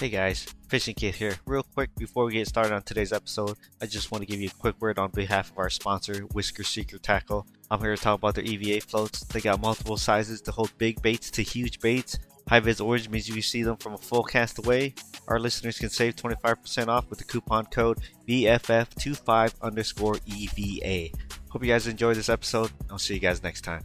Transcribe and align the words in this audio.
Hey 0.00 0.08
guys, 0.08 0.46
Fishing 0.70 0.94
Kit 0.94 1.14
here. 1.16 1.34
Real 1.44 1.62
quick 1.62 1.94
before 1.94 2.24
we 2.24 2.32
get 2.32 2.48
started 2.48 2.72
on 2.72 2.80
today's 2.80 3.12
episode, 3.12 3.58
I 3.82 3.84
just 3.84 4.10
want 4.10 4.22
to 4.22 4.26
give 4.26 4.40
you 4.40 4.48
a 4.48 4.58
quick 4.58 4.80
word 4.80 4.98
on 4.98 5.10
behalf 5.10 5.50
of 5.50 5.58
our 5.58 5.68
sponsor, 5.68 6.20
Whisker 6.32 6.64
Seeker 6.64 6.96
Tackle. 6.96 7.46
I'm 7.70 7.80
here 7.80 7.94
to 7.94 8.02
talk 8.02 8.18
about 8.18 8.34
their 8.34 8.44
EVA 8.44 8.80
floats. 8.80 9.24
They 9.24 9.42
got 9.42 9.60
multiple 9.60 9.98
sizes 9.98 10.40
to 10.40 10.52
hold 10.52 10.72
big 10.78 11.02
baits 11.02 11.30
to 11.32 11.42
huge 11.42 11.80
baits. 11.80 12.18
High 12.48 12.60
vis 12.60 12.80
orange 12.80 13.10
means 13.10 13.28
you 13.28 13.34
can 13.34 13.42
see 13.42 13.62
them 13.62 13.76
from 13.76 13.92
a 13.92 13.98
full 13.98 14.22
cast 14.22 14.58
away. 14.58 14.94
Our 15.28 15.38
listeners 15.38 15.78
can 15.78 15.90
save 15.90 16.16
25% 16.16 16.88
off 16.88 17.10
with 17.10 17.18
the 17.18 17.26
coupon 17.26 17.66
code 17.66 17.98
BFF25 18.26 19.52
underscore 19.60 20.16
EVA. 20.24 21.14
Hope 21.50 21.62
you 21.62 21.68
guys 21.68 21.86
enjoy 21.86 22.14
this 22.14 22.30
episode. 22.30 22.70
I'll 22.90 22.98
see 22.98 23.12
you 23.12 23.20
guys 23.20 23.42
next 23.42 23.64
time. 23.64 23.84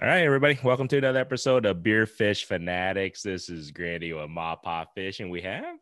All 0.00 0.06
right, 0.06 0.22
everybody, 0.22 0.56
welcome 0.62 0.86
to 0.88 0.98
another 0.98 1.18
episode 1.18 1.66
of 1.66 1.82
Beer 1.82 2.06
Fish 2.06 2.44
Fanatics. 2.44 3.20
This 3.20 3.48
is 3.48 3.72
Grandy 3.72 4.12
with 4.12 4.30
MaPop 4.30 4.92
Fish, 4.94 5.18
and 5.18 5.28
we 5.28 5.42
have 5.42 5.76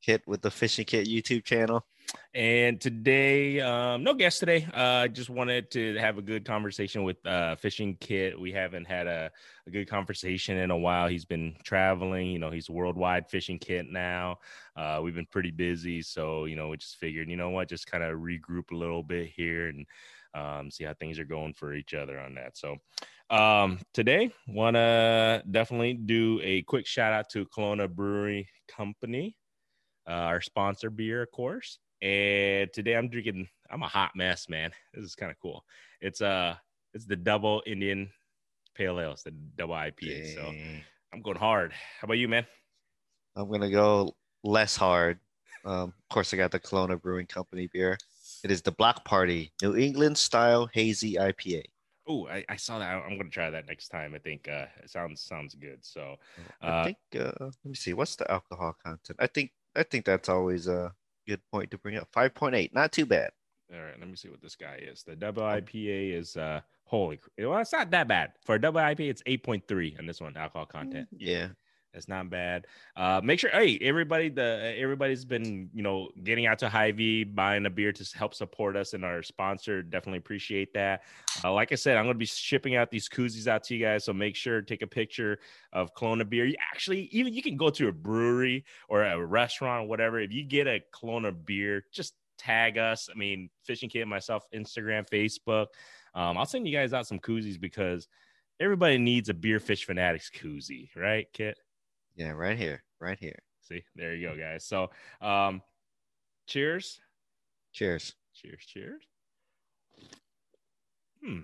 Kit 0.00 0.22
with 0.26 0.40
the 0.40 0.50
Fishing 0.50 0.86
Kit 0.86 1.06
YouTube 1.06 1.44
channel. 1.44 1.84
And 2.32 2.80
today, 2.80 3.60
um, 3.60 4.04
no 4.04 4.14
guest 4.14 4.40
today. 4.40 4.66
I 4.72 5.04
uh, 5.04 5.08
just 5.08 5.28
wanted 5.28 5.70
to 5.72 5.98
have 5.98 6.16
a 6.16 6.22
good 6.22 6.46
conversation 6.46 7.02
with 7.02 7.18
uh, 7.26 7.56
Fishing 7.56 7.98
Kit. 8.00 8.40
We 8.40 8.52
haven't 8.52 8.86
had 8.86 9.06
a, 9.06 9.30
a, 9.66 9.70
good 9.70 9.86
conversation 9.86 10.56
in 10.56 10.70
a 10.70 10.78
while. 10.78 11.06
He's 11.06 11.26
been 11.26 11.54
traveling. 11.62 12.28
You 12.28 12.38
know, 12.38 12.50
he's 12.50 12.70
worldwide 12.70 13.28
Fishing 13.28 13.58
Kit 13.58 13.84
now. 13.90 14.38
Uh, 14.76 15.00
we've 15.02 15.14
been 15.14 15.26
pretty 15.26 15.50
busy, 15.50 16.00
so 16.00 16.46
you 16.46 16.56
know, 16.56 16.70
we 16.70 16.78
just 16.78 16.96
figured, 16.96 17.28
you 17.28 17.36
know 17.36 17.50
what, 17.50 17.68
just 17.68 17.86
kind 17.86 18.02
of 18.02 18.18
regroup 18.18 18.70
a 18.72 18.76
little 18.76 19.02
bit 19.02 19.28
here 19.28 19.68
and 19.68 19.84
um, 20.34 20.70
see 20.70 20.84
how 20.84 20.94
things 20.94 21.18
are 21.18 21.24
going 21.24 21.52
for 21.52 21.74
each 21.74 21.92
other 21.92 22.18
on 22.18 22.34
that. 22.36 22.56
So 22.56 22.78
um, 23.30 23.78
today, 23.92 24.32
want 24.46 24.76
to 24.76 25.42
definitely 25.50 25.94
do 25.94 26.40
a 26.42 26.62
quick 26.62 26.86
shout 26.86 27.12
out 27.12 27.28
to 27.30 27.46
Kalona 27.46 27.88
Brewery 27.88 28.48
Company, 28.68 29.36
uh, 30.08 30.12
our 30.12 30.40
sponsor 30.40 30.90
beer, 30.90 31.22
of 31.22 31.30
course. 31.30 31.78
And 32.00 32.72
today 32.72 32.94
I'm 32.94 33.08
drinking. 33.08 33.48
I'm 33.70 33.82
a 33.82 33.88
hot 33.88 34.12
mess, 34.14 34.48
man. 34.48 34.70
This 34.94 35.04
is 35.04 35.14
kind 35.14 35.30
of 35.30 35.38
cool. 35.40 35.64
It's 36.00 36.20
uh, 36.20 36.54
it's 36.94 37.06
the 37.06 37.16
double 37.16 37.62
Indian 37.66 38.08
Pale 38.74 39.00
Ale. 39.00 39.12
It's 39.12 39.24
the 39.24 39.32
double 39.56 39.74
IPA. 39.74 40.24
Dang. 40.24 40.34
So 40.34 40.54
I'm 41.12 41.22
going 41.22 41.36
hard. 41.36 41.72
How 41.72 42.06
about 42.06 42.18
you, 42.18 42.28
man? 42.28 42.46
I'm 43.36 43.50
gonna 43.50 43.70
go 43.70 44.14
less 44.44 44.76
hard. 44.76 45.18
Um, 45.64 45.92
of 45.98 46.08
course, 46.08 46.32
I 46.32 46.36
got 46.36 46.52
the 46.52 46.60
Kalona 46.60 47.00
Brewing 47.00 47.26
Company 47.26 47.68
beer. 47.72 47.98
It 48.44 48.50
is 48.50 48.62
the 48.62 48.72
Block 48.72 49.04
Party 49.04 49.52
New 49.60 49.76
England 49.76 50.16
style 50.16 50.68
hazy 50.72 51.14
IPA. 51.14 51.64
Oh, 52.08 52.26
I, 52.26 52.44
I, 52.48 52.56
saw 52.56 52.78
that. 52.78 52.88
I'm 52.88 53.18
gonna 53.18 53.28
try 53.28 53.50
that 53.50 53.68
next 53.68 53.88
time. 53.88 54.14
I 54.14 54.18
think 54.18 54.48
uh, 54.48 54.66
it 54.82 54.88
sounds 54.90 55.20
sounds 55.20 55.54
good. 55.54 55.78
So 55.84 56.16
uh, 56.62 56.66
I 56.66 56.84
think 56.84 56.96
uh, 57.14 57.32
let 57.40 57.64
me 57.64 57.74
see. 57.74 57.92
What's 57.92 58.16
the 58.16 58.30
alcohol 58.30 58.74
content? 58.82 59.18
I 59.20 59.26
think 59.26 59.52
I 59.76 59.82
think 59.82 60.06
that's 60.06 60.28
always 60.28 60.68
a 60.68 60.92
good 61.26 61.40
point 61.52 61.70
to 61.72 61.78
bring 61.78 61.96
up. 61.96 62.08
Five 62.12 62.34
point 62.34 62.54
eight, 62.54 62.74
not 62.74 62.92
too 62.92 63.04
bad. 63.04 63.30
All 63.72 63.82
right, 63.82 63.98
let 63.98 64.08
me 64.08 64.16
see 64.16 64.30
what 64.30 64.40
this 64.40 64.56
guy 64.56 64.80
is. 64.80 65.02
The 65.02 65.16
double 65.16 65.42
IPA 65.42 66.14
is 66.14 66.36
uh 66.38 66.62
holy. 66.84 67.20
Well, 67.38 67.58
it's 67.58 67.72
not 67.72 67.90
that 67.90 68.08
bad 68.08 68.32
for 68.42 68.54
a 68.54 68.60
double 68.60 68.80
IPA. 68.80 69.10
It's 69.10 69.22
eight 69.26 69.42
point 69.42 69.68
three 69.68 69.94
on 69.98 70.06
this 70.06 70.20
one 70.20 70.36
alcohol 70.36 70.64
content. 70.64 71.08
Yeah, 71.12 71.48
it's 71.94 72.08
not 72.08 72.30
bad. 72.30 72.66
Uh, 72.96 73.20
make 73.22 73.40
sure, 73.40 73.50
hey, 73.50 73.78
everybody, 73.80 74.28
the 74.28 74.74
everybody's 74.78 75.24
been, 75.24 75.70
you 75.72 75.82
know, 75.82 76.08
getting 76.22 76.46
out 76.46 76.58
to 76.60 76.68
Hy-Vee, 76.68 77.24
buying 77.24 77.66
a 77.66 77.70
beer 77.70 77.92
to 77.92 78.16
help 78.16 78.34
support 78.34 78.76
us 78.76 78.94
and 78.94 79.04
our 79.04 79.22
sponsor. 79.22 79.82
Definitely 79.82 80.18
appreciate 80.18 80.72
that. 80.74 81.02
Uh, 81.42 81.52
like 81.52 81.72
I 81.72 81.76
said, 81.76 81.96
I'm 81.96 82.04
going 82.04 82.14
to 82.14 82.18
be 82.18 82.26
shipping 82.26 82.76
out 82.76 82.90
these 82.90 83.08
koozies 83.08 83.46
out 83.46 83.64
to 83.64 83.74
you 83.74 83.84
guys, 83.84 84.04
so 84.04 84.12
make 84.12 84.36
sure 84.36 84.60
take 84.62 84.82
a 84.82 84.86
picture 84.86 85.38
of 85.72 85.94
Kalona 85.94 86.28
beer. 86.28 86.44
You 86.44 86.56
actually, 86.72 87.08
even 87.12 87.32
you 87.32 87.42
can 87.42 87.56
go 87.56 87.70
to 87.70 87.88
a 87.88 87.92
brewery 87.92 88.64
or 88.88 89.02
a 89.02 89.24
restaurant, 89.24 89.84
or 89.84 89.88
whatever. 89.88 90.20
If 90.20 90.32
you 90.32 90.44
get 90.44 90.66
a 90.66 90.80
Kalona 90.94 91.34
beer, 91.44 91.84
just 91.92 92.14
tag 92.38 92.78
us. 92.78 93.08
I 93.12 93.18
mean, 93.18 93.50
Fishing 93.64 93.88
Kit, 93.88 94.06
myself, 94.06 94.44
Instagram, 94.54 95.08
Facebook. 95.08 95.66
Um, 96.14 96.38
I'll 96.38 96.46
send 96.46 96.66
you 96.66 96.76
guys 96.76 96.92
out 96.92 97.06
some 97.06 97.18
koozies 97.18 97.60
because 97.60 98.08
everybody 98.60 98.98
needs 98.98 99.28
a 99.28 99.34
beer 99.34 99.60
fish 99.60 99.84
fanatics 99.84 100.30
koozie, 100.30 100.88
right, 100.96 101.26
Kit? 101.32 101.58
Yeah, 102.18 102.32
right 102.32 102.58
here, 102.58 102.82
right 103.00 103.16
here. 103.18 103.38
See, 103.62 103.84
there 103.94 104.12
you 104.12 104.28
go, 104.28 104.36
guys. 104.36 104.64
So, 104.64 104.90
um, 105.20 105.62
cheers. 106.48 107.00
Cheers. 107.72 108.12
Cheers. 108.34 108.64
Cheers. 108.66 109.02
Hmm. 111.24 111.42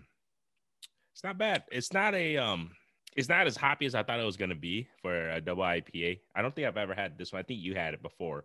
It's 1.13 1.23
not 1.23 1.39
bad. 1.39 1.63
It's 1.71 1.93
not 1.93 2.15
a 2.15 2.37
um. 2.37 2.73
It's 3.17 3.29
not 3.29 3.47
as 3.47 3.57
hoppy 3.57 3.87
as 3.87 3.95
I 3.95 4.03
thought 4.03 4.19
it 4.19 4.25
was 4.25 4.37
gonna 4.37 4.57
be 4.57 4.89
for 5.01 5.31
a 5.31 5.41
double 5.41 5.63
IPA. 5.63 6.19
I 6.35 6.43
don't 6.43 6.53
think 6.53 6.67
I've 6.67 6.77
ever 6.77 6.95
had 6.95 7.17
this 7.17 7.33
one. 7.33 7.39
I 7.39 7.45
think 7.45 7.61
you 7.61 7.77
had 7.77 7.95
it 7.95 8.03
before, 8.03 8.45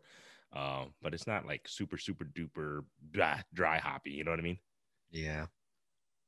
um, 0.54 0.94
but 1.02 1.16
it's 1.16 1.26
not 1.26 1.48
like 1.48 1.68
super 1.68 1.98
super 1.98 2.26
duper 2.26 2.84
blah, 3.12 3.38
dry 3.56 3.80
hoppy. 3.80 4.12
You 4.12 4.24
know 4.24 4.30
what 4.32 4.40
I 4.40 4.44
mean? 4.44 4.60
Yeah. 5.10 5.48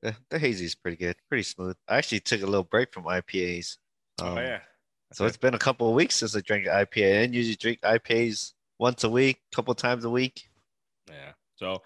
The, 0.02 0.16
the 0.32 0.40
hazy 0.40 0.66
is 0.66 0.74
pretty 0.74 0.98
good, 0.98 1.16
pretty 1.30 1.44
smooth. 1.44 1.76
I 1.88 1.98
actually 1.98 2.22
took 2.22 2.42
a 2.42 2.48
little 2.48 2.64
break 2.64 2.92
from 2.92 3.04
IPAs. 3.04 3.78
Oh, 4.20 4.30
um, 4.30 4.38
oh 4.40 4.42
yeah, 4.42 4.60
so 5.12 5.26
it's 5.26 5.38
been 5.38 5.54
a 5.54 5.60
couple 5.60 5.90
of 5.90 5.96
weeks 5.96 6.16
since 6.16 6.36
I 6.36 6.42
drank 6.42 6.68
IPA. 6.68 7.22
I 7.22 7.24
usually 7.24 7.56
drink 7.56 7.82
IPAs 7.82 8.54
once 8.80 9.04
a 9.04 9.10
week, 9.10 9.42
a 9.52 9.56
couple 9.56 9.74
times 9.76 10.06
a 10.06 10.10
week. 10.10 10.50
Yeah. 11.10 11.34
So, 11.56 11.84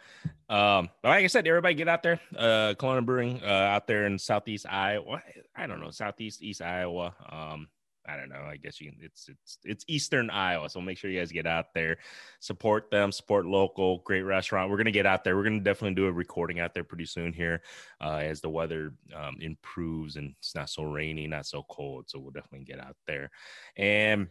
um, 0.47 0.89
like 1.03 1.23
I 1.23 1.27
said, 1.27 1.45
everybody 1.47 1.75
get 1.75 1.89
out 1.89 2.01
there. 2.01 2.19
Uh, 2.35 2.73
Kalona 2.77 3.05
Brewing, 3.05 3.41
uh, 3.43 3.47
out 3.47 3.87
there 3.87 4.05
in 4.05 4.17
Southeast 4.17 4.65
Iowa. 4.69 5.21
I 5.55 5.67
don't 5.67 5.81
know, 5.81 5.91
Southeast 5.91 6.41
East 6.41 6.61
Iowa. 6.61 7.13
Um, 7.29 7.67
I 8.07 8.17
don't 8.17 8.29
know. 8.29 8.43
I 8.47 8.57
guess 8.57 8.79
you 8.79 8.91
can, 8.91 8.99
it's 9.01 9.29
it's 9.29 9.57
it's 9.63 9.85
Eastern 9.87 10.29
Iowa, 10.29 10.69
so 10.69 10.81
make 10.81 10.97
sure 10.97 11.09
you 11.09 11.19
guys 11.19 11.31
get 11.31 11.47
out 11.47 11.73
there, 11.73 11.97
support 12.39 12.91
them, 12.91 13.11
support 13.11 13.45
local, 13.45 13.99
great 13.99 14.21
restaurant. 14.21 14.69
We're 14.69 14.77
gonna 14.77 14.91
get 14.91 15.05
out 15.05 15.23
there. 15.23 15.35
We're 15.35 15.43
gonna 15.43 15.59
definitely 15.59 15.95
do 15.95 16.07
a 16.07 16.11
recording 16.11 16.59
out 16.59 16.73
there 16.73 16.83
pretty 16.83 17.05
soon 17.05 17.33
here, 17.33 17.61
uh, 18.01 18.17
as 18.17 18.41
the 18.41 18.49
weather 18.49 18.93
um, 19.15 19.37
improves 19.39 20.15
and 20.15 20.35
it's 20.39 20.55
not 20.55 20.69
so 20.69 20.83
rainy, 20.83 21.27
not 21.27 21.45
so 21.45 21.63
cold. 21.69 22.05
So 22.07 22.19
we'll 22.19 22.31
definitely 22.31 22.65
get 22.65 22.79
out 22.79 22.95
there. 23.07 23.31
And 23.75 24.27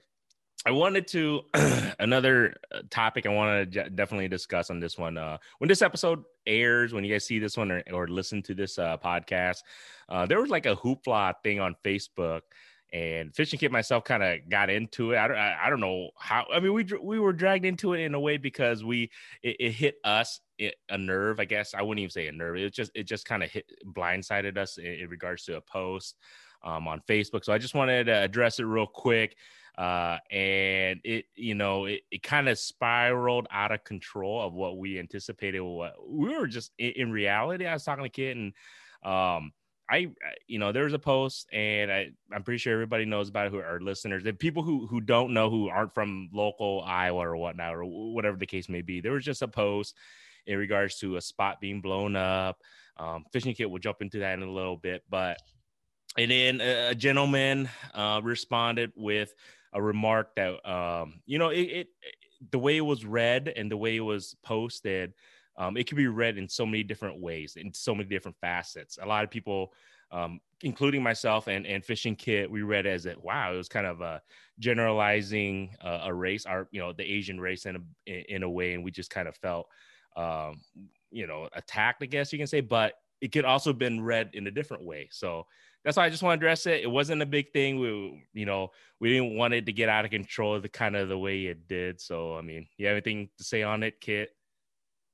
I 0.66 0.70
wanted 0.70 1.06
to 1.08 1.42
another 1.98 2.54
uh, 2.72 2.80
topic 2.88 3.26
I 3.26 3.28
want 3.28 3.72
to 3.72 3.90
definitely 3.90 4.28
discuss 4.28 4.70
on 4.70 4.80
this 4.80 4.96
one. 4.96 5.18
Uh, 5.18 5.36
when 5.58 5.68
this 5.68 5.82
episode 5.82 6.24
airs, 6.46 6.94
when 6.94 7.04
you 7.04 7.12
guys 7.12 7.26
see 7.26 7.38
this 7.38 7.56
one 7.56 7.70
or, 7.70 7.82
or 7.92 8.08
listen 8.08 8.42
to 8.44 8.54
this 8.54 8.78
uh, 8.78 8.96
podcast, 8.96 9.58
uh, 10.08 10.24
there 10.24 10.40
was 10.40 10.50
like 10.50 10.64
a 10.64 10.74
hoopla 10.76 11.34
thing 11.42 11.60
on 11.60 11.76
Facebook 11.84 12.40
and 12.94 13.34
fishing 13.34 13.58
kit 13.58 13.72
myself 13.72 14.04
kind 14.04 14.22
of 14.22 14.48
got 14.48 14.70
into 14.70 15.10
it. 15.10 15.18
I 15.18 15.26
don't, 15.26 15.36
I, 15.36 15.56
I, 15.64 15.70
don't 15.70 15.80
know 15.80 16.10
how. 16.16 16.46
I 16.54 16.60
mean, 16.60 16.72
we 16.72 16.86
we 17.02 17.18
were 17.18 17.32
dragged 17.32 17.64
into 17.64 17.92
it 17.92 18.02
in 18.02 18.14
a 18.14 18.20
way 18.20 18.36
because 18.36 18.84
we 18.84 19.10
it, 19.42 19.56
it 19.58 19.70
hit 19.72 19.96
us 20.04 20.40
it, 20.58 20.76
a 20.88 20.96
nerve. 20.96 21.40
I 21.40 21.44
guess 21.44 21.74
I 21.74 21.82
wouldn't 21.82 21.98
even 21.98 22.12
say 22.12 22.28
a 22.28 22.32
nerve. 22.32 22.56
It 22.56 22.72
just 22.72 22.92
it 22.94 23.02
just 23.08 23.26
kind 23.26 23.42
of 23.42 23.50
hit 23.50 23.68
blindsided 23.84 24.56
us 24.56 24.78
in, 24.78 24.86
in, 24.86 25.08
regards 25.08 25.44
to 25.46 25.56
a 25.56 25.60
post 25.60 26.16
um, 26.62 26.86
on 26.86 27.02
Facebook. 27.08 27.44
So 27.44 27.52
I 27.52 27.58
just 27.58 27.74
wanted 27.74 28.04
to 28.04 28.22
address 28.22 28.60
it 28.60 28.64
real 28.64 28.86
quick. 28.86 29.36
Uh, 29.76 30.18
and 30.30 31.00
it 31.02 31.24
you 31.34 31.56
know 31.56 31.86
it, 31.86 32.02
it 32.12 32.22
kind 32.22 32.48
of 32.48 32.60
spiraled 32.60 33.48
out 33.50 33.72
of 33.72 33.82
control 33.82 34.40
of 34.40 34.54
what 34.54 34.78
we 34.78 35.00
anticipated. 35.00 35.58
What 35.58 35.94
we 36.08 36.38
were 36.38 36.46
just 36.46 36.70
in, 36.78 36.92
in 36.92 37.10
reality. 37.10 37.66
I 37.66 37.72
was 37.72 37.82
talking 37.82 38.04
to 38.04 38.08
Kit 38.08 38.36
and 38.36 38.52
um 39.02 39.52
I, 39.90 40.08
you 40.46 40.58
know, 40.58 40.72
there's 40.72 40.94
a 40.94 40.98
post, 40.98 41.46
and 41.52 41.92
I, 41.92 42.10
I'm 42.32 42.42
pretty 42.42 42.58
sure 42.58 42.72
everybody 42.72 43.04
knows 43.04 43.28
about 43.28 43.46
it 43.46 43.52
who 43.52 43.58
are 43.58 43.80
listeners. 43.80 44.24
The 44.24 44.32
people 44.32 44.62
who 44.62 44.86
who 44.86 45.00
don't 45.00 45.34
know, 45.34 45.50
who 45.50 45.68
aren't 45.68 45.94
from 45.94 46.30
local 46.32 46.82
Iowa 46.86 47.28
or 47.28 47.36
whatnot, 47.36 47.74
or 47.74 47.84
whatever 47.84 48.36
the 48.36 48.46
case 48.46 48.68
may 48.68 48.82
be, 48.82 49.00
there 49.00 49.12
was 49.12 49.24
just 49.24 49.42
a 49.42 49.48
post 49.48 49.94
in 50.46 50.58
regards 50.58 50.98
to 51.00 51.16
a 51.16 51.20
spot 51.20 51.60
being 51.60 51.80
blown 51.80 52.16
up. 52.16 52.60
Um, 52.96 53.24
Fishing 53.32 53.54
Kit 53.54 53.70
will 53.70 53.78
jump 53.78 54.00
into 54.00 54.20
that 54.20 54.34
in 54.34 54.42
a 54.42 54.50
little 54.50 54.76
bit, 54.76 55.02
but 55.10 55.38
and 56.16 56.30
then 56.30 56.60
a, 56.60 56.90
a 56.90 56.94
gentleman 56.94 57.68
uh, 57.92 58.20
responded 58.22 58.92
with 58.96 59.34
a 59.72 59.82
remark 59.82 60.34
that, 60.36 60.66
um, 60.68 61.20
you 61.26 61.38
know, 61.38 61.48
it, 61.48 61.62
it 61.62 61.88
the 62.50 62.58
way 62.58 62.76
it 62.76 62.82
was 62.82 63.04
read 63.04 63.52
and 63.54 63.70
the 63.70 63.76
way 63.76 63.96
it 63.96 64.00
was 64.00 64.36
posted 64.42 65.14
um, 65.56 65.76
it 65.76 65.86
can 65.86 65.96
be 65.96 66.06
read 66.06 66.38
in 66.38 66.48
so 66.48 66.66
many 66.66 66.82
different 66.82 67.20
ways, 67.20 67.56
in 67.56 67.72
so 67.72 67.94
many 67.94 68.08
different 68.08 68.36
facets. 68.40 68.98
A 69.00 69.06
lot 69.06 69.24
of 69.24 69.30
people, 69.30 69.72
um, 70.10 70.40
including 70.62 71.02
myself 71.02 71.46
and, 71.46 71.66
and 71.66 71.84
Fishing 71.84 72.16
Kit, 72.16 72.50
we 72.50 72.62
read 72.62 72.86
as 72.86 73.06
it, 73.06 73.22
wow, 73.22 73.52
it 73.52 73.56
was 73.56 73.68
kind 73.68 73.86
of 73.86 74.00
a 74.00 74.20
generalizing 74.58 75.74
uh, 75.82 76.00
a 76.04 76.14
race, 76.14 76.46
our, 76.46 76.68
you 76.70 76.80
know, 76.80 76.92
the 76.92 77.04
Asian 77.04 77.40
race 77.40 77.66
in 77.66 77.76
a, 77.76 78.34
in 78.34 78.42
a 78.42 78.50
way. 78.50 78.74
And 78.74 78.84
we 78.84 78.90
just 78.90 79.10
kind 79.10 79.28
of 79.28 79.36
felt, 79.36 79.68
um, 80.16 80.60
you 81.10 81.26
know, 81.26 81.48
attacked, 81.52 82.02
I 82.02 82.06
guess 82.06 82.32
you 82.32 82.38
can 82.38 82.46
say, 82.46 82.60
but 82.60 82.94
it 83.20 83.32
could 83.32 83.44
also 83.44 83.72
been 83.72 84.02
read 84.02 84.30
in 84.34 84.46
a 84.46 84.50
different 84.50 84.84
way. 84.84 85.08
So 85.10 85.46
that's 85.84 85.96
why 85.96 86.06
I 86.06 86.10
just 86.10 86.22
want 86.22 86.40
to 86.40 86.44
address 86.44 86.66
it. 86.66 86.82
It 86.82 86.90
wasn't 86.90 87.22
a 87.22 87.26
big 87.26 87.52
thing. 87.52 87.78
We, 87.78 88.26
you 88.32 88.46
know, 88.46 88.70
we 89.00 89.10
didn't 89.10 89.36
want 89.36 89.54
it 89.54 89.66
to 89.66 89.72
get 89.72 89.88
out 89.88 90.04
of 90.04 90.10
control 90.10 90.60
the 90.60 90.68
kind 90.68 90.96
of 90.96 91.08
the 91.08 91.18
way 91.18 91.46
it 91.46 91.68
did. 91.68 92.00
So, 92.00 92.36
I 92.36 92.42
mean, 92.42 92.66
you 92.76 92.86
have 92.86 92.94
anything 92.94 93.28
to 93.38 93.44
say 93.44 93.62
on 93.62 93.82
it, 93.82 94.00
Kit? 94.00 94.30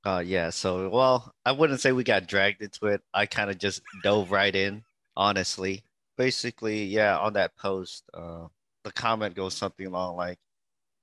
Uh, 0.05 0.23
yeah. 0.25 0.50
So, 0.50 0.88
well, 0.88 1.35
I 1.44 1.52
wouldn't 1.52 1.81
say 1.81 1.93
we 1.93 2.05
got 2.05 2.26
dragged 2.26 2.62
into 2.62 2.87
it. 2.87 3.02
I 3.12 3.26
kind 3.26 3.50
of 3.50 3.58
just 3.58 3.82
dove 4.02 4.31
right 4.31 4.55
in, 4.55 4.82
honestly. 5.17 5.85
Basically, 6.17 6.85
yeah, 6.85 7.19
on 7.19 7.35
that 7.35 7.56
post, 7.56 8.05
uh, 8.14 8.47
the 8.85 8.93
comment 8.93 9.35
goes 9.35 9.55
something 9.56 9.87
along 9.87 10.17
like, 10.17 10.38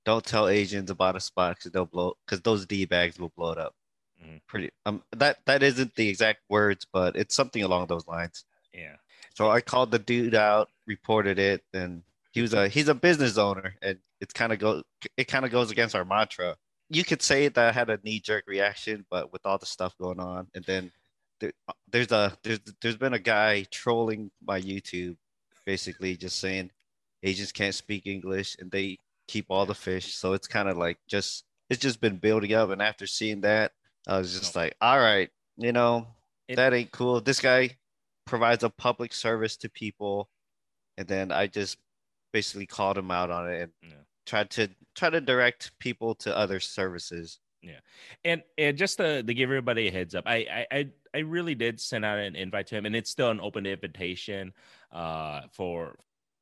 "Don't 0.04 0.24
tell 0.24 0.48
Asians 0.48 0.90
about 0.90 1.16
a 1.16 1.20
spot 1.20 1.56
because 1.56 1.72
they'll 1.72 1.86
blow, 1.86 2.14
because 2.26 2.42
those 2.42 2.66
d 2.66 2.86
bags 2.86 3.18
will 3.18 3.30
blow 3.36 3.52
it 3.52 3.58
up." 3.58 3.74
Mhm. 4.22 4.40
Pretty. 4.48 4.70
Um, 4.86 5.04
that 5.12 5.44
that 5.46 5.62
isn't 5.62 5.94
the 5.96 6.08
exact 6.08 6.42
words, 6.50 6.86
but 6.92 7.16
it's 7.16 7.34
something 7.34 7.62
along 7.64 7.88
those 7.88 8.06
lines. 8.08 8.44
Yeah. 8.72 8.96
So 9.34 9.50
I 9.50 9.60
called 9.60 9.90
the 9.92 9.98
dude 10.00 10.34
out, 10.34 10.70
reported 10.86 11.38
it, 11.38 11.64
and 11.74 12.02
he 12.32 12.42
was 12.42 12.54
a 12.54 12.68
he's 12.68 12.88
a 12.88 12.94
business 12.94 13.38
owner, 13.38 13.76
and 13.82 13.98
it's 14.20 14.32
kind 14.34 14.52
of 14.52 14.58
go 14.60 14.82
it 15.16 15.26
kind 15.28 15.44
of 15.44 15.50
goes 15.52 15.70
against 15.70 15.94
our 15.94 16.04
mantra. 16.04 16.56
You 16.90 17.04
could 17.04 17.22
say 17.22 17.48
that 17.48 17.68
I 17.68 17.72
had 17.72 17.90
a 17.90 17.98
knee 18.02 18.20
jerk 18.20 18.44
reaction, 18.46 19.04
but 19.10 19.32
with 19.32 19.44
all 19.44 19.58
the 19.58 19.66
stuff 19.66 19.96
going 19.98 20.20
on, 20.20 20.48
and 20.54 20.64
then 20.64 20.90
there, 21.40 21.52
uh, 21.68 21.72
there's 21.90 22.10
a 22.12 22.36
there's 22.42 22.60
there's 22.80 22.96
been 22.96 23.14
a 23.14 23.18
guy 23.18 23.64
trolling 23.70 24.30
my 24.44 24.60
YouTube, 24.60 25.16
basically 25.66 26.16
just 26.16 26.38
saying 26.38 26.70
Asians 27.22 27.52
can't 27.52 27.74
speak 27.74 28.06
English 28.06 28.56
and 28.58 28.70
they 28.70 28.98
keep 29.26 29.46
all 29.50 29.66
the 29.66 29.74
fish. 29.74 30.14
So 30.14 30.32
it's 30.32 30.46
kind 30.48 30.68
of 30.68 30.78
like 30.78 30.98
just 31.06 31.44
it's 31.68 31.82
just 31.82 32.00
been 32.00 32.16
building 32.16 32.54
up, 32.54 32.70
and 32.70 32.80
after 32.80 33.06
seeing 33.06 33.42
that, 33.42 33.72
I 34.06 34.18
was 34.18 34.38
just 34.38 34.56
like, 34.56 34.74
all 34.80 34.98
right, 34.98 35.30
you 35.58 35.72
know, 35.72 36.06
It- 36.48 36.56
that 36.56 36.72
ain't 36.72 36.90
cool. 36.92 37.20
This 37.20 37.40
guy 37.40 37.76
provides 38.24 38.64
a 38.64 38.70
public 38.70 39.12
service 39.12 39.56
to 39.58 39.68
people, 39.68 40.30
and 40.96 41.06
then 41.06 41.30
I 41.32 41.46
just 41.48 41.76
basically 42.32 42.66
called 42.66 42.96
him 42.96 43.10
out 43.10 43.30
on 43.30 43.50
it 43.50 43.60
and 43.62 43.72
Yeah. 43.82 44.04
Tried 44.28 44.50
to 44.50 44.68
try 44.94 45.10
to 45.10 45.20
direct 45.20 45.78
people 45.78 46.14
to 46.16 46.36
other 46.36 46.60
services. 46.60 47.40
Yeah, 47.62 47.80
and 48.24 48.42
and 48.56 48.76
just 48.76 48.98
to, 48.98 49.22
to 49.22 49.34
give 49.34 49.48
everybody 49.48 49.88
a 49.88 49.90
heads 49.90 50.14
up, 50.14 50.24
I, 50.26 50.36
I 50.36 50.66
I 50.70 50.88
I 51.14 51.18
really 51.20 51.56
did 51.56 51.80
send 51.80 52.04
out 52.04 52.18
an 52.18 52.36
invite 52.36 52.68
to 52.68 52.76
him, 52.76 52.86
and 52.86 52.94
it's 52.94 53.10
still 53.10 53.30
an 53.30 53.40
open 53.40 53.66
invitation 53.66 54.52
uh 54.92 55.42
for 55.52 55.96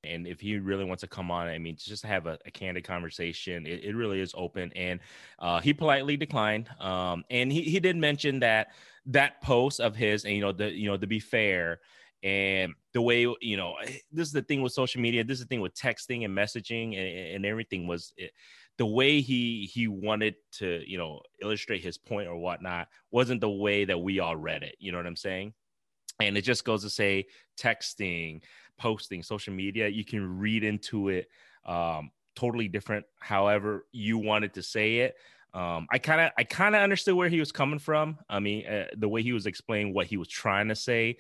and 0.06 0.26
if 0.26 0.40
he 0.40 0.58
really 0.58 0.84
wants 0.84 1.02
to 1.02 1.06
come 1.06 1.30
on, 1.30 1.48
I 1.48 1.58
mean, 1.58 1.76
just 1.76 2.02
to 2.02 2.08
have 2.08 2.26
a, 2.26 2.38
a 2.46 2.50
candid 2.50 2.84
conversation, 2.84 3.66
it, 3.66 3.84
it 3.84 3.94
really 3.94 4.20
is 4.20 4.32
open. 4.36 4.72
And 4.74 5.00
uh, 5.38 5.60
he 5.60 5.74
politely 5.74 6.16
declined. 6.16 6.68
Um, 6.80 7.24
and 7.30 7.52
he, 7.52 7.62
he 7.62 7.80
did 7.80 7.96
mention 7.96 8.40
that 8.40 8.68
that 9.06 9.40
post 9.42 9.80
of 9.80 9.94
his, 9.94 10.24
and 10.24 10.34
you 10.34 10.40
know, 10.40 10.52
the 10.52 10.70
you 10.70 10.88
know, 10.88 10.96
to 10.96 11.06
be 11.06 11.20
fair, 11.20 11.80
and 12.22 12.72
the 12.92 13.02
way 13.02 13.26
you 13.40 13.56
know, 13.56 13.74
this 14.12 14.26
is 14.26 14.32
the 14.32 14.42
thing 14.42 14.62
with 14.62 14.72
social 14.72 15.00
media. 15.00 15.24
This 15.24 15.38
is 15.38 15.44
the 15.44 15.48
thing 15.48 15.60
with 15.60 15.74
texting 15.74 16.24
and 16.24 16.36
messaging 16.36 16.96
and, 16.96 17.36
and 17.36 17.46
everything 17.46 17.86
was 17.86 18.12
it, 18.16 18.32
the 18.78 18.86
way 18.86 19.20
he 19.20 19.70
he 19.72 19.88
wanted 19.88 20.34
to 20.52 20.82
you 20.86 20.98
know 20.98 21.20
illustrate 21.40 21.82
his 21.82 21.98
point 21.98 22.28
or 22.28 22.36
whatnot 22.36 22.88
wasn't 23.10 23.40
the 23.40 23.50
way 23.50 23.84
that 23.84 23.98
we 23.98 24.20
all 24.20 24.36
read 24.36 24.62
it. 24.62 24.76
You 24.78 24.92
know 24.92 24.98
what 24.98 25.06
I'm 25.06 25.16
saying? 25.16 25.54
And 26.20 26.36
it 26.36 26.42
just 26.42 26.64
goes 26.64 26.82
to 26.82 26.90
say 26.90 27.26
texting, 27.60 28.42
posting, 28.78 29.22
social 29.22 29.52
media, 29.52 29.88
you 29.88 30.04
can 30.04 30.38
read 30.38 30.64
into 30.64 31.08
it 31.10 31.28
um, 31.66 32.10
totally 32.34 32.69
different. 32.69 33.04
However, 33.19 33.86
you 33.92 34.19
wanted 34.19 34.54
to 34.54 34.62
say 34.62 34.98
it. 34.98 35.16
Um, 35.54 35.86
I 35.90 35.98
kind 35.98 36.20
of 36.20 36.32
I 36.36 36.44
kind 36.44 36.74
of 36.74 36.82
understood 36.82 37.14
where 37.14 37.28
he 37.28 37.40
was 37.40 37.50
coming 37.50 37.78
from. 37.78 38.19
I 38.28 38.40
mean, 38.40 38.66
uh, 38.66 38.86
the 38.96 39.08
way 39.08 39.22
he 39.22 39.32
was 39.32 39.46
explaining 39.46 39.94
what 39.94 40.06
he 40.06 40.16
was 40.16 40.28
trying 40.28 40.69
to 40.69 40.76
say. 40.76 41.16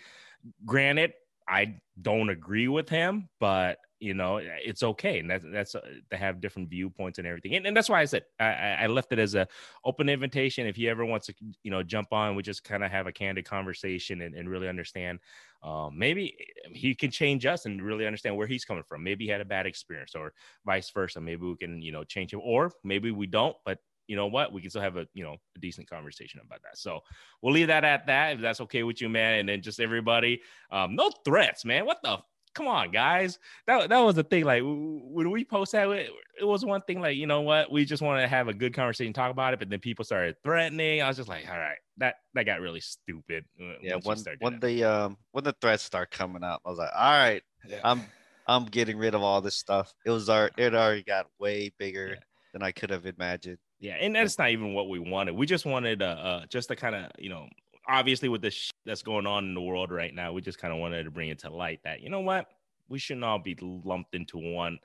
Granted, 0.64 1.12
I 1.48 1.76
don't 2.00 2.30
agree 2.30 2.68
with 2.68 2.88
him, 2.88 3.28
but 3.40 3.78
you 3.98 4.12
know 4.12 4.36
it's 4.38 4.82
okay. 4.82 5.20
And 5.20 5.30
that's 5.30 5.44
that's 5.50 5.74
uh, 5.74 5.80
to 6.10 6.16
have 6.16 6.40
different 6.40 6.68
viewpoints 6.68 7.18
and 7.18 7.26
everything. 7.26 7.54
And, 7.54 7.66
and 7.66 7.76
that's 7.76 7.88
why 7.88 8.00
i 8.00 8.04
said 8.04 8.24
I, 8.38 8.78
I 8.82 8.86
left 8.88 9.12
it 9.12 9.18
as 9.18 9.34
a 9.34 9.46
open 9.84 10.08
invitation. 10.08 10.66
If 10.66 10.76
he 10.76 10.88
ever 10.88 11.04
wants 11.06 11.26
to 11.28 11.34
you 11.62 11.70
know 11.70 11.82
jump 11.82 12.12
on 12.12 12.34
we 12.36 12.42
just 12.42 12.64
kind 12.64 12.84
of 12.84 12.90
have 12.90 13.06
a 13.06 13.12
candid 13.12 13.44
conversation 13.44 14.22
and, 14.22 14.34
and 14.34 14.50
really 14.50 14.68
understand 14.68 15.20
um, 15.62 15.96
maybe 15.98 16.36
he 16.72 16.94
can 16.94 17.10
change 17.10 17.46
us 17.46 17.64
and 17.64 17.82
really 17.82 18.06
understand 18.06 18.36
where 18.36 18.46
he's 18.46 18.64
coming 18.64 18.84
from. 18.86 19.02
Maybe 19.02 19.24
he 19.24 19.30
had 19.30 19.40
a 19.40 19.44
bad 19.46 19.66
experience 19.66 20.14
or 20.14 20.32
vice 20.66 20.90
versa. 20.90 21.20
Maybe 21.20 21.46
we 21.46 21.56
can 21.56 21.80
you 21.80 21.92
know 21.92 22.04
change 22.04 22.32
him. 22.32 22.40
Or 22.44 22.72
maybe 22.84 23.10
we 23.10 23.26
don't 23.26 23.56
but 23.64 23.78
you 24.06 24.16
know 24.16 24.26
what? 24.26 24.52
We 24.52 24.60
can 24.60 24.70
still 24.70 24.82
have 24.82 24.96
a 24.96 25.06
you 25.14 25.24
know 25.24 25.36
a 25.56 25.58
decent 25.58 25.88
conversation 25.88 26.40
about 26.44 26.62
that. 26.62 26.78
So 26.78 27.00
we'll 27.42 27.52
leave 27.54 27.68
that 27.68 27.84
at 27.84 28.06
that 28.06 28.34
if 28.34 28.40
that's 28.40 28.60
okay 28.62 28.82
with 28.82 29.00
you 29.00 29.08
man. 29.08 29.40
And 29.40 29.48
then 29.48 29.62
just 29.62 29.80
everybody 29.80 30.40
um 30.70 30.94
no 30.94 31.10
threats 31.24 31.64
man. 31.64 31.86
What 31.86 31.98
the 32.02 32.18
come 32.54 32.68
on 32.68 32.90
guys. 32.90 33.38
That, 33.66 33.90
that 33.90 33.98
was 33.98 34.14
the 34.14 34.24
thing 34.24 34.44
like 34.44 34.60
w- 34.62 35.00
when 35.04 35.30
we 35.30 35.44
post 35.44 35.72
that 35.72 35.88
it, 35.90 36.10
it 36.40 36.44
was 36.44 36.64
one 36.64 36.80
thing 36.82 37.00
like 37.02 37.16
you 37.16 37.26
know 37.26 37.42
what? 37.42 37.70
We 37.70 37.84
just 37.84 38.02
wanted 38.02 38.22
to 38.22 38.28
have 38.28 38.48
a 38.48 38.54
good 38.54 38.72
conversation 38.72 39.12
talk 39.12 39.30
about 39.30 39.52
it 39.52 39.58
but 39.58 39.68
then 39.68 39.80
people 39.80 40.04
started 40.06 40.36
threatening. 40.42 41.02
I 41.02 41.08
was 41.08 41.16
just 41.18 41.28
like 41.28 41.46
all 41.50 41.58
right 41.58 41.76
that 41.98 42.16
that 42.34 42.44
got 42.44 42.60
really 42.60 42.80
stupid. 42.80 43.44
Uh, 43.60 43.74
Yeah, 43.82 43.94
once 43.96 44.06
when 44.06 44.16
started 44.18 44.40
when 44.42 44.60
the 44.60 44.84
um 44.84 45.18
when 45.32 45.44
the 45.44 45.54
threats 45.60 45.82
start 45.82 46.10
coming 46.10 46.42
up 46.44 46.62
I 46.64 46.70
was 46.70 46.78
like, 46.78 46.90
all 46.94 47.10
right, 47.12 47.42
Yeah. 47.68 47.80
I'm 47.84 48.02
I'm 48.46 48.64
getting 48.66 48.96
rid 48.96 49.14
of 49.14 49.22
all 49.22 49.40
this 49.40 49.56
stuff. 49.56 49.92
It 50.06 50.10
was 50.10 50.28
our 50.28 50.50
it 50.56 50.74
already 50.74 51.02
got 51.02 51.26
way 51.38 51.72
bigger 51.78 52.10
Yeah. 52.10 52.20
than 52.52 52.62
I 52.62 52.70
could 52.72 52.90
have 52.90 53.04
imagined. 53.04 53.58
Yeah, 53.86 53.94
and 54.00 54.16
that's 54.16 54.36
not 54.36 54.50
even 54.50 54.74
what 54.74 54.88
we 54.88 54.98
wanted. 54.98 55.36
We 55.36 55.46
just 55.46 55.64
wanted 55.64 56.02
uh, 56.02 56.06
uh 56.06 56.46
just 56.46 56.66
to 56.70 56.74
kind 56.74 56.96
of, 56.96 57.12
you 57.20 57.28
know, 57.28 57.46
obviously 57.88 58.28
with 58.28 58.42
the 58.42 58.50
sh- 58.50 58.72
that's 58.84 59.02
going 59.02 59.28
on 59.28 59.44
in 59.44 59.54
the 59.54 59.60
world 59.60 59.92
right 59.92 60.12
now, 60.12 60.32
we 60.32 60.40
just 60.40 60.58
kind 60.58 60.74
of 60.74 60.80
wanted 60.80 61.04
to 61.04 61.12
bring 61.12 61.28
it 61.28 61.38
to 61.40 61.50
light 61.50 61.78
that 61.84 62.00
you 62.00 62.10
know 62.10 62.18
what, 62.18 62.46
we 62.88 62.98
shouldn't 62.98 63.22
all 63.22 63.38
be 63.38 63.56
lumped 63.60 64.16
into 64.16 64.38
one 64.38 64.80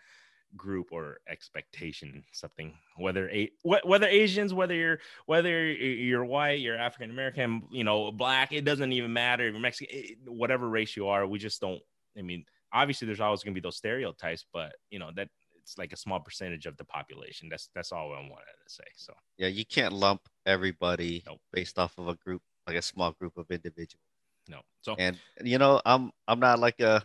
group 0.56 0.89
or 0.92 1.18
expectation 1.30 2.24
something 2.33 2.74
whether 2.98 3.30
a 3.30 3.50
whether 3.63 4.06
asians 4.06 4.53
whether 4.53 4.75
you're 4.75 5.00
whether 5.25 5.65
you're 5.71 6.25
white 6.25 6.59
you're 6.59 6.77
african 6.77 7.09
american 7.09 7.63
you 7.71 7.86
know 7.86 8.12
black 8.12 8.51
it 8.51 8.65
doesn't 8.65 8.92
even 8.92 9.13
matter 9.13 9.48
if 9.48 9.53
you're 9.53 9.62
mexican 9.62 9.98
whatever 10.27 10.68
race 10.68 10.98
you 10.98 11.07
are 11.07 11.25
we 11.25 11.39
just 11.39 11.62
don't 11.62 11.81
i 12.19 12.21
mean 12.21 12.44
obviously 12.74 13.06
there's 13.06 13.21
always 13.21 13.44
going 13.44 13.53
to 13.53 13.62
be 13.62 13.65
those 13.65 13.77
stereotypes 13.77 14.45
but 14.51 14.74
you 14.89 15.00
know 15.00 15.09
that 15.15 15.30
it's 15.61 15.77
like 15.77 15.93
a 15.93 15.97
small 15.97 16.19
percentage 16.19 16.65
of 16.65 16.75
the 16.77 16.83
population 16.85 17.47
that's 17.49 17.69
that's 17.75 17.91
all 17.91 18.13
i 18.13 18.19
wanted 18.19 18.55
to 18.65 18.69
say 18.73 18.83
so 18.95 19.13
Yeah, 19.37 19.47
you 19.47 19.65
can't 19.65 19.93
lump 19.93 20.21
everybody 20.45 21.23
Nope. 21.25 21.41
based 21.51 21.79
off 21.79 21.97
of 21.97 22.07
a 22.07 22.15
group 22.15 22.41
like 22.67 22.77
a 22.77 22.81
small 22.81 23.11
group 23.11 23.37
of 23.37 23.49
individuals. 23.49 24.05
no 24.47 24.61
so 24.81 24.95
And 24.97 25.17
you 25.43 25.57
know, 25.57 25.81
I'm 25.85 26.11
I'm 26.27 26.39
not 26.39 26.59
like 26.59 26.79
a 26.79 27.03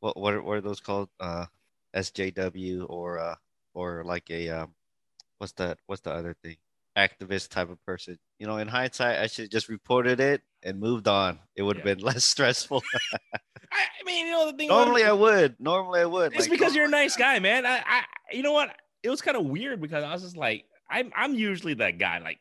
what 0.00 0.16
what 0.16 0.34
are, 0.34 0.42
what 0.42 0.58
are 0.58 0.60
those 0.60 0.80
called? 0.80 1.08
Uh 1.20 1.46
SJW 1.94 2.86
or 2.88 3.18
uh 3.18 3.36
or 3.74 4.04
like 4.04 4.30
a 4.30 4.50
um 4.50 4.74
what's 5.38 5.52
that 5.54 5.78
what's 5.86 6.02
the 6.02 6.12
other 6.12 6.34
thing? 6.42 6.56
Activist 6.96 7.50
type 7.50 7.70
of 7.70 7.84
person. 7.84 8.18
You 8.38 8.46
know, 8.46 8.56
in 8.58 8.68
hindsight, 8.68 9.18
I 9.18 9.26
should 9.26 9.50
just 9.50 9.68
reported 9.68 10.18
it 10.20 10.42
and 10.62 10.80
moved 10.80 11.08
on. 11.08 11.38
It 11.54 11.62
would 11.62 11.76
have 11.76 11.86
Yeah. 11.86 11.94
been 11.94 12.04
less 12.04 12.24
stressful. 12.24 12.82
I, 13.72 13.78
I 14.00 14.04
mean 14.04 14.26
you 14.26 14.32
know 14.32 14.50
the 14.50 14.56
thing 14.56 14.68
Normally 14.68 15.04
I 15.04 15.12
would. 15.12 15.56
Normally 15.58 16.00
I 16.00 16.06
would. 16.06 16.32
It's 16.32 16.48
Like, 16.48 16.50
because 16.50 16.74
you're 16.74 16.86
a 16.86 16.90
nice 16.90 17.16
guy, 17.18 17.38
man. 17.38 17.66
I, 17.66 17.78
I, 17.78 18.02
you 18.32 18.42
know 18.42 18.52
what? 18.52 18.74
It 19.02 19.10
was 19.10 19.20
kind 19.20 19.36
of 19.36 19.44
weird 19.44 19.80
because 19.80 20.02
I 20.04 20.12
was 20.12 20.22
just 20.22 20.36
like, 20.36 20.64
I'm, 20.88 21.12
I'm 21.16 21.34
usually 21.34 21.74
that 21.74 21.98
guy, 21.98 22.18
like, 22.18 22.38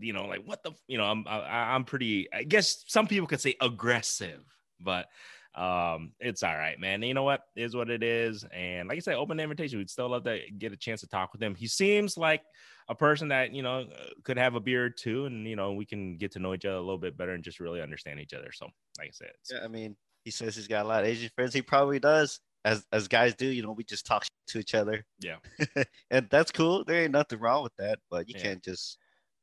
you 0.00 0.12
know, 0.12 0.26
like 0.26 0.44
what 0.46 0.62
the, 0.62 0.72
you 0.86 0.96
know, 0.98 1.04
I'm, 1.04 1.26
I, 1.26 1.74
I'm 1.74 1.84
pretty. 1.84 2.28
I 2.32 2.44
guess 2.44 2.84
some 2.86 3.06
people 3.06 3.26
could 3.26 3.40
say 3.40 3.56
aggressive, 3.60 4.42
but 4.80 5.06
um, 5.54 6.12
it's 6.20 6.42
all 6.42 6.56
right, 6.56 6.78
man. 6.80 7.02
You 7.02 7.14
know 7.14 7.22
what? 7.24 7.42
It 7.56 7.62
is 7.64 7.76
what 7.76 7.90
it 7.90 8.02
is, 8.02 8.44
and 8.54 8.88
like 8.88 8.96
I 8.96 9.00
said, 9.00 9.14
open 9.16 9.38
invitation. 9.38 9.78
We'd 9.78 9.90
still 9.90 10.08
love 10.08 10.24
to 10.24 10.40
get 10.58 10.72
a 10.72 10.76
chance 10.76 11.00
to 11.02 11.06
talk 11.08 11.32
with 11.32 11.42
him. 11.42 11.54
He 11.54 11.66
seems 11.66 12.16
like 12.16 12.42
a 12.88 12.94
person 12.94 13.28
that 13.28 13.52
you 13.52 13.62
know 13.62 13.86
could 14.24 14.38
have 14.38 14.54
a 14.54 14.60
beer 14.60 14.86
or 14.86 14.90
two, 14.90 15.26
and 15.26 15.46
you 15.46 15.56
know 15.56 15.72
we 15.72 15.84
can 15.84 16.16
get 16.16 16.32
to 16.32 16.38
know 16.38 16.54
each 16.54 16.64
other 16.64 16.76
a 16.76 16.80
little 16.80 16.98
bit 16.98 17.16
better 17.16 17.32
and 17.32 17.44
just 17.44 17.60
really 17.60 17.82
understand 17.82 18.18
each 18.20 18.32
other. 18.32 18.50
So, 18.52 18.66
like 18.98 19.08
I 19.08 19.12
said, 19.12 19.28
it's, 19.40 19.52
Yeah, 19.52 19.60
I 19.64 19.68
mean, 19.68 19.94
he 20.24 20.30
says 20.30 20.56
he's 20.56 20.68
got 20.68 20.84
a 20.86 20.88
lot 20.88 21.02
of 21.02 21.08
Asian 21.08 21.30
friends. 21.34 21.52
He 21.54 21.62
probably 21.62 21.98
does. 21.98 22.40
As 22.64 22.86
as 22.92 23.08
guys 23.08 23.34
do, 23.34 23.46
you 23.46 23.62
know, 23.62 23.72
we 23.72 23.84
just 23.84 24.06
talk 24.06 24.24
to 24.48 24.58
each 24.58 24.74
other. 24.74 25.04
Yeah. 25.20 25.36
and 26.10 26.28
that's 26.30 26.52
cool. 26.52 26.84
There 26.84 27.02
ain't 27.02 27.12
nothing 27.12 27.40
wrong 27.40 27.62
with 27.64 27.74
that, 27.76 27.98
but 28.10 28.28
you 28.28 28.34
Yeah. 28.36 28.42
can't 28.42 28.62
just 28.62 28.98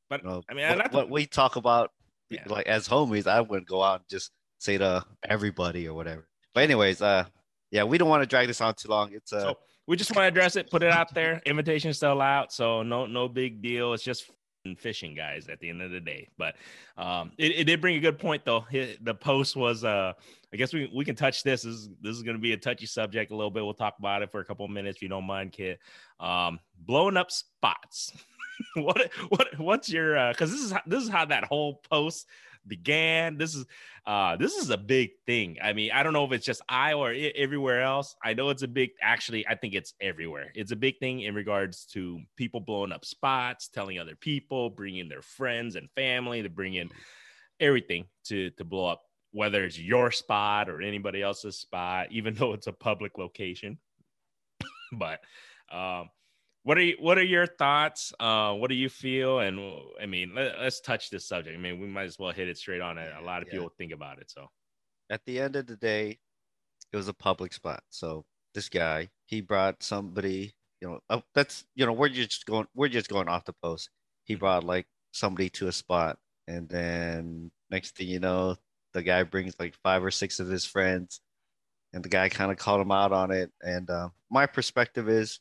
but 0.10 0.24
you 0.24 0.30
know, 0.30 0.42
I 0.50 0.54
mean, 0.54 0.68
what, 0.78 0.92
to- 0.92 0.98
what 0.98 1.10
we 1.10 1.26
talk 1.26 1.56
about 1.58 1.92
Yeah. 2.30 2.44
like 2.48 2.66
as 2.68 2.88
homies, 2.88 3.28
I 3.28 3.42
wouldn't 3.42 3.68
go 3.68 3.84
out 3.84 4.00
and 4.00 4.10
just 4.10 4.32
say 4.60 4.78
to 4.78 5.04
everybody 5.28 5.88
or 5.88 5.94
whatever. 5.94 6.28
But 6.54 6.64
anyways, 6.64 7.02
uh 7.02 7.26
yeah, 7.72 7.84
we 7.84 7.98
don't 7.98 8.10
want 8.10 8.24
to 8.24 8.28
drag 8.28 8.48
this 8.48 8.62
on 8.62 8.76
too 8.76 8.90
long. 8.90 9.12
It's 9.14 9.34
uh 9.34 9.42
So 9.42 9.58
we 9.88 9.96
just 9.96 10.16
want 10.16 10.24
to 10.26 10.28
address 10.28 10.56
it, 10.56 10.70
put 10.70 10.84
it 10.84 10.92
out 10.92 11.14
there. 11.14 11.42
Invitation 11.46 11.94
still 11.94 12.22
out, 12.22 12.54
so 12.54 12.84
no 12.84 13.08
no 13.08 13.28
big 13.28 13.62
deal. 13.62 13.94
It's 13.94 14.04
just 14.04 14.30
fishing, 14.78 15.16
guys. 15.16 15.48
At 15.48 15.60
the 15.60 15.70
end 15.70 15.82
of 15.82 15.92
the 15.92 16.00
day, 16.00 16.28
but 16.38 16.56
um, 16.98 17.32
it, 17.38 17.60
it 17.60 17.64
did 17.64 17.82
bring 17.82 17.96
a 17.96 18.00
good 18.00 18.20
point 18.20 18.44
though. 18.46 18.66
The 18.72 19.16
post 19.16 19.56
was, 19.56 19.84
uh, 19.84 20.14
I 20.54 20.58
guess 20.58 20.74
we 20.74 20.92
we 20.94 21.06
can 21.06 21.16
touch 21.16 21.44
this. 21.44 21.64
This 21.64 21.74
is 21.74 21.90
this 22.02 22.16
is 22.16 22.24
going 22.24 22.38
to 22.38 22.42
be 22.42 22.54
a 22.54 22.58
touchy 22.58 22.86
subject 22.86 23.32
a 23.32 23.36
little 23.36 23.52
bit. 23.52 23.64
We'll 23.64 23.74
talk 23.74 23.96
about 24.00 24.22
it 24.22 24.32
for 24.32 24.42
a 24.42 24.46
couple 24.46 24.66
of 24.66 24.72
minutes 24.72 24.98
if 24.98 25.02
you 25.02 25.10
don't 25.10 25.26
mind, 25.26 25.54
Kit. 25.54 25.80
Um, 26.20 26.60
blowing 26.78 27.18
up 27.18 27.32
spots. 27.32 28.14
what 28.76 29.12
what 29.30 29.48
what's 29.58 29.90
your? 29.90 30.30
Because 30.30 30.52
this 30.52 30.62
is 30.62 30.72
how, 30.72 30.82
this 30.86 31.04
is 31.04 31.10
how 31.10 31.26
that 31.26 31.46
whole 31.46 31.82
post 31.90 32.28
began. 32.68 33.38
This 33.38 33.56
is 33.56 33.66
uh 34.06 34.38
this 34.38 34.56
is 34.56 34.70
a 34.70 34.78
big 34.78 35.12
thing. 35.26 35.58
I 35.62 35.74
mean, 35.74 35.92
I 35.92 36.04
don't 36.04 36.14
know 36.14 36.26
if 36.26 36.32
it's 36.32 36.46
just 36.46 36.62
Iowa 36.70 37.02
or 37.02 37.12
I- 37.12 37.34
everywhere 37.36 37.82
else. 37.82 38.16
I 38.24 38.34
know 38.34 38.50
it's 38.50 38.64
a 38.64 38.68
big 38.68 38.92
actually, 39.02 39.48
I 39.48 39.56
think 39.56 39.74
it's 39.74 39.94
everywhere. 40.02 40.52
It's 40.56 40.72
a 40.72 40.76
big 40.76 41.00
thing 41.00 41.22
in 41.22 41.36
regards 41.36 41.86
to 41.94 42.20
people 42.36 42.60
blowing 42.60 42.92
up 42.92 43.06
spots, 43.06 43.70
telling 43.70 44.00
other 44.00 44.16
people, 44.16 44.70
bringing 44.70 45.10
their 45.10 45.22
friends 45.22 45.76
and 45.76 45.90
family 45.96 46.42
to 46.44 46.50
bring 46.50 46.76
in 46.76 46.90
everything 47.60 48.06
to 48.26 48.50
to 48.52 48.64
blow 48.64 48.88
up 48.88 49.04
whether 49.32 49.64
it's 49.64 49.80
your 49.80 50.12
spot 50.12 50.70
or 50.70 50.82
anybody 50.82 51.22
else's 51.22 51.58
spot, 51.58 52.08
even 52.12 52.34
though 52.34 52.54
it's 52.54 52.68
a 52.68 52.74
public 52.74 53.18
location. 53.18 53.78
but 54.92 55.20
um, 55.72 56.10
what 56.64 56.78
are 56.78 56.82
you, 56.82 56.96
what 57.00 57.18
are 57.18 57.24
your 57.24 57.48
thoughts? 57.48 58.14
Uh, 58.20 58.54
what 58.54 58.70
do 58.70 58.76
you 58.76 58.90
feel? 58.90 59.40
And 59.40 59.60
I 60.02 60.06
mean, 60.06 60.34
let, 60.36 60.56
us 60.56 60.80
touch 60.82 61.10
this 61.10 61.28
subject. 61.28 61.58
I 61.58 61.62
mean, 61.62 61.80
we 61.80 61.88
might 61.88 62.04
as 62.04 62.20
well 62.20 62.32
hit 62.32 62.50
it 62.50 62.58
straight 62.58 62.82
on 62.82 62.98
it. 62.98 63.12
A 63.18 63.24
lot 63.24 63.42
of 63.42 63.48
yeah. 63.48 63.54
people 63.54 63.72
think 63.78 63.94
about 63.94 64.20
it. 64.20 64.30
So 64.30 64.48
at 65.10 65.22
the 65.26 65.40
end 65.40 65.56
of 65.56 65.68
the 65.68 65.78
day, 65.78 66.20
it 66.92 66.98
was 66.98 67.08
a 67.08 67.14
public 67.14 67.54
spot. 67.54 67.84
So 67.90 68.26
this 68.54 68.70
guy, 68.70 69.10
he 69.26 69.42
brought 69.42 69.84
somebody, 69.84 70.54
you 70.82 70.90
know, 70.90 71.00
uh, 71.10 71.22
that's, 71.34 71.66
you 71.76 71.86
know, 71.86 71.94
we're 71.94 72.10
just 72.10 72.46
going, 72.46 72.68
we're 72.76 72.90
just 72.90 73.10
going 73.10 73.30
off 73.30 73.46
the 73.46 73.54
post. 73.54 73.90
He 74.26 74.34
mm-hmm. 74.34 74.40
brought 74.40 74.64
like 74.64 74.88
somebody 75.12 75.50
to 75.52 75.68
a 75.68 75.72
spot. 75.72 76.18
And 76.48 76.68
then 76.68 77.52
next 77.70 77.96
thing 77.96 78.08
you 78.08 78.20
know, 78.20 78.58
the 78.94 79.04
guy 79.04 79.24
brings 79.24 79.56
like 79.60 79.76
five 79.84 80.04
or 80.04 80.12
six 80.12 80.40
of 80.40 80.48
his 80.48 80.66
friends 80.66 81.22
and 81.94 82.04
the 82.04 82.10
guy 82.10 82.28
kind 82.30 82.52
of 82.52 82.58
called 82.58 82.82
him 82.82 82.92
out 82.92 83.12
on 83.12 83.32
it. 83.32 83.52
And 83.62 83.90
uh, 83.90 84.10
my 84.30 84.46
perspective 84.46 85.08
is, 85.10 85.40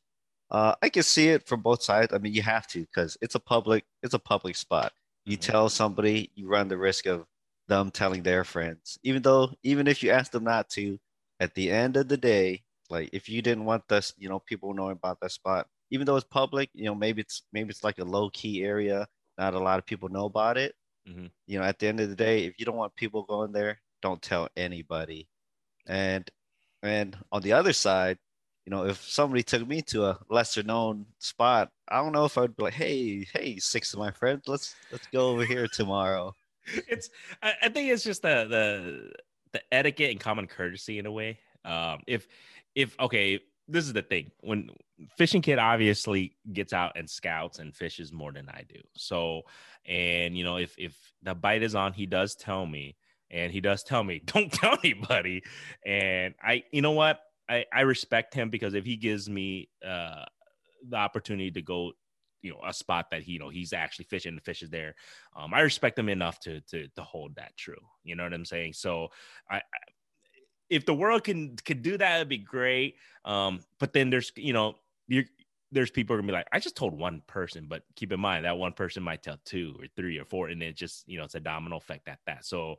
uh, 0.51 0.75
I 0.83 0.89
can 0.89 1.03
see 1.03 1.29
it 1.29 1.47
from 1.47 1.61
both 1.61 1.83
sides. 1.83 2.13
I 2.13 2.19
mean, 2.19 2.33
you 2.33 2.43
have 2.43 2.67
to 2.69 2.81
because 2.81 3.17
it's 3.21 3.35
a 3.35 3.41
public, 3.41 3.85
it's 4.03 4.15
a 4.15 4.19
public 4.19 4.57
spot. 4.57 4.93
You 5.25 5.37
mm-hmm. 5.37 5.51
tell 5.51 5.69
somebody, 5.69 6.31
you 6.35 6.49
run 6.49 6.69
the 6.69 6.79
risk 6.79 7.07
of 7.07 7.27
them 7.69 7.91
telling 7.91 8.23
their 8.23 8.45
friends. 8.45 8.99
Even 9.03 9.23
though, 9.23 9.51
even 9.63 9.87
if 9.87 10.03
you 10.03 10.11
ask 10.11 10.33
them 10.33 10.45
not 10.45 10.71
to, 10.71 10.99
at 11.41 11.55
the 11.55 11.71
end 11.71 11.97
of 11.97 12.09
the 12.09 12.17
day, 12.17 12.63
like 12.91 13.11
if 13.13 13.29
you 13.29 13.43
didn't 13.43 13.67
want 13.67 13.87
this, 13.89 14.15
you 14.17 14.29
know, 14.29 14.39
people 14.39 14.73
knowing 14.73 14.93
about 14.93 15.21
that 15.21 15.33
spot, 15.33 15.67
even 15.91 16.07
though 16.07 16.17
it's 16.17 16.27
public, 16.27 16.71
you 16.73 16.85
know, 16.85 16.95
maybe 16.95 17.21
it's 17.21 17.43
maybe 17.53 17.71
it's 17.71 17.85
like 17.85 17.99
a 17.99 18.05
low 18.05 18.31
key 18.31 18.65
area. 18.65 19.07
Not 19.37 19.55
a 19.55 19.59
lot 19.59 19.79
of 19.79 19.87
people 19.87 20.09
know 20.09 20.25
about 20.25 20.57
it. 20.57 20.75
Mm-hmm. 21.09 21.27
You 21.47 21.59
know, 21.59 21.65
at 21.65 21.79
the 21.79 21.87
end 21.87 22.01
of 22.01 22.09
the 22.09 22.17
day, 22.17 22.45
if 22.45 22.59
you 22.59 22.65
don't 22.65 22.77
want 22.77 22.95
people 22.97 23.23
going 23.23 23.53
there, 23.53 23.81
don't 24.03 24.21
tell 24.21 24.49
anybody. 24.57 25.29
And 25.87 26.29
and 26.83 27.17
on 27.33 27.43
the 27.43 27.53
other 27.53 27.73
side, 27.73 28.19
you 28.69 28.77
know, 28.77 28.85
if 28.85 29.03
somebody 29.03 29.43
took 29.43 29.67
me 29.67 29.81
to 29.81 30.05
a 30.05 30.19
lesser 30.29 30.63
known 30.63 31.07
spot, 31.21 31.71
I 31.89 32.03
don't 32.03 32.13
know 32.13 32.27
if 32.27 32.37
I'd 32.37 32.55
be 32.55 32.65
like, 32.65 32.75
hey, 32.75 33.27
hey, 33.33 33.57
six 33.57 33.95
of 33.95 33.99
my 33.99 34.11
friends, 34.11 34.43
let's 34.47 34.75
let's 34.93 35.07
go 35.07 35.31
over 35.31 35.47
here 35.47 35.67
tomorrow. 35.67 36.35
It's 36.87 37.09
I, 37.43 37.55
I 37.63 37.69
think 37.71 37.91
it's 37.91 38.05
just 38.05 38.21
the 38.21 38.47
the 38.47 39.11
the 39.53 39.63
etiquette 39.73 40.11
and 40.11 40.21
common 40.21 40.47
courtesy 40.47 40.99
in 40.99 41.07
a 41.07 41.11
way. 41.11 41.39
Um, 41.65 42.01
if 42.07 42.29
if 42.75 42.95
okay, 43.01 43.41
this 43.69 43.87
is 43.87 43.95
the 43.95 44.03
thing 44.03 44.31
when 44.41 44.69
fishing 45.17 45.41
kit 45.41 45.59
obviously 45.59 46.37
gets 46.53 46.75
out 46.75 46.93
and 46.95 47.09
scouts 47.09 47.61
and 47.61 47.75
fishes 47.75 48.13
more 48.13 48.33
than 48.33 48.49
i 48.49 48.65
do 48.69 48.81
so 48.95 49.43
and 49.87 50.37
you 50.37 50.43
know 50.43 50.57
if 50.57 50.75
if 50.79 50.97
the 51.23 51.35
bite 51.35 51.63
is 51.63 51.75
on 51.75 51.93
he 51.93 52.07
does 52.07 52.35
tell 52.35 52.67
me 52.67 52.97
and 53.31 53.53
he 53.53 53.61
does 53.61 53.83
tell 53.83 54.03
me 54.03 54.21
don't 54.27 54.53
tell 54.53 54.77
anybody 54.83 55.43
and 55.87 56.35
i 56.43 56.65
you 56.73 56.83
know 56.83 56.93
what 56.93 57.21
i 57.49 57.65
i 57.73 57.81
respect 57.83 58.35
him 58.35 58.51
because 58.51 58.75
if 58.75 58.85
he 58.85 58.97
gives 58.97 59.29
me 59.29 59.69
uh 59.87 60.25
the 60.89 60.97
opportunity 60.97 61.51
to 61.51 61.63
go 61.63 61.93
you 62.43 62.51
know 62.51 62.61
a 62.67 62.73
spot 62.73 63.07
that 63.11 63.23
he 63.23 63.33
you 63.33 63.39
know 63.39 63.49
he's 63.49 63.73
actually 63.73 64.05
fishing 64.05 64.35
the 64.35 64.41
fish 64.41 64.63
is 64.63 64.71
there 64.71 64.95
um 65.37 65.53
i 65.53 65.61
respect 65.61 65.99
him 65.99 66.09
enough 66.09 66.39
to 66.39 66.61
to 66.63 66.87
to 66.95 67.03
hold 67.03 67.35
that 67.35 67.57
true 67.57 67.75
you 68.05 68.15
know 68.15 68.23
what 68.23 68.33
i'm 68.33 68.45
saying 68.45 68.73
so 68.73 69.09
i 69.51 69.61
if 70.71 70.85
the 70.85 70.95
world 70.95 71.25
can 71.25 71.57
could 71.65 71.83
do 71.83 71.97
that, 71.99 72.17
it'd 72.17 72.29
be 72.29 72.39
great. 72.39 72.97
Um, 73.25 73.61
but 73.81 73.93
then 73.93 74.11
there's 74.11 74.33
you 74.37 74.53
know 74.53 74.77
you 75.07 75.25
there's 75.71 75.91
people 75.91 76.17
gonna 76.17 76.27
be 76.27 76.33
like, 76.33 76.49
I 76.53 76.61
just 76.61 76.77
told 76.77 76.95
one 76.95 77.23
person, 77.27 77.67
but 77.69 77.83
keep 77.95 78.13
in 78.13 78.21
mind 78.21 78.45
that 78.45 78.57
one 78.57 78.73
person 78.73 79.03
might 79.03 79.23
tell 79.23 79.39
two 79.45 79.77
or 79.79 79.87
three 79.97 80.19
or 80.19 80.25
four, 80.25 80.49
and 80.49 80.63
it 80.63 80.77
just 80.77 81.09
you 81.09 81.19
know 81.19 81.25
it's 81.25 81.35
a 81.35 81.41
domino 81.41 81.77
effect 81.77 82.09
at 82.09 82.19
that. 82.27 82.45
So 82.45 82.77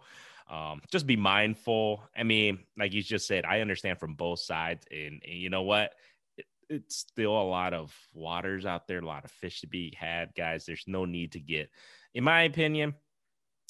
um, 0.49 0.81
just 0.91 1.05
be 1.05 1.15
mindful. 1.15 2.03
I 2.17 2.23
mean, 2.23 2.59
like 2.77 2.93
you 2.93 3.03
just 3.03 3.27
said, 3.27 3.45
I 3.45 3.61
understand 3.61 3.99
from 3.99 4.15
both 4.15 4.39
sides, 4.39 4.85
and, 4.91 5.21
and 5.23 5.33
you 5.33 5.49
know 5.49 5.61
what. 5.61 5.93
It, 6.37 6.45
it's 6.69 6.95
still 6.97 7.39
a 7.39 7.43
lot 7.43 7.73
of 7.73 7.95
waters 8.13 8.65
out 8.65 8.87
there, 8.87 8.99
a 8.99 9.05
lot 9.05 9.25
of 9.25 9.31
fish 9.31 9.61
to 9.61 9.67
be 9.67 9.95
had, 9.97 10.33
guys. 10.35 10.65
There's 10.65 10.85
no 10.87 11.05
need 11.05 11.33
to 11.33 11.39
get, 11.39 11.69
in 12.15 12.23
my 12.23 12.43
opinion, 12.43 12.95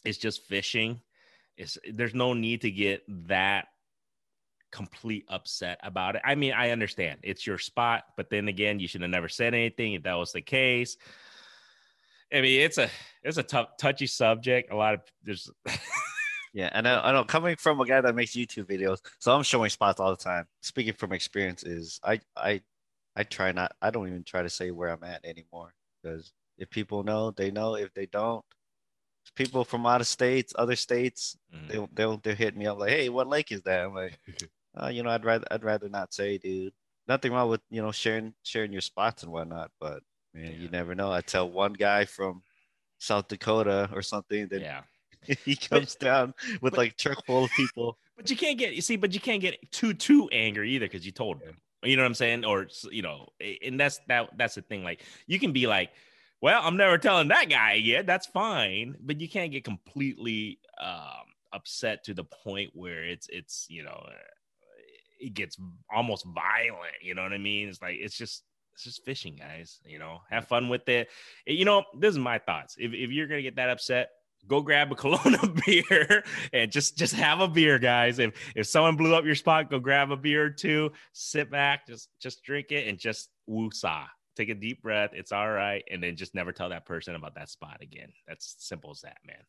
it's 0.05 0.17
just 0.17 0.43
fishing. 0.45 1.01
It's 1.57 1.77
there's 1.91 2.15
no 2.15 2.33
need 2.33 2.61
to 2.61 2.71
get 2.71 3.03
that 3.27 3.67
complete 4.71 5.25
upset 5.27 5.79
about 5.83 6.15
it. 6.15 6.21
I 6.23 6.35
mean, 6.35 6.53
I 6.53 6.69
understand 6.69 7.19
it's 7.23 7.45
your 7.45 7.57
spot, 7.57 8.03
but 8.15 8.29
then 8.29 8.47
again, 8.47 8.79
you 8.79 8.87
should 8.87 9.01
have 9.01 9.09
never 9.09 9.27
said 9.27 9.53
anything 9.53 9.93
if 9.93 10.03
that 10.03 10.13
was 10.13 10.31
the 10.31 10.41
case. 10.41 10.95
I 12.31 12.39
mean, 12.41 12.61
it's 12.61 12.77
a 12.77 12.89
it's 13.23 13.37
a 13.37 13.43
tough, 13.43 13.75
touchy 13.77 14.07
subject. 14.07 14.71
A 14.71 14.75
lot 14.77 14.93
of 14.93 15.01
there's. 15.23 15.49
yeah, 16.53 16.69
and 16.73 16.87
I, 16.87 16.99
I 17.01 17.11
know 17.11 17.23
coming 17.23 17.55
from 17.55 17.79
a 17.79 17.85
guy 17.85 18.01
that 18.01 18.15
makes 18.15 18.31
YouTube 18.31 18.65
videos, 18.65 18.99
so 19.19 19.35
I'm 19.35 19.43
showing 19.43 19.69
spots 19.69 19.99
all 19.99 20.11
the 20.11 20.17
time. 20.23 20.45
Speaking 20.61 20.93
from 20.93 21.13
experience, 21.13 21.63
is 21.63 21.99
I 22.03 22.19
I 22.35 22.61
I 23.15 23.23
try 23.23 23.51
not. 23.51 23.73
I 23.81 23.91
don't 23.91 24.07
even 24.07 24.23
try 24.23 24.41
to 24.41 24.49
say 24.49 24.71
where 24.71 24.89
I'm 24.89 25.03
at 25.03 25.25
anymore 25.25 25.73
because 26.01 26.31
if 26.57 26.69
people 26.69 27.03
know, 27.03 27.31
they 27.31 27.51
know. 27.51 27.75
If 27.75 27.93
they 27.93 28.07
don't, 28.07 28.43
people 29.35 29.63
from 29.63 29.85
out 29.85 30.01
of 30.01 30.07
states, 30.07 30.53
other 30.57 30.75
states, 30.75 31.37
mm. 31.53 31.67
they'll 31.67 31.89
they'll 31.93 32.17
they'll 32.17 32.35
hit 32.35 32.57
me 32.57 32.65
up 32.67 32.79
like, 32.79 32.91
"Hey, 32.91 33.09
what 33.09 33.27
lake 33.27 33.51
is 33.51 33.61
that?" 33.63 33.85
I'm 33.85 33.93
like, 33.93 34.17
uh, 34.81 34.87
you 34.87 35.03
know, 35.03 35.09
I'd 35.09 35.25
rather 35.25 35.45
I'd 35.51 35.63
rather 35.63 35.89
not 35.89 36.13
say, 36.13 36.37
dude. 36.37 36.73
Nothing 37.07 37.31
wrong 37.31 37.49
with 37.49 37.61
you 37.69 37.81
know 37.81 37.91
sharing 37.91 38.33
sharing 38.43 38.71
your 38.71 38.81
spots 38.81 39.23
and 39.23 39.31
whatnot, 39.31 39.71
but 39.79 40.01
man, 40.33 40.45
yeah. 40.45 40.57
you 40.57 40.69
never 40.69 40.95
know. 40.95 41.11
I 41.11 41.21
tell 41.21 41.49
one 41.49 41.73
guy 41.73 42.05
from 42.05 42.43
South 42.99 43.27
Dakota 43.27 43.89
or 43.93 44.01
something 44.01 44.47
that 44.49 44.61
yeah. 44.61 44.81
he 45.45 45.55
comes 45.55 45.95
but, 45.95 46.05
down 46.05 46.33
with 46.61 46.73
but, 46.73 46.77
like 46.77 46.97
truck 46.97 47.25
full 47.25 47.45
of 47.45 47.51
people. 47.51 47.97
But 48.19 48.29
you 48.29 48.35
can't 48.35 48.57
get 48.57 48.73
you 48.73 48.81
see, 48.81 48.97
but 48.97 49.13
you 49.13 49.21
can't 49.21 49.39
get 49.39 49.71
too 49.71 49.93
too 49.93 50.27
angry 50.33 50.71
either 50.71 50.87
because 50.87 51.05
you 51.05 51.13
told 51.13 51.41
him. 51.41 51.55
You 51.83 51.95
know 51.95 52.03
what 52.03 52.07
I'm 52.07 52.15
saying? 52.15 52.43
Or 52.43 52.67
you 52.91 53.01
know, 53.01 53.29
and 53.63 53.79
that's 53.79 54.01
that 54.09 54.31
that's 54.37 54.55
the 54.55 54.61
thing. 54.61 54.83
Like 54.83 55.05
you 55.25 55.39
can 55.39 55.53
be 55.53 55.67
like, 55.67 55.91
well, 56.41 56.59
I'm 56.61 56.75
never 56.75 56.97
telling 56.97 57.29
that 57.29 57.49
guy 57.49 57.75
again. 57.75 58.05
That's 58.05 58.27
fine, 58.27 58.97
but 58.99 59.21
you 59.21 59.29
can't 59.29 59.53
get 59.53 59.63
completely 59.63 60.59
um, 60.81 61.31
upset 61.53 62.03
to 62.03 62.13
the 62.13 62.25
point 62.25 62.71
where 62.73 63.05
it's 63.05 63.27
it's 63.29 63.67
you 63.69 63.83
know 63.83 64.05
it 65.19 65.33
gets 65.33 65.57
almost 65.93 66.25
violent. 66.25 66.95
You 67.01 67.15
know 67.15 67.23
what 67.23 67.33
I 67.33 67.37
mean? 67.37 67.69
It's 67.69 67.81
like 67.81 67.97
it's 67.99 68.17
just 68.17 68.43
it's 68.73 68.83
just 68.83 69.05
fishing, 69.05 69.35
guys. 69.35 69.79
You 69.85 69.99
know, 69.99 70.19
have 70.29 70.47
fun 70.47 70.69
with 70.69 70.87
it. 70.89 71.09
You 71.45 71.65
know, 71.65 71.83
this 71.97 72.11
is 72.11 72.19
my 72.19 72.39
thoughts. 72.39 72.75
If 72.77 72.93
if 72.93 73.11
you're 73.11 73.27
gonna 73.27 73.41
get 73.41 73.55
that 73.57 73.69
upset, 73.69 74.09
go 74.47 74.61
grab 74.61 74.91
a 74.91 74.95
Kalona 74.99 75.65
beer 75.65 76.23
and 76.53 76.71
just 76.71 76.97
just 76.97 77.13
have 77.13 77.39
a 77.39 77.47
beer, 77.47 77.79
guys. 77.79 78.19
If 78.19 78.33
if 78.55 78.67
someone 78.67 78.95
blew 78.95 79.15
up 79.15 79.25
your 79.25 79.35
spot, 79.35 79.69
go 79.69 79.79
grab 79.79 80.11
a 80.11 80.17
beer 80.17 80.45
or 80.45 80.49
two, 80.49 80.91
sit 81.13 81.49
back, 81.49 81.87
just 81.87 82.09
just 82.19 82.43
drink 82.43 82.71
it 82.71 82.87
and 82.87 82.97
just 82.97 83.29
woosah. 83.49 84.05
Take 84.35 84.49
a 84.49 84.55
deep 84.55 84.81
breath. 84.81 85.11
It's 85.13 85.31
all 85.31 85.49
right, 85.49 85.83
and 85.91 86.01
then 86.01 86.15
just 86.15 86.33
never 86.33 86.51
tell 86.51 86.69
that 86.69 86.85
person 86.85 87.15
about 87.15 87.35
that 87.35 87.49
spot 87.49 87.79
again. 87.81 88.11
That's 88.27 88.55
simple 88.59 88.91
as 88.91 89.01
that, 89.01 89.17
man. 89.25 89.43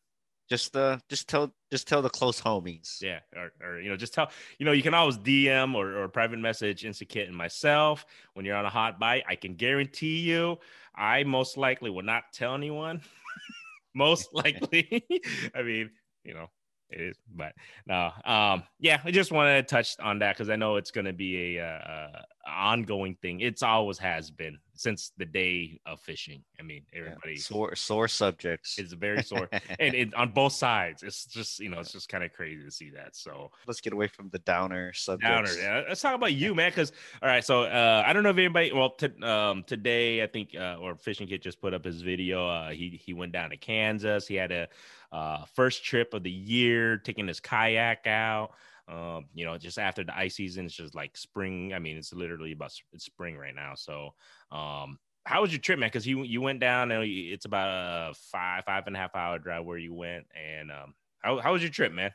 Just 0.49 0.75
uh, 0.75 0.97
just 1.07 1.29
tell, 1.29 1.53
just 1.71 1.87
tell 1.87 2.01
the 2.01 2.09
close 2.09 2.41
homies. 2.41 3.01
Yeah, 3.01 3.19
or, 3.33 3.51
or 3.65 3.79
you 3.79 3.89
know, 3.89 3.95
just 3.95 4.13
tell. 4.13 4.31
You 4.59 4.65
know, 4.65 4.73
you 4.73 4.83
can 4.83 4.93
always 4.93 5.17
DM 5.17 5.75
or, 5.75 5.97
or 5.97 6.09
private 6.09 6.39
message 6.39 6.83
Instakit 6.83 7.27
and 7.27 7.37
myself 7.37 8.05
when 8.33 8.45
you're 8.45 8.57
on 8.57 8.65
a 8.65 8.69
hot 8.69 8.99
bite. 8.99 9.23
I 9.29 9.35
can 9.35 9.55
guarantee 9.55 10.19
you, 10.19 10.57
I 10.93 11.23
most 11.23 11.55
likely 11.55 11.89
will 11.89 12.03
not 12.03 12.23
tell 12.33 12.53
anyone. 12.53 12.99
most 13.93 14.29
likely. 14.33 15.05
I 15.55 15.61
mean, 15.61 15.89
you 16.23 16.33
know, 16.33 16.47
it 16.89 17.01
is, 17.01 17.17
but 17.33 17.53
no. 17.87 18.11
Um, 18.25 18.63
yeah, 18.79 18.99
I 19.03 19.11
just 19.11 19.31
wanted 19.31 19.67
to 19.67 19.75
touch 19.75 19.95
on 19.99 20.19
that 20.19 20.35
because 20.35 20.49
I 20.49 20.55
know 20.55 20.75
it's 20.75 20.91
going 20.91 21.05
to 21.05 21.13
be 21.13 21.57
a, 21.57 21.65
a, 21.65 22.25
a, 22.47 22.49
ongoing 22.49 23.15
thing. 23.21 23.39
It's 23.39 23.63
always 23.63 23.97
has 23.99 24.29
been 24.29 24.57
since 24.81 25.11
the 25.17 25.25
day 25.25 25.79
of 25.85 25.99
fishing. 25.99 26.43
I 26.59 26.63
mean, 26.63 26.83
everybody 26.93 27.33
yeah, 27.33 27.41
sore 27.41 27.75
sore 27.75 28.07
subjects. 28.07 28.79
It's 28.79 28.93
very 28.93 29.21
sore, 29.31 29.47
and 29.79 29.93
it, 29.93 30.13
on 30.15 30.31
both 30.31 30.53
sides, 30.53 31.03
it's 31.03 31.25
just 31.25 31.59
you 31.59 31.69
know, 31.69 31.79
it's 31.79 31.91
just 31.91 32.09
kind 32.09 32.23
of 32.23 32.33
crazy 32.33 32.63
to 32.63 32.71
see 32.71 32.89
that. 32.91 33.15
So 33.15 33.51
let's 33.67 33.79
get 33.79 33.93
away 33.93 34.07
from 34.07 34.29
the 34.29 34.39
downer 34.39 34.91
subjects. 34.93 35.55
Downer, 35.55 35.61
yeah. 35.61 35.83
Let's 35.87 36.01
talk 36.01 36.15
about 36.15 36.33
you, 36.33 36.55
man. 36.55 36.71
Because 36.71 36.91
all 37.21 37.29
right, 37.29 37.43
so 37.43 37.63
uh, 37.63 38.03
I 38.05 38.13
don't 38.13 38.23
know 38.23 38.29
if 38.29 38.37
anybody. 38.37 38.71
Well, 38.73 38.91
t- 38.91 39.23
um, 39.23 39.63
today 39.65 40.23
I 40.23 40.27
think, 40.27 40.55
uh, 40.55 40.77
or 40.81 40.95
Fishing 40.95 41.27
Kit 41.27 41.41
just 41.41 41.61
put 41.61 41.73
up 41.73 41.85
his 41.85 42.01
video. 42.01 42.47
Uh, 42.47 42.69
he 42.69 42.99
he 43.03 43.13
went 43.13 43.31
down 43.31 43.51
to 43.51 43.57
Kansas. 43.57 44.27
He 44.27 44.35
had 44.35 44.51
a 44.51 44.67
uh, 45.11 45.45
first 45.53 45.83
trip 45.83 46.13
of 46.13 46.23
the 46.23 46.31
year, 46.31 46.97
taking 46.97 47.27
his 47.27 47.39
kayak 47.39 48.07
out. 48.07 48.51
Um, 48.91 49.25
you 49.33 49.45
know, 49.45 49.57
just 49.57 49.79
after 49.79 50.03
the 50.03 50.17
ice 50.17 50.35
season, 50.35 50.65
it's 50.65 50.75
just 50.75 50.93
like 50.93 51.15
spring. 51.15 51.73
I 51.73 51.79
mean, 51.79 51.97
it's 51.97 52.13
literally 52.13 52.51
about 52.51 52.73
it's 52.91 53.05
spring 53.05 53.37
right 53.37 53.55
now. 53.55 53.73
So, 53.75 54.13
um, 54.51 54.99
how 55.25 55.41
was 55.41 55.51
your 55.51 55.61
trip, 55.61 55.79
man? 55.79 55.87
Because 55.87 56.05
you 56.05 56.23
you 56.23 56.41
went 56.41 56.59
down 56.59 56.91
and 56.91 57.03
it's 57.05 57.45
about 57.45 57.69
a 57.69 58.13
five 58.31 58.65
five 58.65 58.87
and 58.87 58.95
a 58.95 58.99
half 58.99 59.15
hour 59.15 59.39
drive 59.39 59.63
where 59.65 59.77
you 59.77 59.93
went, 59.93 60.25
and 60.35 60.71
um, 60.71 60.93
How 61.19 61.39
how 61.39 61.53
was 61.53 61.61
your 61.61 61.71
trip, 61.71 61.93
man? 61.93 62.11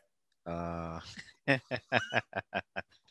Uh, 0.47 1.01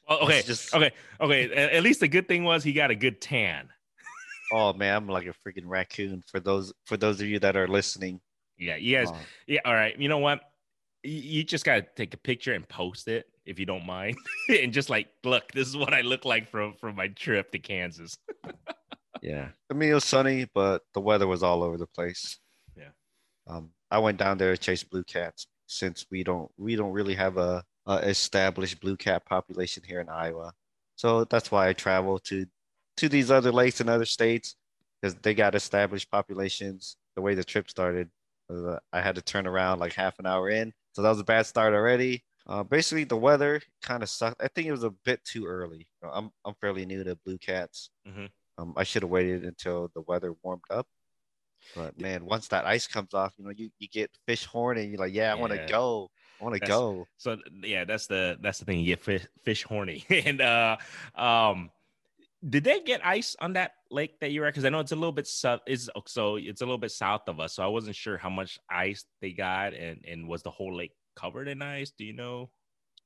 Well, 0.08 0.20
okay, 0.24 0.42
just- 0.44 0.74
okay, 0.74 0.92
okay. 1.20 1.52
At, 1.52 1.72
at 1.74 1.84
least 1.84 2.00
the 2.00 2.08
good 2.08 2.28
thing 2.28 2.44
was 2.44 2.64
he 2.64 2.74
got 2.74 2.92
a 2.92 2.96
good 2.96 3.20
tan. 3.22 3.70
oh 4.54 4.74
man, 4.74 4.96
I'm 4.96 5.08
like 5.08 5.26
a 5.26 5.34
freaking 5.48 5.66
raccoon. 5.66 6.24
For 6.30 6.40
those 6.40 6.74
for 6.86 6.98
those 6.98 7.20
of 7.22 7.28
you 7.28 7.40
that 7.40 7.56
are 7.58 7.68
listening, 7.68 8.22
Yeah, 8.58 8.76
you 8.76 8.98
guys. 8.98 9.10
uh, 9.10 9.18
Yeah, 9.48 9.62
all 9.66 9.74
right. 9.74 9.98
You 10.00 10.10
know 10.10 10.20
what? 10.20 10.42
You, 11.06 11.22
you 11.22 11.44
just 11.44 11.66
gotta 11.66 11.86
take 11.96 12.14
a 12.14 12.18
picture 12.18 12.54
and 12.54 12.68
post 12.68 13.08
it 13.08 13.28
if 13.46 13.60
you 13.60 13.66
don't 13.66 13.86
mind, 13.86 14.18
and 14.50 14.74
just 14.74 14.90
like, 14.90 15.08
look, 15.24 15.52
this 15.52 15.68
is 15.68 15.78
what 15.78 15.94
I 15.94 16.02
look 16.02 16.26
like 16.26 16.50
from 16.50 16.74
from 16.74 16.96
my 16.96 17.08
trip 17.10 17.52
to 17.52 17.60
Kansas. 17.60 18.18
yeah. 19.22 19.50
I 19.70 19.74
mean, 19.74 19.92
it 19.92 19.94
was 19.94 20.06
sunny, 20.06 20.48
but 20.54 20.82
the 20.94 21.02
weather 21.02 21.28
was 21.28 21.44
all 21.44 21.64
over 21.64 21.78
the 21.78 21.88
place. 21.88 22.40
Yeah. 22.76 22.90
Um, 23.48 23.70
I 23.92 24.00
went 24.00 24.18
down 24.18 24.38
there 24.38 24.56
to 24.56 24.62
chase 24.62 24.84
blue 24.84 25.04
cats 25.04 25.48
since 25.68 26.06
we 26.12 26.24
don't 26.24 26.52
we 26.58 26.76
don't 26.76 26.92
really 26.92 27.16
have 27.16 27.38
a, 27.38 27.64
a 27.86 27.98
established 27.98 28.80
blue 28.82 28.98
cat 28.98 29.26
population 29.26 29.84
here 29.86 30.02
in 30.02 30.10
Iowa. 30.10 30.54
So 30.96 31.26
that's 31.26 31.52
why 31.52 31.68
I 31.68 31.74
travel 31.74 32.20
to 32.20 32.46
to 32.98 33.10
these 33.10 33.32
other 33.32 33.52
lakes 33.52 33.82
and 33.82 33.90
other 33.90 34.06
states 34.06 34.56
because 35.02 35.16
they 35.16 35.34
got 35.34 35.56
established 35.56 36.10
populations. 36.10 36.98
The 37.16 37.22
way 37.22 37.36
the 37.36 37.44
trip 37.44 37.70
started, 37.70 38.10
uh, 38.50 38.78
I 38.92 39.02
had 39.02 39.16
to 39.16 39.22
turn 39.22 39.48
around 39.48 39.80
like 39.80 39.94
half 39.94 40.20
an 40.20 40.26
hour 40.26 40.50
in, 40.50 40.74
so 40.96 41.02
that 41.02 41.10
was 41.10 41.20
a 41.20 41.24
bad 41.26 41.46
start 41.46 41.74
already. 41.74 42.24
Uh, 42.48 42.64
basically, 42.64 43.04
the 43.04 43.18
weather 43.18 43.60
kind 43.82 44.02
of 44.02 44.10
sucked. 44.10 44.42
I 44.42 44.48
think 44.48 44.68
it 44.68 44.72
was 44.72 44.84
a 44.84 44.92
bit 45.04 45.24
too 45.26 45.46
early. 45.46 45.88
I'm 46.02 46.32
I'm 46.46 46.54
fairly 46.62 46.86
new 46.86 47.04
to 47.04 47.16
blue 47.26 47.38
cats. 47.38 47.90
Mhm. 48.08 48.30
Um, 48.58 48.74
I 48.78 48.84
should 48.84 49.02
have 49.02 49.12
waited 49.12 49.44
until 49.44 49.90
the 49.94 50.02
weather 50.02 50.34
warmed 50.42 50.64
up. 50.70 50.88
But 51.76 52.00
man, 52.00 52.26
once 52.26 52.48
that 52.50 52.66
ice 52.66 52.88
comes 52.88 53.14
off, 53.14 53.34
you 53.38 53.44
know, 53.44 53.52
you, 53.52 53.70
you 53.80 53.88
get 53.88 54.12
fish 54.28 54.46
horny. 54.46 54.84
and 54.84 54.92
You're 54.92 55.00
like, 55.00 55.14
yeah, 55.14 55.32
I 55.32 55.36
want 55.36 55.52
to 55.52 55.66
go. 55.68 56.10
I 56.40 56.44
want 56.44 56.56
to 56.56 56.62
go. 56.68 57.08
So 57.18 57.38
yeah, 57.64 57.84
that's 57.86 58.08
the 58.08 58.38
that's 58.40 58.60
the 58.60 58.66
thing. 58.66 58.80
You 58.80 58.86
get 58.86 59.02
fish, 59.02 59.26
fish 59.44 59.64
horny, 59.64 60.06
and 60.10 60.40
uh, 60.40 60.78
um, 61.16 61.72
did 62.48 62.64
they 62.64 62.80
get 62.82 63.06
ice 63.06 63.36
on 63.40 63.54
that 63.54 63.74
lake 63.90 64.20
that 64.20 64.32
you 64.32 64.42
were 64.42 64.48
at? 64.48 64.54
Because 64.54 64.66
I 64.66 64.70
know 64.70 64.80
it's 64.80 64.92
a 64.92 64.96
little 64.96 65.12
bit 65.12 65.28
south. 65.28 65.62
Is 65.68 65.90
so 66.08 66.36
it's 66.36 66.62
a 66.62 66.66
little 66.66 66.78
bit 66.78 66.92
south 66.92 67.28
of 67.28 67.40
us. 67.40 67.54
So 67.56 67.64
I 67.64 67.68
wasn't 67.68 67.96
sure 67.96 68.18
how 68.18 68.30
much 68.30 68.60
ice 68.70 69.06
they 69.22 69.32
got, 69.32 69.74
and 69.74 70.04
and 70.08 70.28
was 70.28 70.44
the 70.44 70.52
whole 70.52 70.76
lake 70.76 70.92
covered 71.16 71.48
in 71.48 71.62
ice? 71.62 71.92
Do 71.92 72.06
you 72.06 72.14
know? 72.14 72.52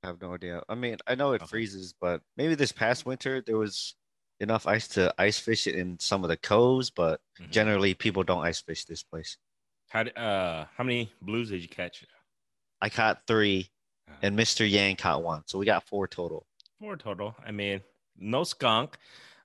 I 0.04 0.08
have 0.08 0.22
no 0.22 0.34
idea. 0.34 0.64
I 0.70 0.76
mean, 0.76 0.98
I 1.08 1.16
know 1.16 1.34
it 1.34 1.42
Okay. 1.42 1.50
freezes, 1.50 1.94
but 2.00 2.22
maybe 2.38 2.56
this 2.56 2.72
past 2.72 3.06
winter 3.06 3.42
there 3.46 3.58
was 3.58 3.96
enough 4.40 4.66
ice 4.66 4.88
to 4.90 5.14
ice 5.18 5.40
fish 5.40 5.68
it 5.68 5.76
in 5.76 6.00
some 6.00 6.24
of 6.24 6.30
the 6.30 6.38
coves, 6.38 6.90
but 6.90 7.22
Mhm. 7.40 7.52
generally 7.52 7.94
people 7.94 8.24
don't 8.24 8.44
ice 8.46 8.62
fish 8.62 8.86
this 8.86 9.04
place. 9.04 9.38
How 9.90 10.02
uh 10.02 10.66
how 10.76 10.84
many 10.84 11.12
blues 11.22 11.50
did 11.50 11.62
you 11.62 11.68
catch? 11.68 12.06
I 12.82 12.90
caught 12.90 13.28
three, 13.28 13.72
Uh, 14.08 14.14
and 14.22 14.38
Mr. 14.40 14.66
Yang 14.70 14.96
caught 14.98 15.22
one, 15.24 15.44
so 15.48 15.58
we 15.60 15.66
got 15.66 15.84
four 15.84 16.08
total. 16.08 16.48
Four 16.80 16.96
total. 16.96 17.36
I 17.46 17.52
mean, 17.52 17.82
no 18.16 18.44
skunk. 18.46 18.98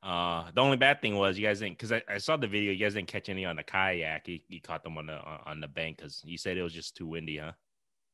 Uh, 0.04 0.50
the 0.54 0.60
only 0.60 0.76
bad 0.76 1.00
thing 1.00 1.16
was 1.16 1.38
you 1.38 1.46
guys 1.46 1.60
didn't 1.60 1.78
because 1.78 1.90
I, 1.90 2.02
I 2.08 2.18
saw 2.18 2.36
the 2.36 2.46
video. 2.46 2.72
You 2.72 2.78
guys 2.78 2.92
didn't 2.92 3.08
catch 3.08 3.30
any 3.30 3.46
on 3.46 3.56
the 3.56 3.62
kayak. 3.62 4.28
You, 4.28 4.38
you 4.48 4.60
caught 4.60 4.84
them 4.84 4.98
on 4.98 5.06
the 5.06 5.18
on 5.46 5.60
the 5.60 5.68
bank 5.68 5.96
because 5.96 6.20
you 6.24 6.36
said 6.36 6.58
it 6.58 6.62
was 6.62 6.74
just 6.74 6.94
too 6.94 7.06
windy, 7.06 7.38
huh? 7.38 7.52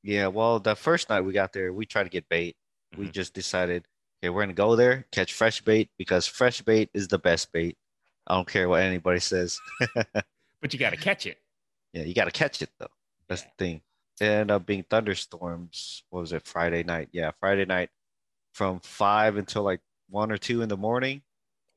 Yeah, 0.05 0.29
well, 0.29 0.61
the 0.61 0.77
first 0.77 1.11
night 1.11 1.23
we 1.23 1.33
got 1.33 1.53
there, 1.53 1.73
we 1.73 1.85
tried 1.87 2.05
to 2.05 2.09
get 2.09 2.29
bait. 2.29 2.57
We 2.97 3.07
Mhm. 3.07 3.13
just 3.13 3.35
decided, 3.35 3.87
okay, 4.23 4.31
we're 4.31 4.43
gonna 4.43 4.53
go 4.53 4.77
there, 4.77 5.07
catch 5.11 5.33
fresh 5.33 5.61
bait 5.63 5.91
because 5.99 6.27
fresh 6.29 6.63
bait 6.63 6.91
is 6.95 7.09
the 7.09 7.19
best 7.19 7.53
bait. 7.53 7.77
I 8.27 8.35
don't 8.37 8.49
care 8.49 8.69
what 8.69 8.83
anybody 8.83 9.21
says. 9.21 9.59
But 10.63 10.73
you 10.75 10.79
got 10.79 10.91
to 10.91 10.99
catch 10.99 11.25
it. 11.27 11.39
Yeah, 11.95 12.03
you 12.03 12.13
gotta 12.15 12.31
catch 12.31 12.61
it 12.63 12.69
though. 12.79 12.91
That's 13.29 13.43
the 13.43 13.51
thing. 13.59 13.81
It 14.21 14.27
ended 14.27 14.51
up 14.51 14.67
being 14.67 14.85
thunderstorms. 14.89 16.05
What 16.11 16.21
was 16.21 16.33
it? 16.35 16.47
Friday 16.47 16.83
night. 16.83 17.09
Yeah, 17.13 17.31
Friday 17.41 17.65
night 17.65 17.89
from 18.53 18.81
five 18.81 19.37
until 19.37 19.63
like 19.63 19.81
one 20.09 20.31
or 20.31 20.37
two 20.37 20.61
in 20.63 20.69
the 20.69 20.77
morning. 20.77 21.23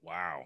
Wow. 0.03 0.43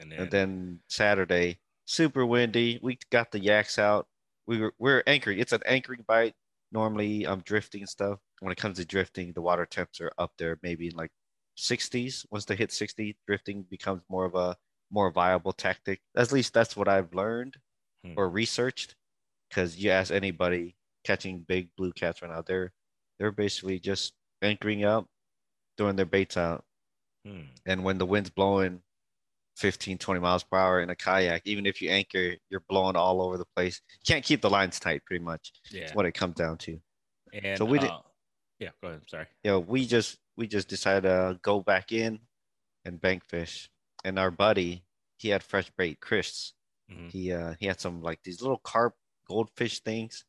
And 0.00 0.10
then, 0.12 0.20
And 0.20 0.30
then 0.30 0.80
Saturday, 0.88 1.58
super 1.84 2.24
windy. 2.26 2.78
We 2.82 2.98
got 3.10 3.30
the 3.32 3.40
yaks 3.40 3.78
out. 3.78 4.06
We 4.46 4.58
were 4.60 4.74
we're 4.78 5.02
anchoring. 5.06 5.38
It's 5.38 5.52
an 5.52 5.62
anchoring 5.66 6.04
bite. 6.06 6.34
Normally 6.72 7.24
I'm 7.26 7.40
drifting 7.40 7.82
and 7.82 7.88
stuff. 7.88 8.18
When 8.40 8.52
it 8.52 8.58
comes 8.58 8.78
to 8.78 8.84
drifting, 8.84 9.32
the 9.32 9.42
water 9.42 9.66
temps 9.66 10.00
are 10.00 10.12
up 10.18 10.32
there, 10.38 10.58
maybe 10.62 10.88
in 10.88 10.96
like 10.96 11.10
60s. 11.56 12.26
Once 12.30 12.44
they 12.44 12.56
hit 12.56 12.72
60, 12.72 13.16
drifting 13.26 13.62
becomes 13.70 14.02
more 14.08 14.24
of 14.24 14.34
a 14.34 14.56
more 14.90 15.10
viable 15.10 15.52
tactic. 15.52 16.00
At 16.16 16.32
least 16.32 16.52
that's 16.54 16.76
what 16.76 16.88
I've 16.88 17.14
learned 17.14 17.56
Hmm. 18.04 18.14
or 18.16 18.28
researched. 18.28 18.96
Because 19.48 19.76
you 19.78 19.90
ask 19.90 20.10
anybody 20.12 20.76
catching 21.04 21.40
big 21.40 21.70
blue 21.76 21.92
cats 21.92 22.22
right 22.22 22.30
now, 22.30 22.42
they're 22.42 22.72
they're 23.18 23.30
basically 23.32 23.78
just 23.78 24.12
anchoring 24.42 24.84
up, 24.84 25.06
throwing 25.78 25.96
their 25.96 26.06
baits 26.06 26.36
out. 26.36 26.64
Hmm. 27.26 27.42
And 27.66 27.84
when 27.84 27.98
the 27.98 28.06
wind's 28.06 28.30
blowing 28.30 28.82
15, 29.56 29.98
20 29.98 30.20
miles 30.20 30.42
per 30.44 30.56
hour 30.58 30.80
in 30.80 30.90
a 30.90 30.96
kayak, 30.96 31.42
even 31.44 31.64
if 31.66 31.80
you 31.80 31.90
anchor, 31.90 32.34
you're 32.50 32.64
blowing 32.68 32.96
all 32.96 33.22
over 33.22 33.38
the 33.38 33.44
place. 33.56 33.80
You 33.92 34.12
can't 34.14 34.24
keep 34.24 34.40
the 34.42 34.50
lines 34.50 34.80
tight, 34.80 35.04
pretty 35.04 35.24
much. 35.24 35.52
yeah. 35.70 35.80
That's 35.82 35.94
what 35.94 36.06
it 36.06 36.12
comes 36.12 36.34
down 36.34 36.58
to. 36.58 36.78
And 37.32 37.58
so 37.58 37.64
we 37.64 37.78
did- 37.78 37.90
uh, 37.90 38.00
yeah. 38.58 38.70
Go 38.82 38.88
ahead. 38.88 39.02
Sorry. 39.08 39.26
Know, 39.44 39.60
we 39.60 39.86
just 39.86 40.18
we 40.36 40.46
just 40.46 40.68
decided 40.68 41.02
to 41.02 41.38
go 41.42 41.60
back 41.60 41.92
in 41.92 42.20
and 42.84 43.00
bank 43.00 43.24
fish. 43.24 43.68
And 44.04 44.18
our 44.18 44.30
buddy, 44.30 44.84
he 45.16 45.28
had 45.30 45.42
fresh 45.42 45.70
bait, 45.76 46.00
Chris. 46.00 46.52
Mhm. 46.90 47.10
He 47.10 47.32
uh 47.32 47.54
he 47.58 47.66
had 47.66 47.80
some 47.80 48.02
like 48.02 48.20
these 48.22 48.40
little 48.42 48.58
carp 48.58 48.94
goldfish 49.28 49.80
things. 49.80 50.24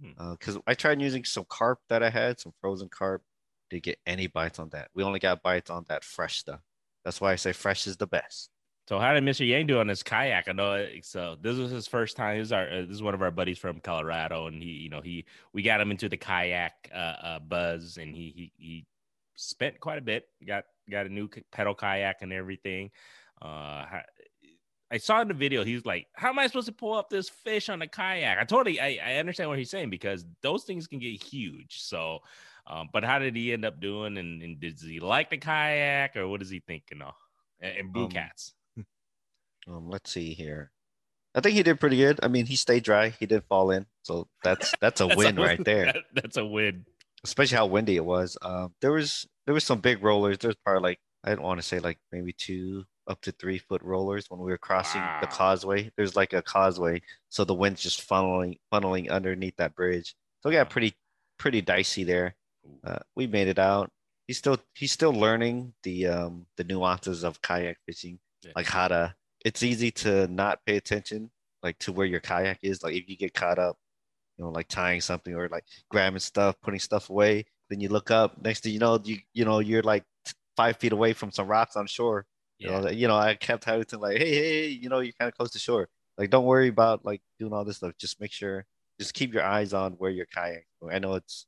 Hmm. 0.00 0.12
Uh, 0.18 0.36
I 0.66 0.74
tried 0.74 1.00
using 1.00 1.24
some 1.24 1.44
carp 1.48 1.78
that 1.88 2.02
I 2.02 2.10
had, 2.10 2.40
some 2.40 2.52
frozen 2.60 2.88
carp. 2.88 3.22
Didn't 3.68 3.82
get 3.84 3.98
any 4.06 4.26
bites 4.26 4.58
on 4.58 4.70
that. 4.70 4.88
We 4.94 5.02
only 5.04 5.20
got 5.20 5.42
bites 5.42 5.70
on 5.70 5.84
that 5.88 6.02
fresh 6.04 6.38
stuff. 6.38 6.60
That's 7.04 7.20
why 7.20 7.32
I 7.32 7.36
say 7.36 7.52
fresh 7.52 7.86
is 7.86 7.96
the 7.98 8.06
best. 8.06 8.50
So 8.90 8.98
how 8.98 9.14
did 9.14 9.22
Mr. 9.22 9.46
Yang 9.46 9.68
do 9.68 9.78
on 9.78 9.86
his 9.86 10.02
kayak? 10.02 10.48
I 10.48 10.52
know. 10.52 10.84
So 11.02 11.36
this 11.40 11.56
was 11.56 11.70
his 11.70 11.86
first 11.86 12.16
time. 12.16 12.38
This 12.38 12.48
is 12.48 12.52
our. 12.52 12.68
Uh, 12.68 12.80
this 12.80 12.90
is 12.90 13.02
one 13.04 13.14
of 13.14 13.22
our 13.22 13.30
buddies 13.30 13.56
from 13.56 13.78
Colorado, 13.78 14.48
and 14.48 14.60
he, 14.60 14.70
you 14.70 14.90
know, 14.90 15.00
he 15.00 15.26
we 15.52 15.62
got 15.62 15.80
him 15.80 15.92
into 15.92 16.08
the 16.08 16.16
kayak 16.16 16.90
uh, 16.92 16.98
uh, 16.98 17.38
buzz, 17.38 17.98
and 17.98 18.16
he 18.16 18.34
he 18.34 18.52
he 18.56 18.86
spent 19.36 19.78
quite 19.78 19.98
a 19.98 20.00
bit. 20.00 20.26
Got 20.44 20.64
got 20.90 21.06
a 21.06 21.08
new 21.08 21.28
pedal 21.52 21.76
kayak 21.76 22.22
and 22.22 22.32
everything. 22.32 22.90
Uh, 23.40 23.84
I 24.90 24.96
saw 24.98 25.20
in 25.20 25.28
the 25.28 25.34
video. 25.34 25.62
He's 25.62 25.86
like, 25.86 26.08
"How 26.16 26.30
am 26.30 26.40
I 26.40 26.48
supposed 26.48 26.66
to 26.66 26.72
pull 26.72 26.94
up 26.94 27.10
this 27.10 27.28
fish 27.28 27.68
on 27.68 27.82
a 27.82 27.86
kayak?" 27.86 28.38
I 28.40 28.44
totally, 28.44 28.80
I, 28.80 28.98
I 29.04 29.16
understand 29.18 29.50
what 29.50 29.60
he's 29.60 29.70
saying 29.70 29.90
because 29.90 30.24
those 30.42 30.64
things 30.64 30.88
can 30.88 30.98
get 30.98 31.22
huge. 31.22 31.80
So, 31.80 32.18
um, 32.66 32.88
but 32.92 33.04
how 33.04 33.20
did 33.20 33.36
he 33.36 33.52
end 33.52 33.64
up 33.64 33.80
doing? 33.80 34.18
And, 34.18 34.42
and 34.42 34.58
does 34.58 34.82
he 34.82 34.98
like 34.98 35.30
the 35.30 35.38
kayak, 35.38 36.16
or 36.16 36.26
what 36.26 36.42
is 36.42 36.50
he 36.50 36.58
thinking? 36.58 37.02
of? 37.02 37.14
And, 37.60 37.76
and 37.78 37.92
blue 37.92 38.06
Um, 38.06 38.10
cats. 38.10 38.54
Um, 39.68 39.88
let's 39.90 40.10
see 40.10 40.32
here. 40.34 40.70
I 41.34 41.40
think 41.40 41.54
he 41.54 41.62
did 41.62 41.78
pretty 41.78 41.96
good. 41.96 42.18
I 42.22 42.28
mean, 42.28 42.46
he 42.46 42.56
stayed 42.56 42.82
dry. 42.82 43.10
He 43.10 43.26
didn't 43.26 43.46
fall 43.48 43.70
in, 43.70 43.86
so 44.02 44.26
that's 44.42 44.74
that's 44.80 45.00
a 45.00 45.06
That's 45.08 45.16
win 45.18 45.36
right 45.36 45.62
there. 45.64 45.84
that- 45.92 46.04
that's 46.14 46.36
a 46.36 46.44
win. 46.44 46.86
Especially 47.22 47.56
how 47.58 47.66
windy 47.66 47.96
it 47.96 48.04
was. 48.04 48.36
Um, 48.40 48.72
there 48.80 48.92
was 48.92 49.26
there 49.46 49.52
was 49.54 49.62
some 49.64 49.80
big 49.80 50.02
rollers. 50.02 50.38
There's 50.38 50.56
probably 50.64 50.82
like 50.90 50.98
I 51.22 51.34
don't 51.34 51.44
want 51.44 51.60
to 51.60 51.66
say 51.66 51.78
like 51.78 51.98
maybe 52.10 52.32
two 52.32 52.84
up 53.06 53.20
to 53.22 53.32
three 53.32 53.58
foot 53.58 53.82
rollers 53.82 54.26
when 54.30 54.40
we 54.40 54.50
were 54.50 54.56
crossing 54.58 55.02
the 55.20 55.26
causeway. 55.26 55.90
There's 55.96 56.16
like 56.16 56.32
a 56.32 56.40
causeway, 56.42 57.02
so 57.28 57.44
the 57.44 57.54
wind's 57.54 57.82
just 57.82 58.08
funneling 58.08 58.58
funneling 58.72 59.10
underneath 59.10 59.56
that 59.58 59.74
bridge. 59.74 60.14
So 60.42 60.48
it 60.48 60.54
got 60.54 60.70
pretty 60.70 60.94
pretty 61.38 61.60
dicey 61.60 62.04
there. 62.04 62.34
Uh, 62.82 63.00
we 63.14 63.26
made 63.26 63.48
it 63.48 63.58
out. 63.58 63.90
He's 64.26 64.38
still 64.38 64.58
he's 64.74 64.92
still 64.92 65.12
learning 65.12 65.74
the 65.82 66.06
um 66.06 66.46
the 66.56 66.64
nuances 66.64 67.22
of 67.22 67.42
kayak 67.42 67.76
fishing, 67.86 68.18
Yeah. 68.42 68.52
like 68.56 68.66
how 68.66 68.88
to. 68.88 69.14
It's 69.44 69.62
easy 69.62 69.90
to 69.92 70.26
not 70.28 70.64
pay 70.66 70.76
attention 70.76 71.30
like 71.62 71.78
to 71.80 71.92
where 71.92 72.06
your 72.06 72.20
kayak 72.20 72.58
is. 72.62 72.82
Like 72.82 72.94
if 72.94 73.08
you 73.08 73.16
get 73.16 73.34
caught 73.34 73.58
up, 73.58 73.76
you 74.36 74.44
know, 74.44 74.50
like 74.50 74.68
tying 74.68 75.00
something 75.00 75.34
or 75.34 75.48
like 75.48 75.64
grabbing 75.90 76.20
stuff, 76.20 76.56
putting 76.62 76.80
stuff 76.80 77.10
away, 77.10 77.44
then 77.68 77.80
you 77.80 77.88
look 77.88 78.10
up. 78.10 78.42
Next 78.42 78.62
thing 78.62 78.72
you 78.72 78.78
know, 78.78 78.98
you 79.02 79.18
you 79.32 79.44
know 79.44 79.58
you're 79.60 79.82
like 79.82 80.04
five 80.56 80.76
feet 80.76 80.92
away 80.92 81.12
from 81.12 81.30
some 81.30 81.48
rocks 81.48 81.76
on 81.76 81.86
shore. 81.86 82.26
You 82.58 82.70
know, 82.70 82.90
you 82.90 83.08
know, 83.08 83.16
I 83.16 83.34
kept 83.36 83.64
having 83.64 83.86
to 83.86 83.98
like, 83.98 84.18
hey, 84.18 84.34
hey, 84.34 84.66
you 84.66 84.90
know, 84.90 85.00
you're 85.00 85.14
kind 85.18 85.28
of 85.30 85.34
close 85.34 85.50
to 85.52 85.58
shore. 85.58 85.88
Like, 86.18 86.28
don't 86.28 86.44
worry 86.44 86.68
about 86.68 87.06
like 87.06 87.22
doing 87.38 87.54
all 87.54 87.64
this 87.64 87.78
stuff. 87.78 87.94
Just 87.98 88.20
make 88.20 88.32
sure, 88.32 88.66
just 88.98 89.14
keep 89.14 89.32
your 89.32 89.42
eyes 89.42 89.72
on 89.72 89.92
where 89.92 90.10
you're 90.10 90.26
kayak. 90.26 90.66
I 90.90 90.98
know 90.98 91.14
it's, 91.14 91.46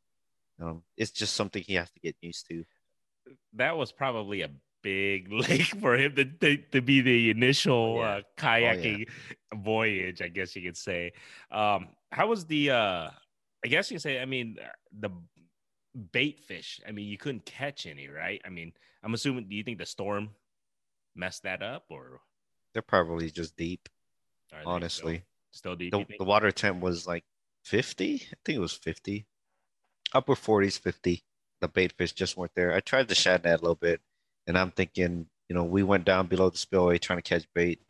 um, 0.59 0.83
it's 0.97 1.11
just 1.11 1.35
something 1.37 1.63
he 1.63 1.75
has 1.75 1.91
to 1.91 2.01
get 2.01 2.17
used 2.23 2.47
to. 2.49 2.65
that 3.53 3.77
was 3.77 3.93
probably 3.93 4.41
a 4.41 4.49
big 4.83 5.33
lake 5.33 5.75
for 5.81 5.97
him 5.97 6.15
to, 6.17 6.25
to, 6.25 6.57
to 6.73 6.81
be 6.83 7.01
the 7.01 7.31
initial 7.31 7.97
Yeah. 7.99 8.03
uh, 8.17 8.21
kayaking 8.37 9.09
voyage, 9.55 10.21
I 10.23 10.29
guess 10.29 10.55
you 10.57 10.63
could 10.63 10.77
say. 10.77 11.13
Um, 11.51 11.89
how 12.11 12.27
was 12.29 12.45
the? 12.47 12.71
Uh, 12.71 13.11
I 13.65 13.69
guess 13.69 13.91
you 13.91 13.99
say. 13.99 14.21
I 14.21 14.25
mean, 14.25 14.57
the 14.99 15.11
bait 16.13 16.41
fish. 16.41 16.81
I 16.87 16.93
mean, 16.93 17.07
you 17.07 17.19
couldn't 17.19 17.45
catch 17.47 17.87
any, 17.87 18.09
right? 18.09 18.41
I 18.45 18.49
mean, 18.51 18.73
I'm 19.03 19.15
assuming. 19.15 19.49
Do 19.49 19.55
you 19.57 19.63
think 19.63 19.79
the 19.79 19.87
storm 19.87 20.31
messed 21.15 21.43
that 21.45 21.63
up, 21.63 21.85
or 21.91 22.21
They're 22.73 22.83
probably 22.83 23.31
just 23.31 23.57
deep, 23.57 23.89
they 24.51 24.59
still- 24.61 24.71
honestly. 24.71 25.23
still, 25.53 25.77
deep? 25.77 25.93
The, 25.93 26.07
the 26.19 26.25
water 26.25 26.51
temp 26.51 26.81
was 26.81 27.07
like 27.07 27.25
50. 27.65 28.15
I 28.15 28.19
think 28.45 28.57
it 28.57 28.61
was 28.61 28.73
50. 28.73 29.27
upper 30.15 30.35
40s, 30.35 30.79
50. 30.79 31.23
The 31.61 31.69
bait 31.69 31.93
fish 31.93 32.13
just 32.13 32.37
weren't 32.37 32.55
there. 32.55 32.75
I 32.75 32.81
tried 32.81 33.09
the 33.09 33.15
shad 33.15 33.45
net 33.45 33.61
a 33.61 33.63
little 33.63 33.75
bit, 33.77 34.01
and 34.47 34.59
I'm 34.59 34.71
thinking, 34.71 35.27
you 35.49 35.57
know, 35.57 35.65
we 35.65 35.83
went 35.83 36.05
down 36.05 36.27
below 36.27 36.51
the 36.51 36.59
spillway 36.59 36.99
trying 36.99 37.19
to 37.19 37.23
catch 37.23 37.47
bait. 37.55 37.81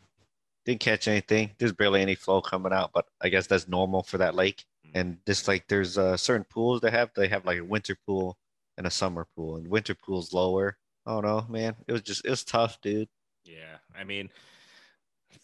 Didn't 0.64 0.80
catch 0.80 1.08
anything. 1.08 1.50
There's 1.58 1.72
barely 1.72 2.02
any 2.02 2.14
flow 2.14 2.40
coming 2.40 2.72
out, 2.72 2.90
but 2.94 3.06
I 3.20 3.28
guess 3.28 3.46
that's 3.46 3.68
normal 3.68 4.02
for 4.02 4.18
that 4.18 4.34
lake. 4.34 4.64
And 4.94 5.18
just 5.26 5.48
like 5.48 5.66
there's 5.68 5.98
uh, 5.98 6.16
certain 6.16 6.44
pools 6.44 6.80
they 6.80 6.90
have. 6.90 7.10
They 7.16 7.28
have 7.28 7.44
like 7.44 7.58
a 7.58 7.64
winter 7.64 7.96
pool 8.06 8.36
and 8.76 8.86
a 8.86 8.90
summer 8.90 9.26
pool, 9.34 9.56
and 9.56 9.66
winter 9.68 9.94
pool's 9.94 10.32
lower. 10.32 10.76
Oh 11.06 11.20
no, 11.20 11.46
man, 11.48 11.74
it 11.88 11.92
was 11.92 12.02
just 12.02 12.24
it 12.24 12.30
was 12.30 12.44
tough, 12.44 12.80
dude. 12.80 13.08
Yeah, 13.44 13.78
I 13.98 14.04
mean, 14.04 14.30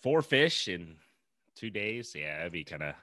four 0.02 0.22
fish 0.22 0.68
in 0.68 0.96
two 1.56 1.70
days. 1.70 2.14
Yeah, 2.14 2.36
that'd 2.36 2.52
be 2.52 2.64
kind 2.64 2.82
of 2.82 2.94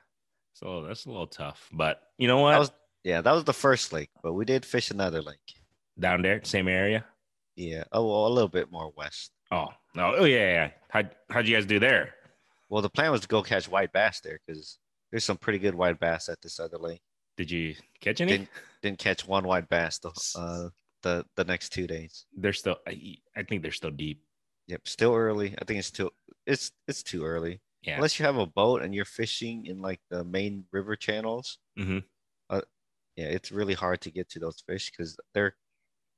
so 0.54 0.84
that's 0.84 1.06
a 1.06 1.10
little 1.10 1.28
tough. 1.28 1.70
But 1.74 2.02
you 2.18 2.28
know 2.28 2.39
what? 2.39 2.52
That 2.52 2.60
was 2.60 2.72
yeah, 3.04 3.22
that 3.22 3.32
was 3.32 3.44
the 3.44 3.54
first 3.54 3.91
lake, 3.91 4.10
but 4.24 4.34
we 4.34 4.46
did 4.46 4.65
fish 4.65 4.89
another 4.89 5.22
lake. 5.22 5.56
Down 6.00 6.22
there, 6.22 6.41
same 6.44 6.68
area. 6.68 7.06
Yeah, 7.56 7.84
oh, 7.91 8.06
well, 8.06 8.28
a 8.28 8.34
little 8.34 8.50
bit 8.50 8.72
more 8.72 8.91
west. 8.98 9.32
Oh 9.52 9.68
no, 9.94 10.15
oh 10.18 10.26
yeah, 10.26 10.52
yeah. 10.52 10.72
How 10.89 11.04
how'd 11.30 11.48
you 11.48 11.56
guys 11.56 11.65
do 11.65 11.80
there? 11.80 12.15
Well, 12.70 12.82
the 12.82 12.89
plan 12.89 13.12
was 13.12 13.22
to 13.22 13.28
go 13.28 13.41
catch 13.44 13.70
white 13.70 13.94
bass 13.94 14.20
there 14.22 14.39
because 14.46 14.80
there's 15.12 15.24
some 15.24 15.38
pretty 15.38 15.60
good 15.60 15.76
white 15.76 16.00
bass 16.00 16.30
at 16.30 16.41
this 16.41 16.60
other 16.60 16.78
lake. 16.78 17.02
Did 17.38 17.52
you 17.52 17.76
catch 18.02 18.22
any? 18.22 18.32
Didn't 18.32 18.50
didn't 18.82 19.00
catch 19.00 19.28
one 19.28 19.46
white 19.46 19.70
bass 19.70 20.00
the 20.00 20.12
uh 20.36 20.70
the 21.04 21.26
the 21.36 21.44
next 21.44 21.70
two 21.70 21.88
days. 21.88 22.26
They're 22.36 22.54
still. 22.54 22.78
I, 22.88 23.18
I 23.36 23.44
think 23.44 23.62
they're 23.62 23.72
still 23.72 23.91
deep. 23.91 24.22
Yep, 24.68 24.88
still 24.88 25.13
early. 25.13 25.56
I 25.62 25.65
think 25.65 25.80
it's 25.80 25.91
too 25.91 26.10
it's 26.46 26.72
it's 26.88 27.04
too 27.04 27.24
early. 27.24 27.62
Yeah. 27.84 27.96
Unless 27.96 28.20
you 28.20 28.26
have 28.26 28.38
a 28.38 28.48
boat 28.48 28.82
and 28.82 28.96
you're 28.96 29.06
fishing 29.06 29.68
in 29.68 29.80
like 29.80 30.02
the 30.10 30.24
main 30.24 30.65
river 30.72 30.96
channels. 30.96 31.60
hmm 31.78 32.00
Yeah, 32.50 33.28
it's 33.28 33.52
really 33.52 33.76
hard 33.76 34.02
to 34.02 34.12
get 34.12 34.30
to 34.32 34.39
those 34.39 34.62
fish 34.68 34.91
because 34.91 35.18
they're 35.34 35.56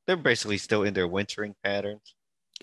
they're 0.08 0.16
basically 0.18 0.58
still 0.58 0.84
in 0.84 0.94
their 0.94 1.08
wintering 1.08 1.54
patterns. 1.64 2.16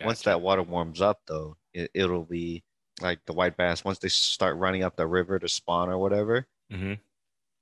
Once 0.04 0.22
that 0.22 0.40
water 0.40 0.62
warms 0.62 1.00
up, 1.00 1.20
though, 1.28 1.56
it, 1.72 1.90
it'll 1.94 2.24
be 2.24 2.64
like 3.00 3.20
the 3.26 3.32
white 3.32 3.56
bass. 3.56 3.84
Once 3.84 3.98
they 4.00 4.08
start 4.08 4.56
running 4.56 4.82
up 4.82 4.96
the 4.96 5.06
river 5.06 5.38
to 5.38 5.48
spawn 5.48 5.88
or 5.88 5.98
whatever, 5.98 6.46
hmm 6.70 6.94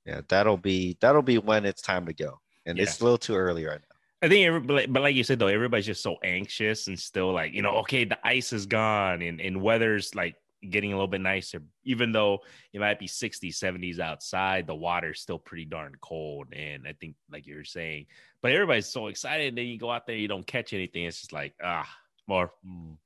yeah, 0.06 0.20
that'll 0.28 0.56
be 0.56 0.96
that'll 1.00 1.22
be 1.22 1.38
when 1.38 1.64
it's 1.64 1.82
time 1.82 2.06
to 2.06 2.12
go. 2.12 2.40
And 2.66 2.76
Yeah. 2.78 2.84
it's 2.84 3.00
a 3.00 3.04
little 3.04 3.18
too 3.18 3.36
early 3.36 3.64
right 3.66 3.78
now. 3.80 3.96
I 4.24 4.28
think, 4.28 4.46
every, 4.46 4.60
but 4.60 4.74
like- 4.74 4.92
but 4.92 5.02
like 5.02 5.14
you 5.14 5.24
said 5.24 5.38
though, 5.38 5.46
everybody's 5.48 5.86
just 5.86 6.02
so 6.02 6.16
anxious 6.24 6.86
and 6.86 6.98
still 6.98 7.32
like, 7.32 7.52
you 7.52 7.60
know, 7.62 7.76
okay, 7.78 8.04
the 8.04 8.18
ice 8.26 8.52
is 8.52 8.66
gone 8.66 9.20
and, 9.22 9.40
and 9.40 9.60
weather's 9.60 10.14
like 10.14 10.36
getting 10.68 10.92
a 10.92 10.96
little 10.96 11.08
bit 11.08 11.20
nicer. 11.20 11.62
Even 11.84 12.12
though 12.12 12.40
it 12.72 12.80
might 12.80 12.98
be 12.98 13.08
60s, 13.08 13.58
70s 13.58 13.98
outside, 13.98 14.66
the 14.66 14.74
water's 14.74 15.20
still 15.20 15.38
pretty 15.38 15.64
darn 15.64 15.94
cold. 16.00 16.48
And 16.52 16.86
I 16.86 16.92
think, 16.92 17.16
like 17.30 17.46
you're 17.46 17.64
saying, 17.64 18.06
but 18.42 18.52
everybody's 18.52 18.86
so 18.86 19.08
excited. 19.08 19.48
And 19.48 19.58
then 19.58 19.66
you 19.66 19.78
go 19.78 19.90
out 19.90 20.06
there, 20.06 20.16
you 20.16 20.28
don't 20.28 20.46
catch 20.46 20.72
anything. 20.72 21.04
It's 21.04 21.20
just 21.20 21.32
like, 21.32 21.54
ah, 21.62 21.88
or 22.28 22.52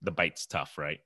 the 0.02 0.10
bite's 0.10 0.46
tough, 0.46 0.78
right? 0.78 1.00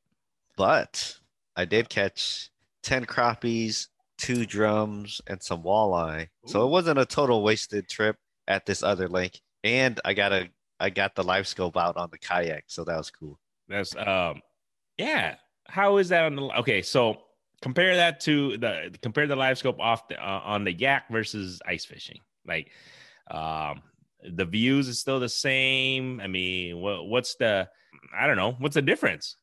But 0.56 1.16
I 1.56 1.64
did 1.64 1.88
catch 1.88 2.50
10 2.82 3.06
crappies, 3.06 3.88
two 4.18 4.44
drums, 4.44 5.20
and 5.26 5.42
some 5.42 5.62
walleye. 5.62 6.28
So 6.46 6.66
it 6.66 6.70
wasn't 6.70 6.98
a 6.98 7.06
total 7.06 7.42
wasted 7.42 7.88
trip 7.88 8.16
at 8.46 8.66
this 8.66 8.82
other 8.82 9.08
lake. 9.08 9.40
And 9.64 10.00
I 10.04 10.14
got 10.14 10.32
a 10.32 10.48
I 10.80 10.88
got 10.88 11.14
the 11.14 11.22
LiveScope 11.22 11.76
out 11.76 11.98
on 11.98 12.08
the 12.10 12.18
kayak, 12.18 12.64
so 12.66 12.84
that 12.84 12.96
was 12.96 13.10
cool. 13.10 13.38
That's, 13.68 13.94
um, 13.94 14.40
yeah. 14.96 15.36
How 15.70 15.96
is 15.98 16.08
that 16.10 16.24
on 16.24 16.36
the, 16.36 16.42
okay. 16.60 16.82
So 16.82 17.18
compare 17.62 17.96
that 17.96 18.20
to 18.20 18.58
the, 18.58 18.94
compare 19.02 19.26
the 19.26 19.36
LiveScope 19.36 19.78
off 19.78 20.08
the, 20.08 20.20
uh, 20.20 20.40
on 20.44 20.64
the 20.64 20.72
yak 20.72 21.04
versus 21.10 21.60
ice 21.66 21.84
fishing. 21.84 22.18
Like, 22.46 22.70
um, 23.30 23.82
the 24.28 24.44
views 24.44 24.88
is 24.88 24.98
still 24.98 25.20
the 25.20 25.28
same. 25.28 26.20
I 26.20 26.26
mean, 26.26 26.78
what, 26.78 27.06
what's 27.06 27.36
the, 27.36 27.68
I 28.18 28.26
don't 28.26 28.36
know, 28.36 28.52
what's 28.58 28.74
the 28.74 28.82
difference 28.82 29.36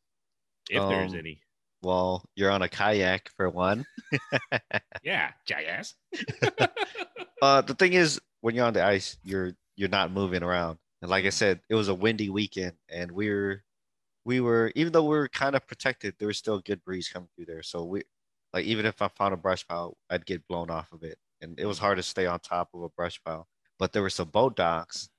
if 0.69 0.87
there's 0.89 1.13
Um, 1.13 1.19
any? 1.19 1.41
Well, 1.81 2.25
you're 2.35 2.51
on 2.51 2.61
a 2.63 2.67
kayak 2.69 3.29
for 3.37 3.49
one. 3.49 3.85
Yeah, 5.03 5.31
jackass. 5.45 5.95
Uh, 7.39 7.61
the 7.61 7.75
thing 7.75 7.93
is, 7.93 8.19
when 8.41 8.55
you're 8.55 8.65
on 8.65 8.73
the 8.73 8.83
ice, 8.83 9.15
you're 9.23 9.53
you're 9.75 9.89
not 9.89 10.11
moving 10.11 10.41
around. 10.41 10.79
And 11.03 11.11
like 11.11 11.25
I 11.25 11.29
said, 11.29 11.61
it 11.69 11.75
was 11.75 11.87
a 11.87 11.93
windy 11.93 12.29
weekend, 12.31 12.73
and 12.89 13.11
we 13.11 13.29
were 13.29 13.63
we 14.27 14.41
were 14.41 14.71
even 14.75 14.91
though 14.93 15.03
we 15.03 15.17
were 15.17 15.29
kind 15.29 15.55
of 15.55 15.65
protected, 15.65 16.15
there 16.19 16.27
was 16.27 16.37
still 16.37 16.55
a 16.55 16.61
good 16.61 16.83
breeze 16.83 17.07
coming 17.07 17.29
through 17.35 17.45
there. 17.45 17.63
So 17.63 17.83
we 17.85 18.03
like 18.53 18.65
even 18.65 18.85
if 18.85 19.01
I 19.01 19.07
found 19.07 19.33
a 19.33 19.37
brush 19.37 19.65
pile, 19.67 19.97
I'd 20.09 20.25
get 20.25 20.47
blown 20.47 20.69
off 20.69 20.91
of 20.91 21.01
it, 21.03 21.17
and 21.41 21.57
it 21.59 21.65
was 21.65 21.79
hard 21.79 21.97
to 21.97 22.03
stay 22.03 22.25
on 22.27 22.39
top 22.41 22.69
of 22.73 22.81
a 22.81 22.89
brush 22.89 23.19
pile. 23.23 23.47
But 23.79 23.93
there 23.93 24.01
were 24.01 24.09
some 24.19 24.29
boat 24.29 24.55
docks, 24.55 25.09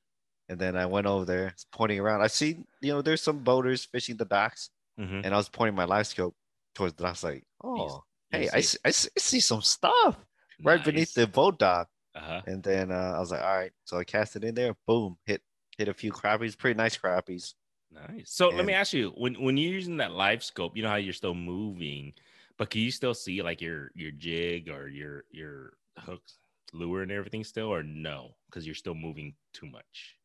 and 0.49 0.59
then 0.59 0.77
I 0.77 0.87
went 0.87 1.07
over 1.07 1.25
there 1.25 1.55
pointing 1.73 2.01
around. 2.01 2.21
I 2.23 2.27
see 2.29 2.51
you 2.83 2.93
know 2.93 3.01
there's 3.03 3.23
some 3.23 3.39
boaters 3.45 3.85
fishing 3.85 4.17
the 4.19 4.25
docks, 4.27 4.71
Mhm. 5.01 5.23
and 5.25 5.35
I 5.35 5.37
was 5.39 5.49
pointing 5.49 5.75
my 5.75 5.87
LiveScope 5.87 6.35
towards 6.75 6.95
the 6.95 7.05
docks, 7.05 7.25
like, 7.25 7.45
oh, 7.65 8.03
hey, 8.31 8.49
I 8.53 8.61
see- 8.61 8.79
I 8.85 8.91
see, 8.91 9.09
I 9.17 9.21
see 9.21 9.41
some 9.41 9.63
stuff 9.63 10.17
right 10.63 10.85
beneath 10.85 11.15
the 11.15 11.27
boat 11.27 11.59
dock. 11.59 11.89
Uh-huh. 12.15 12.43
And 12.47 12.63
then 12.63 12.91
uh, 12.91 13.13
I 13.17 13.21
was 13.21 13.31
like, 13.31 13.43
all 13.43 13.57
right. 13.57 13.73
So 13.85 13.97
I 13.99 14.05
cast 14.05 14.35
it 14.37 14.43
in 14.45 14.55
there. 14.55 14.75
Boom. 14.87 15.17
Hit 15.25 15.41
hit 15.79 15.87
a 15.89 15.95
few 15.95 16.11
crappies. 16.13 16.59
Pretty 16.59 16.77
nice 16.77 16.97
crappies. 16.99 17.55
Nice. 17.91 18.31
So 18.31 18.51
let 18.51 18.65
me 18.67 18.73
ask 18.75 18.93
you, 18.93 19.11
when 19.17 19.35
when 19.43 19.57
you're 19.57 19.73
using 19.73 19.97
that 19.99 20.11
LiveScope, 20.11 20.77
you 20.77 20.83
know 20.83 20.91
how 20.91 20.97
you're 20.97 21.13
still 21.15 21.35
moving, 21.35 22.13
but 22.59 22.69
can 22.71 22.83
you 22.83 22.91
still 22.91 23.15
see 23.15 23.43
like 23.43 23.61
your 23.61 23.91
your 23.95 24.11
jig 24.13 24.69
or 24.69 24.89
your 24.89 25.25
your 25.31 25.79
hooks, 25.99 26.39
lure, 26.73 27.03
and 27.03 27.11
everything 27.13 27.45
still, 27.45 27.69
or 27.73 27.83
no? 27.83 28.37
Because 28.47 28.67
you're 28.67 28.75
still 28.75 28.95
moving 28.95 29.37
too 29.55 29.67
much. 29.67 30.19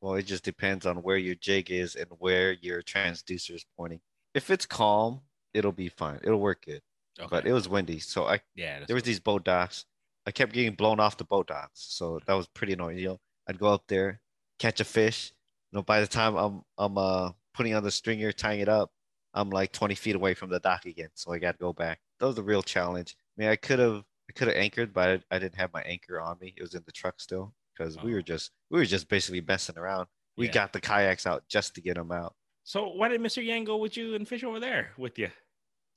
Well, 0.00 0.14
it 0.14 0.24
just 0.24 0.44
depends 0.44 0.86
on 0.86 1.02
where 1.02 1.16
your 1.16 1.34
jig 1.34 1.70
is 1.70 1.96
and 1.96 2.10
where 2.18 2.52
your 2.52 2.82
transducer 2.82 3.54
is 3.54 3.64
pointing. 3.76 4.00
If 4.34 4.50
it's 4.50 4.66
calm, 4.66 5.22
it'll 5.54 5.72
be 5.72 5.88
fine. 5.88 6.20
It'll 6.22 6.40
work 6.40 6.64
good. 6.64 6.82
Okay. 7.18 7.28
But 7.30 7.46
it 7.46 7.52
was 7.52 7.68
windy, 7.68 8.00
so 8.00 8.26
I 8.26 8.40
yeah, 8.54 8.84
there 8.86 8.94
was 8.96 9.02
what- 9.02 9.04
these 9.04 9.20
boat 9.20 9.44
docks. 9.44 9.86
I 10.26 10.32
kept 10.32 10.52
getting 10.54 10.74
blown 10.74 11.00
off 11.00 11.18
the 11.18 11.24
boat 11.24 11.48
docks, 11.48 11.80
so 11.82 12.20
that 12.26 12.34
was 12.34 12.48
pretty 12.48 12.72
annoying. 12.74 12.98
You 12.98 13.08
know, 13.10 13.20
I'd 13.48 13.58
go 13.58 13.68
up 13.68 13.86
there, 13.88 14.22
catch 14.58 14.80
a 14.80 14.84
fish. 14.86 15.33
Know, 15.74 15.82
by 15.82 16.00
the 16.00 16.06
time 16.06 16.36
I'm 16.36 16.62
I'm 16.78 16.96
uh 16.96 17.30
putting 17.52 17.74
on 17.74 17.82
the 17.82 17.90
stringer, 17.90 18.30
tying 18.32 18.60
it 18.60 18.68
up, 18.68 18.90
I'm 19.34 19.50
like 19.50 19.72
20 19.72 19.94
feet 19.96 20.14
away 20.14 20.34
from 20.34 20.50
the 20.50 20.60
dock 20.60 20.86
again. 20.86 21.08
So 21.14 21.32
I 21.32 21.38
got 21.38 21.52
to 21.52 21.58
go 21.58 21.72
back. 21.72 21.98
That 22.20 22.26
was 22.26 22.38
a 22.38 22.42
real 22.42 22.62
challenge. 22.62 23.16
I 23.36 23.40
mean, 23.42 23.50
I 23.50 23.56
could 23.56 23.80
have 23.80 24.04
I 24.30 24.32
could 24.32 24.48
have 24.48 24.56
anchored, 24.56 24.94
but 24.94 25.08
I, 25.30 25.36
I 25.36 25.38
didn't 25.40 25.56
have 25.56 25.72
my 25.74 25.82
anchor 25.82 26.20
on 26.20 26.38
me. 26.40 26.54
It 26.56 26.62
was 26.62 26.74
in 26.74 26.82
the 26.86 26.92
truck 26.92 27.16
still 27.20 27.52
because 27.76 28.00
we 28.02 28.12
Oh. 28.12 28.14
were 28.14 28.22
just 28.22 28.52
we 28.70 28.78
were 28.78 28.84
just 28.84 29.08
basically 29.08 29.40
messing 29.40 29.76
around. 29.76 30.06
We 30.36 30.46
Yeah. 30.46 30.52
got 30.52 30.72
the 30.72 30.80
kayaks 30.80 31.26
out 31.26 31.42
just 31.48 31.74
to 31.74 31.80
get 31.80 31.96
them 31.96 32.12
out. 32.12 32.34
So 32.62 32.88
why 32.88 33.08
did 33.08 33.20
Mr. 33.20 33.44
Yang 33.44 33.64
go 33.64 33.76
with 33.76 33.96
you 33.96 34.14
and 34.14 34.26
fish 34.26 34.44
over 34.44 34.60
there 34.60 34.92
with 34.96 35.18
you? 35.18 35.28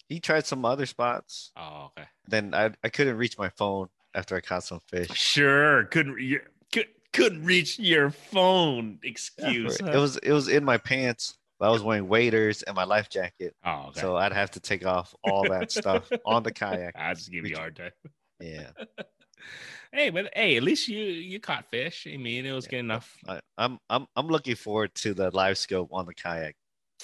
He 0.09 0.19
tried 0.19 0.45
some 0.45 0.65
other 0.65 0.85
spots. 0.87 1.51
Oh, 1.55 1.91
okay. 1.97 2.07
Then 2.27 2.53
I 2.55 2.71
I 2.83 2.89
couldn't 2.89 3.17
reach 3.17 3.37
my 3.37 3.49
phone 3.49 3.89
after 4.15 4.35
I 4.35 4.41
caught 4.41 4.63
some 4.63 4.79
fish. 4.87 5.11
Sure, 5.13 5.83
couldn't 5.85 6.19
you 6.19 6.41
could 6.73 6.87
couldn't 7.17 7.43
reach 7.43 7.79
your 7.79 8.11
phone. 8.11 8.99
Excuse. 9.03 9.79
It 9.79 9.97
was 9.97 10.17
it 10.17 10.31
was 10.31 10.47
in 10.47 10.63
my 10.63 10.77
pants. 10.77 11.37
but 11.59 11.67
I 11.67 11.71
was 11.71 11.81
wearing 11.83 12.07
waders 12.07 12.61
and 12.63 12.75
my 12.75 12.83
life 12.83 13.09
jacket, 13.09 13.55
Oh, 13.65 13.87
okay. 13.89 13.99
so 14.01 14.15
I'd 14.15 14.31
have 14.33 14.51
to 14.51 14.59
take 14.59 14.85
off 14.85 15.13
all 15.23 15.47
that 15.49 15.71
stuff 15.79 16.11
on 16.25 16.43
the 16.43 16.51
kayak. 16.51 16.93
I 16.95 17.13
just 17.15 17.31
give 17.31 17.45
you 17.45 17.55
a 17.55 17.59
hard 17.59 17.75
time. 17.75 17.91
Yeah, 18.39 18.69
Hey, 19.91 20.09
but 20.11 20.29
hey, 20.35 20.57
at 20.57 20.63
least 20.63 20.87
you 20.87 20.99
you 20.99 21.39
caught 21.39 21.65
fish. 21.69 22.07
I 22.11 22.17
mean, 22.17 22.45
it 22.45 22.51
was 22.51 22.65
Yeah. 22.65 22.71
good 22.71 22.79
enough. 22.79 23.17
I, 23.27 23.39
I'm 23.57 23.79
I'm 23.89 24.05
I'm 24.15 24.27
looking 24.27 24.55
forward 24.55 24.93
to 24.95 25.13
the 25.13 25.31
LiveScope 25.31 25.87
on 25.91 26.05
the 26.05 26.13
kayak. 26.13 26.55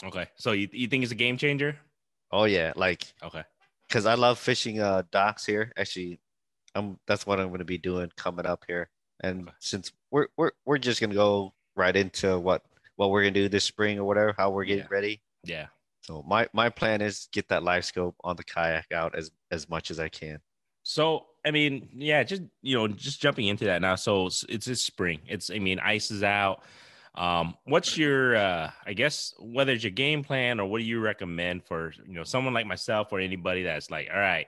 Okay, 0.04 0.28
so 0.38 0.52
you 0.52 0.67
you 0.71 0.88
think 0.88 1.04
it's 1.04 1.12
a 1.12 1.15
game 1.15 1.38
changer? 1.38 1.78
Oh 2.32 2.43
yeah, 2.45 2.73
like 2.76 3.06
Okay. 3.23 3.43
because 3.88 4.06
I 4.06 4.13
love 4.15 4.38
fishing 4.38 4.80
uh 4.80 5.04
docks 5.12 5.45
here. 5.45 5.71
Actually, 5.78 6.19
I'm 6.76 6.99
that's 7.08 7.26
what 7.26 7.39
I'm 7.39 7.49
gonna 7.52 7.63
be 7.65 7.78
doing 7.80 8.12
coming 8.17 8.45
up 8.45 8.63
here. 8.67 8.89
And 9.23 9.43
Okay. 9.47 9.56
since 9.60 9.91
we're 10.13 10.28
we're 10.38 10.52
we're 10.65 10.78
just 10.78 11.02
gonna 11.02 11.13
go 11.15 11.54
right 11.76 11.95
into 11.95 12.39
what 12.39 12.62
what 12.95 13.10
we're 13.10 13.23
gonna 13.23 13.32
do 13.32 13.49
this 13.49 13.63
spring 13.65 13.97
or 13.99 14.06
whatever, 14.06 14.34
how 14.38 14.52
we're 14.52 14.63
getting 14.63 14.84
Yeah. 14.84 14.89
ready. 14.91 15.21
Yeah. 15.43 15.67
So 16.02 16.23
my 16.28 16.47
my 16.54 16.69
plan 16.69 17.02
is 17.02 17.28
get 17.32 17.49
that 17.49 17.63
LiveScope 17.63 18.13
on 18.23 18.36
the 18.36 18.43
kayak 18.43 18.91
out 18.93 19.15
as 19.15 19.32
as 19.52 19.67
much 19.67 19.89
as 19.89 19.99
I 19.99 20.10
can. 20.10 20.39
So 20.84 21.26
I 21.45 21.52
mean, 21.52 21.89
yeah, 21.93 22.23
just 22.23 22.43
you 22.62 22.78
know, 22.78 22.88
just 22.88 23.21
jumping 23.21 23.47
into 23.47 23.65
that 23.65 23.82
now. 23.82 23.95
So 23.95 24.28
it's 24.28 24.45
it's, 24.47 24.67
it's 24.67 24.82
spring. 24.82 25.19
It's 25.28 25.49
I 25.49 25.60
mean, 25.60 25.80
ice 25.80 26.12
is 26.12 26.23
out. 26.23 26.63
Um, 27.15 27.56
what's 27.65 27.97
your 27.97 28.36
uh 28.36 28.71
I 28.86 28.93
guess 28.93 29.34
whether 29.39 29.71
it's 29.71 29.84
your 29.84 29.91
game 29.91 30.23
plan 30.23 30.60
or 30.60 30.67
what 30.67 30.80
do 30.80 30.86
you 30.86 30.99
recommend 30.99 31.63
for 31.63 31.93
you 32.08 32.13
know 32.13 32.23
someone 32.23 32.54
like 32.54 32.65
myself 32.67 33.08
or 33.12 33.19
anybody 33.19 33.63
that's 33.63 33.89
like, 33.89 34.10
all 34.13 34.19
right, 34.19 34.47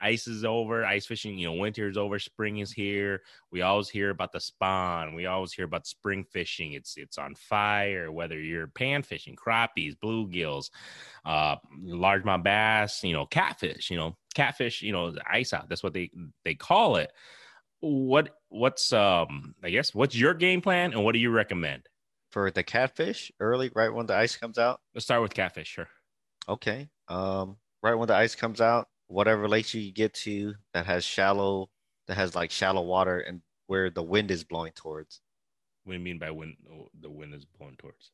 ice 0.00 0.26
is 0.26 0.44
over, 0.44 0.84
ice 0.84 1.06
fishing, 1.06 1.38
you 1.38 1.46
know, 1.46 1.54
winter 1.54 1.88
is 1.88 1.96
over, 1.96 2.18
spring 2.18 2.58
is 2.58 2.72
here. 2.72 3.22
We 3.50 3.62
always 3.62 3.88
hear 3.88 4.10
about 4.10 4.32
the 4.32 4.40
spawn, 4.40 5.14
we 5.14 5.26
always 5.26 5.52
hear 5.52 5.64
about 5.64 5.86
spring 5.86 6.24
fishing. 6.24 6.72
It's 6.72 6.96
it's 6.96 7.18
on 7.18 7.34
fire, 7.34 8.10
whether 8.10 8.38
you're 8.38 8.66
pan 8.66 9.02
fishing, 9.02 9.36
crappies, 9.36 9.94
bluegills, 10.02 10.70
uh 11.24 11.56
largemouth 11.84 12.42
bass, 12.42 13.02
you 13.04 13.12
know, 13.12 13.26
catfish, 13.26 13.90
you 13.90 13.96
know, 13.96 14.16
catfish, 14.34 14.82
you 14.82 14.92
know, 14.92 15.14
ice 15.30 15.52
out. 15.52 15.68
That's 15.68 15.82
what 15.82 15.94
they 15.94 16.10
they 16.44 16.54
call 16.54 16.96
it. 16.96 17.12
What 17.80 18.30
what's 18.48 18.92
um 18.92 19.54
I 19.62 19.70
guess 19.70 19.94
what's 19.94 20.16
your 20.16 20.34
game 20.34 20.60
plan 20.60 20.92
and 20.92 21.04
what 21.04 21.12
do 21.12 21.18
you 21.18 21.30
recommend? 21.30 21.88
For 22.30 22.50
the 22.50 22.64
catfish, 22.64 23.30
early, 23.38 23.70
right 23.76 23.94
when 23.94 24.06
the 24.06 24.16
ice 24.16 24.36
comes 24.36 24.58
out. 24.58 24.80
Let's 24.92 25.04
start 25.04 25.22
with 25.22 25.34
catfish, 25.34 25.68
sure. 25.68 25.88
Okay. 26.48 26.88
Um, 27.06 27.58
right 27.80 27.94
when 27.94 28.08
the 28.08 28.16
ice 28.16 28.34
comes 28.34 28.60
out, 28.60 28.88
whatever 29.08 29.48
lake 29.48 29.72
you 29.74 29.92
get 29.92 30.14
to 30.14 30.54
that 30.72 30.86
has 30.86 31.04
shallow, 31.04 31.70
that 32.06 32.14
has 32.16 32.34
like 32.34 32.50
shallow 32.50 32.82
water 32.82 33.18
and 33.20 33.42
where 33.66 33.90
the 33.90 34.02
wind 34.02 34.30
is 34.30 34.44
blowing 34.44 34.72
towards. 34.72 35.20
What 35.84 35.92
do 35.94 35.98
you 35.98 36.04
mean 36.04 36.18
by 36.18 36.30
wind? 36.30 36.56
oh, 36.70 36.88
The 37.00 37.10
wind 37.10 37.34
is 37.34 37.44
blowing 37.44 37.76
towards. 37.76 38.10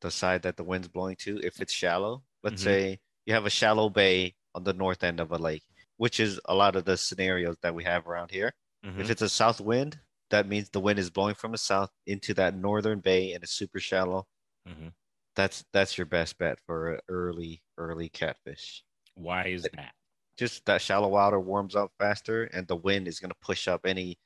the 0.00 0.10
side 0.10 0.42
that 0.42 0.56
the 0.58 0.64
wind's 0.64 0.88
blowing 0.88 1.16
to 1.16 1.38
if 1.42 1.60
it's 1.62 1.72
shallow. 1.72 2.22
Let's 2.42 2.60
Mhm. 2.60 2.64
say 2.64 3.00
you 3.24 3.32
have 3.32 3.46
a 3.46 3.50
shallow 3.50 3.88
bay 3.88 4.34
on 4.54 4.64
the 4.64 4.74
north 4.74 5.02
end 5.02 5.18
of 5.18 5.32
a 5.32 5.38
lake, 5.38 5.62
which 5.96 6.20
is 6.20 6.38
a 6.44 6.54
lot 6.54 6.76
of 6.76 6.84
the 6.84 6.98
scenarios 6.98 7.56
that 7.62 7.74
we 7.74 7.84
have 7.84 8.06
around 8.06 8.30
here. 8.30 8.52
Mhm. 8.84 9.00
If 9.00 9.08
it's 9.10 9.22
a 9.22 9.30
south 9.30 9.60
wind, 9.62 10.00
that 10.28 10.46
means 10.46 10.68
the 10.68 10.80
wind 10.80 10.98
is 10.98 11.08
blowing 11.10 11.34
from 11.36 11.52
the 11.52 11.58
south 11.58 11.90
into 12.06 12.34
that 12.34 12.54
northern 12.54 13.00
bay 13.00 13.32
and 13.32 13.42
it's 13.42 13.52
super 13.54 13.80
shallow. 13.80 14.28
Mhm. 14.68 14.92
That's 15.36 15.64
that's 15.72 15.96
your 15.96 16.06
best 16.06 16.36
bet 16.38 16.60
for 16.66 17.00
early 17.08 17.62
early 17.78 18.10
catfish. 18.10 18.84
Why 19.14 19.46
is 19.46 19.62
that? 19.62 19.94
Just 20.36 20.64
that 20.66 20.82
shallow 20.82 21.08
water 21.08 21.38
warms 21.38 21.76
up 21.76 21.92
faster 21.98 22.44
and 22.44 22.66
the 22.66 22.76
wind 22.76 23.06
is 23.08 23.20
gonna 23.20 23.34
push 23.40 23.68
up 23.68 23.82
any 23.86 24.18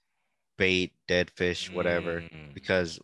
bait, 0.56 0.92
dead 1.06 1.30
fish, 1.30 1.70
whatever. 1.70 2.22
Mm, 2.22 2.54
because 2.54 2.98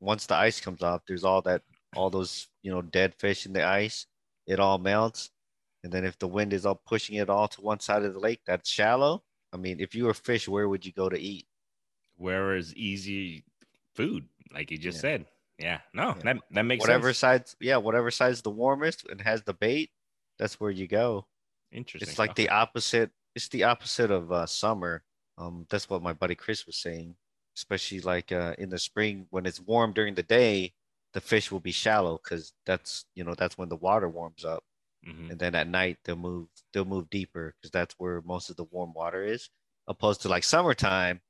once 0.00 0.26
the 0.26 0.34
ice 0.34 0.60
comes 0.60 0.82
off, 0.82 1.02
there's 1.06 1.24
all 1.24 1.42
that 1.42 1.62
all 1.96 2.10
those 2.10 2.48
you 2.62 2.70
know 2.70 2.82
dead 2.82 3.14
fish 3.14 3.46
in 3.46 3.52
the 3.52 3.64
ice. 3.64 4.06
It 4.46 4.60
all 4.60 4.78
melts, 4.78 5.30
and 5.84 5.92
then 5.92 6.04
if 6.04 6.18
the 6.18 6.28
wind 6.28 6.52
is 6.52 6.64
all 6.64 6.80
pushing 6.86 7.16
it 7.16 7.28
all 7.28 7.48
to 7.48 7.60
one 7.60 7.80
side 7.80 8.02
of 8.02 8.14
the 8.14 8.18
lake 8.20 8.40
that's 8.46 8.68
shallow, 8.70 9.22
I 9.52 9.56
mean, 9.58 9.78
if 9.80 9.94
you 9.94 10.04
were 10.06 10.14
fish, 10.14 10.48
where 10.48 10.68
would 10.68 10.86
you 10.86 10.92
go 10.92 11.08
to 11.08 11.18
eat? 11.18 11.46
Where 12.16 12.56
is 12.56 12.74
easy 12.74 13.44
food? 13.94 14.28
Like 14.52 14.70
you 14.70 14.78
just 14.78 14.96
Yeah. 14.98 15.00
said. 15.02 15.26
Yeah. 15.58 15.80
No, 15.92 16.14
Yeah. 16.16 16.22
that 16.22 16.36
that 16.52 16.62
makes 16.62 16.80
whatever 16.82 17.08
sense. 17.08 17.18
side's 17.18 17.56
yeah, 17.60 17.76
whatever 17.76 18.10
side's 18.10 18.42
the 18.42 18.50
warmest 18.50 19.06
and 19.08 19.20
has 19.20 19.42
the 19.42 19.54
bait, 19.54 19.90
that's 20.38 20.58
where 20.58 20.70
you 20.70 20.86
go. 20.86 21.26
Interesting. 21.72 22.08
It's 22.08 22.18
like 22.18 22.34
the 22.34 22.48
opposite. 22.48 23.10
It's 23.34 23.48
the 23.48 23.64
opposite 23.64 24.10
of 24.10 24.32
uh, 24.32 24.46
summer. 24.46 25.02
Um, 25.36 25.66
that's 25.70 25.88
what 25.88 26.02
my 26.02 26.12
buddy 26.12 26.34
Chris 26.34 26.66
was 26.66 26.76
saying. 26.76 27.14
Especially 27.56 28.00
like 28.00 28.30
uh, 28.32 28.54
in 28.58 28.68
the 28.70 28.78
spring 28.78 29.26
when 29.30 29.44
it's 29.46 29.60
warm 29.60 29.92
during 29.92 30.14
the 30.14 30.22
day, 30.22 30.72
the 31.12 31.20
fish 31.20 31.50
will 31.50 31.60
be 31.60 31.72
shallow 31.72 32.18
because 32.22 32.52
that's 32.66 33.04
you 33.14 33.24
know 33.24 33.34
that's 33.34 33.58
when 33.58 33.68
the 33.68 33.76
water 33.76 34.08
warms 34.08 34.44
up, 34.44 34.62
Mhm. 35.06 35.30
and 35.30 35.38
then 35.38 35.54
at 35.54 35.66
night 35.68 35.98
they'll 36.04 36.16
move 36.16 36.48
they'll 36.72 36.84
move 36.84 37.10
deeper 37.10 37.54
because 37.60 37.70
that's 37.72 37.94
where 37.98 38.22
most 38.22 38.50
of 38.50 38.56
the 38.56 38.64
warm 38.64 38.92
water 38.92 39.24
is. 39.24 39.50
Opposed 39.88 40.22
to 40.22 40.28
like 40.28 40.44
summertime, 40.44 41.20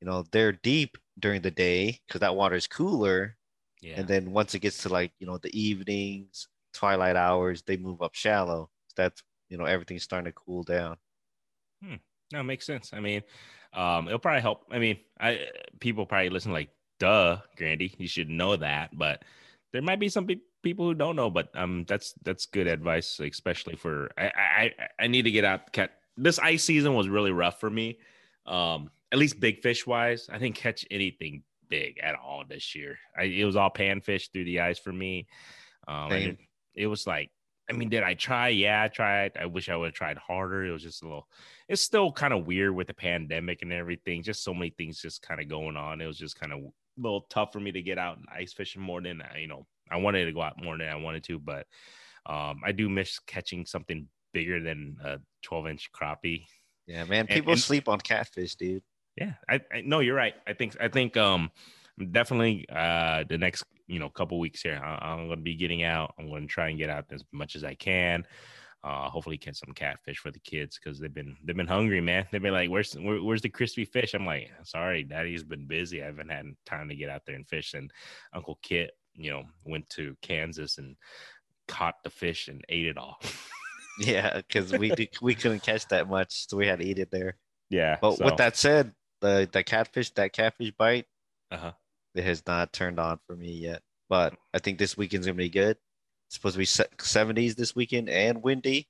you 0.00 0.06
know 0.06 0.24
they're 0.32 0.52
deep 0.52 0.96
during 1.18 1.42
the 1.42 1.50
day 1.52 2.00
because 2.06 2.20
that 2.20 2.34
water 2.36 2.56
is 2.56 2.66
cooler, 2.66 3.36
Yeah. 3.80 3.94
and 4.00 4.08
then 4.08 4.32
once 4.32 4.54
it 4.54 4.60
gets 4.60 4.82
to 4.82 4.88
like 4.88 5.12
you 5.20 5.26
know 5.26 5.38
the 5.38 5.56
evenings, 5.58 6.48
twilight 6.72 7.16
hours, 7.16 7.62
they 7.62 7.76
move 7.76 8.02
up 8.02 8.14
shallow. 8.14 8.70
That's 8.96 9.22
you 9.50 9.58
know 9.58 9.64
everything's 9.64 10.02
starting 10.02 10.24
to 10.24 10.32
cool 10.32 10.62
down. 10.62 10.96
No, 12.32 12.40
it 12.40 12.44
makes 12.44 12.64
sense. 12.64 12.92
I 12.92 13.00
mean, 13.00 13.22
um, 13.74 14.06
it'll 14.06 14.18
probably 14.18 14.40
help. 14.40 14.64
I 14.70 14.78
mean, 14.78 14.98
I 15.20 15.40
people 15.80 16.06
probably 16.06 16.30
listen 16.30 16.52
like, 16.52 16.70
"Duh, 16.98 17.38
Grandy, 17.56 17.94
you 17.98 18.08
should 18.08 18.30
know 18.30 18.56
that." 18.56 18.96
But 18.96 19.24
there 19.72 19.82
might 19.82 20.00
be 20.00 20.08
some 20.08 20.26
pe- 20.26 20.36
people 20.62 20.86
who 20.86 20.94
don't 20.94 21.16
know. 21.16 21.28
But 21.28 21.50
um, 21.54 21.84
that's 21.88 22.14
that's 22.24 22.46
good 22.46 22.66
advice, 22.66 23.20
especially 23.20 23.76
for 23.76 24.10
I 24.16 24.30
I 24.36 24.72
I 25.00 25.06
need 25.08 25.22
to 25.22 25.30
get 25.30 25.44
out. 25.44 25.72
Cat 25.72 25.90
this 26.16 26.38
ice 26.38 26.64
season 26.64 26.94
was 26.94 27.08
really 27.08 27.32
rough 27.32 27.60
for 27.60 27.70
me. 27.70 27.98
Um, 28.46 28.90
at 29.12 29.18
least 29.18 29.40
big 29.40 29.60
fish 29.60 29.86
wise, 29.86 30.28
I 30.30 30.38
didn't 30.38 30.56
catch 30.56 30.84
anything 30.90 31.42
big 31.68 31.98
at 32.02 32.14
all 32.14 32.44
this 32.48 32.74
year. 32.74 32.98
I, 33.16 33.24
it 33.24 33.44
was 33.44 33.56
all 33.56 33.70
panfish 33.70 34.30
through 34.30 34.44
the 34.44 34.60
ice 34.60 34.78
for 34.78 34.92
me. 34.92 35.26
Um, 35.88 36.36
it 36.74 36.86
was 36.86 37.06
like, 37.06 37.30
I 37.70 37.72
mean, 37.72 37.88
did 37.88 38.02
I 38.02 38.14
try? 38.14 38.48
Yeah, 38.48 38.82
I 38.82 38.88
tried. 38.88 39.36
I 39.40 39.46
wish 39.46 39.68
I 39.68 39.76
would 39.76 39.86
have 39.86 39.94
tried 39.94 40.18
harder. 40.18 40.64
It 40.64 40.72
was 40.72 40.82
just 40.82 41.02
a 41.02 41.06
little 41.06 41.28
it's 41.68 41.82
still 41.82 42.10
kind 42.10 42.32
of 42.34 42.46
weird 42.46 42.74
with 42.74 42.88
the 42.88 42.94
pandemic 42.94 43.62
and 43.62 43.72
everything. 43.72 44.22
Just 44.22 44.42
so 44.42 44.52
many 44.52 44.70
things 44.70 45.00
just 45.00 45.22
kind 45.22 45.40
of 45.40 45.48
going 45.48 45.76
on. 45.76 46.00
It 46.00 46.06
was 46.06 46.18
just 46.18 46.38
kind 46.38 46.52
of 46.52 46.58
a 46.58 46.70
little 46.98 47.26
tough 47.30 47.52
for 47.52 47.60
me 47.60 47.70
to 47.72 47.80
get 47.82 47.96
out 47.98 48.16
and 48.18 48.26
ice 48.34 48.52
fishing 48.52 48.82
more 48.82 49.00
than 49.00 49.22
you 49.38 49.46
know, 49.46 49.66
I 49.90 49.96
wanted 49.96 50.24
to 50.26 50.32
go 50.32 50.42
out 50.42 50.62
more 50.62 50.76
than 50.76 50.88
I 50.88 50.96
wanted 50.96 51.22
to, 51.24 51.38
but 51.38 51.66
um, 52.26 52.60
I 52.64 52.72
do 52.72 52.88
miss 52.88 53.18
catching 53.20 53.64
something 53.66 54.08
bigger 54.32 54.60
than 54.62 54.96
a 55.04 55.18
12 55.42 55.68
inch 55.68 55.90
crappie. 55.92 56.46
Yeah, 56.86 57.04
man, 57.04 57.20
And- 57.20 57.28
people 57.28 57.52
and- 57.52 57.60
sleep 57.60 57.88
on 57.88 58.00
catfish, 58.00 58.56
dude. 58.56 58.82
Yeah, 59.16 59.34
I, 59.48 59.60
I 59.72 59.80
no, 59.84 60.00
you're 60.00 60.14
right. 60.14 60.34
I 60.46 60.54
think 60.54 60.76
I 60.80 60.88
think 60.88 61.16
um 61.16 61.50
definitely 62.06 62.66
uh 62.70 63.24
the 63.28 63.38
next 63.38 63.64
you 63.86 63.98
know 63.98 64.08
couple 64.08 64.38
weeks 64.38 64.62
here 64.62 64.80
I, 64.82 65.12
I'm 65.12 65.28
gonna 65.28 65.40
be 65.40 65.54
getting 65.56 65.82
out. 65.84 66.14
I'm 66.18 66.28
gonna 66.30 66.46
try 66.46 66.68
and 66.68 66.78
get 66.78 66.90
out 66.90 67.06
as 67.10 67.24
much 67.32 67.56
as 67.56 67.64
I 67.64 67.74
can. 67.74 68.24
Uh, 68.82 69.10
hopefully 69.10 69.36
catch 69.36 69.56
some 69.58 69.74
catfish 69.74 70.16
for 70.18 70.30
the 70.30 70.38
kids 70.40 70.78
because 70.82 70.98
they've 70.98 71.12
been 71.12 71.36
they've 71.44 71.56
been 71.56 71.66
hungry, 71.66 72.00
man. 72.00 72.26
They've 72.30 72.40
been 72.40 72.54
like, 72.54 72.70
"Where's 72.70 72.94
where, 72.94 73.22
where's 73.22 73.42
the 73.42 73.50
crispy 73.50 73.84
fish?" 73.84 74.14
I'm 74.14 74.24
like, 74.24 74.50
"Sorry, 74.64 75.04
Daddy's 75.04 75.44
been 75.44 75.66
busy. 75.66 76.02
I 76.02 76.06
haven't 76.06 76.30
had 76.30 76.46
time 76.64 76.88
to 76.88 76.94
get 76.94 77.10
out 77.10 77.22
there 77.26 77.36
and 77.36 77.46
fish." 77.46 77.74
And 77.74 77.92
Uncle 78.32 78.58
Kit, 78.62 78.92
you 79.14 79.30
know, 79.32 79.42
went 79.66 79.90
to 79.90 80.16
Kansas 80.22 80.78
and 80.78 80.96
caught 81.68 81.96
the 82.04 82.08
fish 82.08 82.48
and 82.48 82.64
ate 82.70 82.86
it 82.86 82.96
all. 82.96 83.20
Yeah, 83.98 84.36
because 84.38 84.72
we 84.72 84.88
did, 84.88 85.10
we 85.20 85.34
couldn't 85.34 85.62
catch 85.62 85.86
that 85.88 86.08
much, 86.08 86.48
so 86.48 86.56
we 86.56 86.66
had 86.66 86.78
to 86.78 86.86
eat 86.86 86.98
it 86.98 87.10
there. 87.10 87.36
yeah, 87.68 87.98
But 88.00 88.16
so- 88.16 88.24
with 88.24 88.38
that 88.38 88.56
said, 88.56 88.94
the 89.20 89.46
the 89.52 89.62
catfish 89.62 90.10
that 90.12 90.32
catfish 90.32 90.70
bite, 90.70 91.04
Uh-huh. 91.50 91.72
It 92.14 92.24
has 92.24 92.42
not 92.46 92.72
turned 92.72 92.98
on 92.98 93.18
for 93.26 93.36
me 93.36 93.52
yet. 93.52 93.82
But 94.08 94.34
I 94.52 94.58
think 94.58 94.78
this 94.78 94.96
weekend's 94.96 95.26
gonna 95.26 95.36
be 95.36 95.48
good. 95.48 95.76
It's 96.28 96.36
supposed 96.36 96.54
to 96.54 96.58
be 96.58 96.64
70s 96.66 97.56
this 97.56 97.74
weekend 97.74 98.08
and 98.08 98.42
windy. 98.42 98.88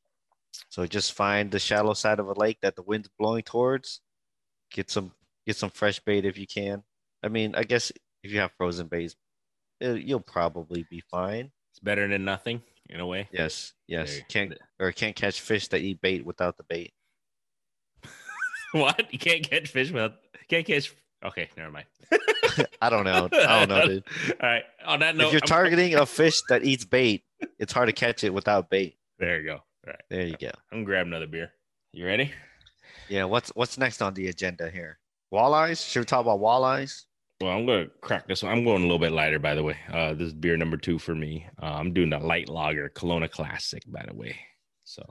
So 0.69 0.87
just 0.87 1.13
find 1.13 1.51
the 1.51 1.59
shallow 1.59 1.95
side 1.95 2.19
of 2.19 2.29
a 2.29 2.33
lake 2.35 2.59
that 2.63 2.77
the 2.77 2.83
wind's 2.83 3.09
blowing 3.19 3.43
towards. 3.45 4.01
Get 4.73 4.91
some 4.91 5.13
get 5.47 5.57
some 5.57 5.71
fresh 5.71 6.01
bait 6.01 6.25
if 6.25 6.37
you 6.39 6.47
can. 6.47 6.83
I 7.23 7.29
mean, 7.29 7.55
I 7.55 7.65
guess 7.65 7.93
if 8.23 8.33
you 8.33 8.41
have 8.41 8.53
frozen 8.59 8.87
baits, 8.89 9.15
it, 9.81 10.03
you'll 10.03 10.21
probably 10.21 10.87
be 10.91 11.03
fine. 11.11 11.51
it's 11.71 11.81
better 11.81 12.07
than 12.09 12.25
nothing 12.25 12.63
in 12.89 13.01
a 13.01 13.07
way. 13.07 13.29
Yes, 13.33 13.73
yes. 13.87 14.15
There- 14.15 14.25
Can't 14.29 14.55
or 14.79 14.93
can't 14.93 15.17
catch 15.17 15.41
fish 15.41 15.69
that 15.69 15.81
eat 15.81 16.01
bait 16.01 16.25
without 16.25 16.57
the 16.57 16.65
bait. 16.65 16.93
What? 18.73 19.13
You 19.13 19.19
can't 19.19 19.43
catch 19.49 19.69
fish 19.69 19.91
without 19.91 20.15
can't 20.49 20.67
catch. 20.67 20.95
Okay, 21.25 21.49
never 21.57 21.71
mind. 21.71 21.87
I 22.83 22.91
don't 22.91 23.05
know. 23.05 23.29
I 23.33 23.65
don't 23.65 23.69
know, 23.69 23.87
dude. 23.87 24.05
All 24.43 24.49
right. 24.49 24.65
On 24.87 25.01
that 25.01 25.17
note, 25.17 25.27
if 25.27 25.33
you're 25.33 25.41
targeting 25.41 25.95
a 25.95 26.07
fish 26.07 26.41
that 26.49 26.65
eats 26.65 26.85
bait, 26.85 27.25
it's 27.59 27.73
hard 27.73 27.89
to 27.89 27.93
catch 27.93 28.25
it 28.25 28.33
without 28.35 28.71
bait. 28.71 28.97
there 29.19 29.41
you 29.41 29.47
go. 29.47 29.55
All 29.55 29.63
right, 29.87 30.01
There 30.11 30.27
you 30.27 30.37
go. 30.41 30.51
I'm 30.73 30.79
gonna 30.79 30.85
grab 30.85 31.07
another 31.07 31.27
beer. 31.27 31.53
You 31.93 32.07
ready? 32.07 32.33
Yeah, 33.09 33.25
what's 33.25 33.51
what's 33.51 33.77
next 33.79 34.03
on 34.03 34.15
the 34.15 34.29
agenda 34.29 34.71
here? 34.71 34.99
Walleyes? 35.33 35.89
Should 35.91 36.01
we 36.01 36.05
talk 36.05 36.21
about 36.21 36.41
walleyes? 36.41 37.05
Well, 37.41 37.51
I'm 37.53 37.65
gonna 37.67 37.87
crack 38.03 38.29
this 38.29 38.43
one. 38.43 38.53
I'm 38.53 38.65
going 38.65 38.81
a 38.83 38.85
little 38.85 38.99
bit 38.99 39.13
lighter, 39.13 39.39
by 39.39 39.55
the 39.55 39.63
way. 39.63 39.77
Uh, 39.93 40.13
this 40.15 40.29
is 40.29 40.35
beer 40.35 40.57
number 40.57 40.77
two 40.77 40.99
for 40.99 41.15
me. 41.15 41.47
Uh, 41.63 41.67
I'm 41.67 41.93
doing 41.95 42.13
a 42.13 42.19
light 42.19 42.49
lager 42.49 42.91
Kalona 42.91 43.31
Classic, 43.31 43.83
by 43.87 44.05
the 44.07 44.15
way. 44.15 44.37
So 44.85 45.03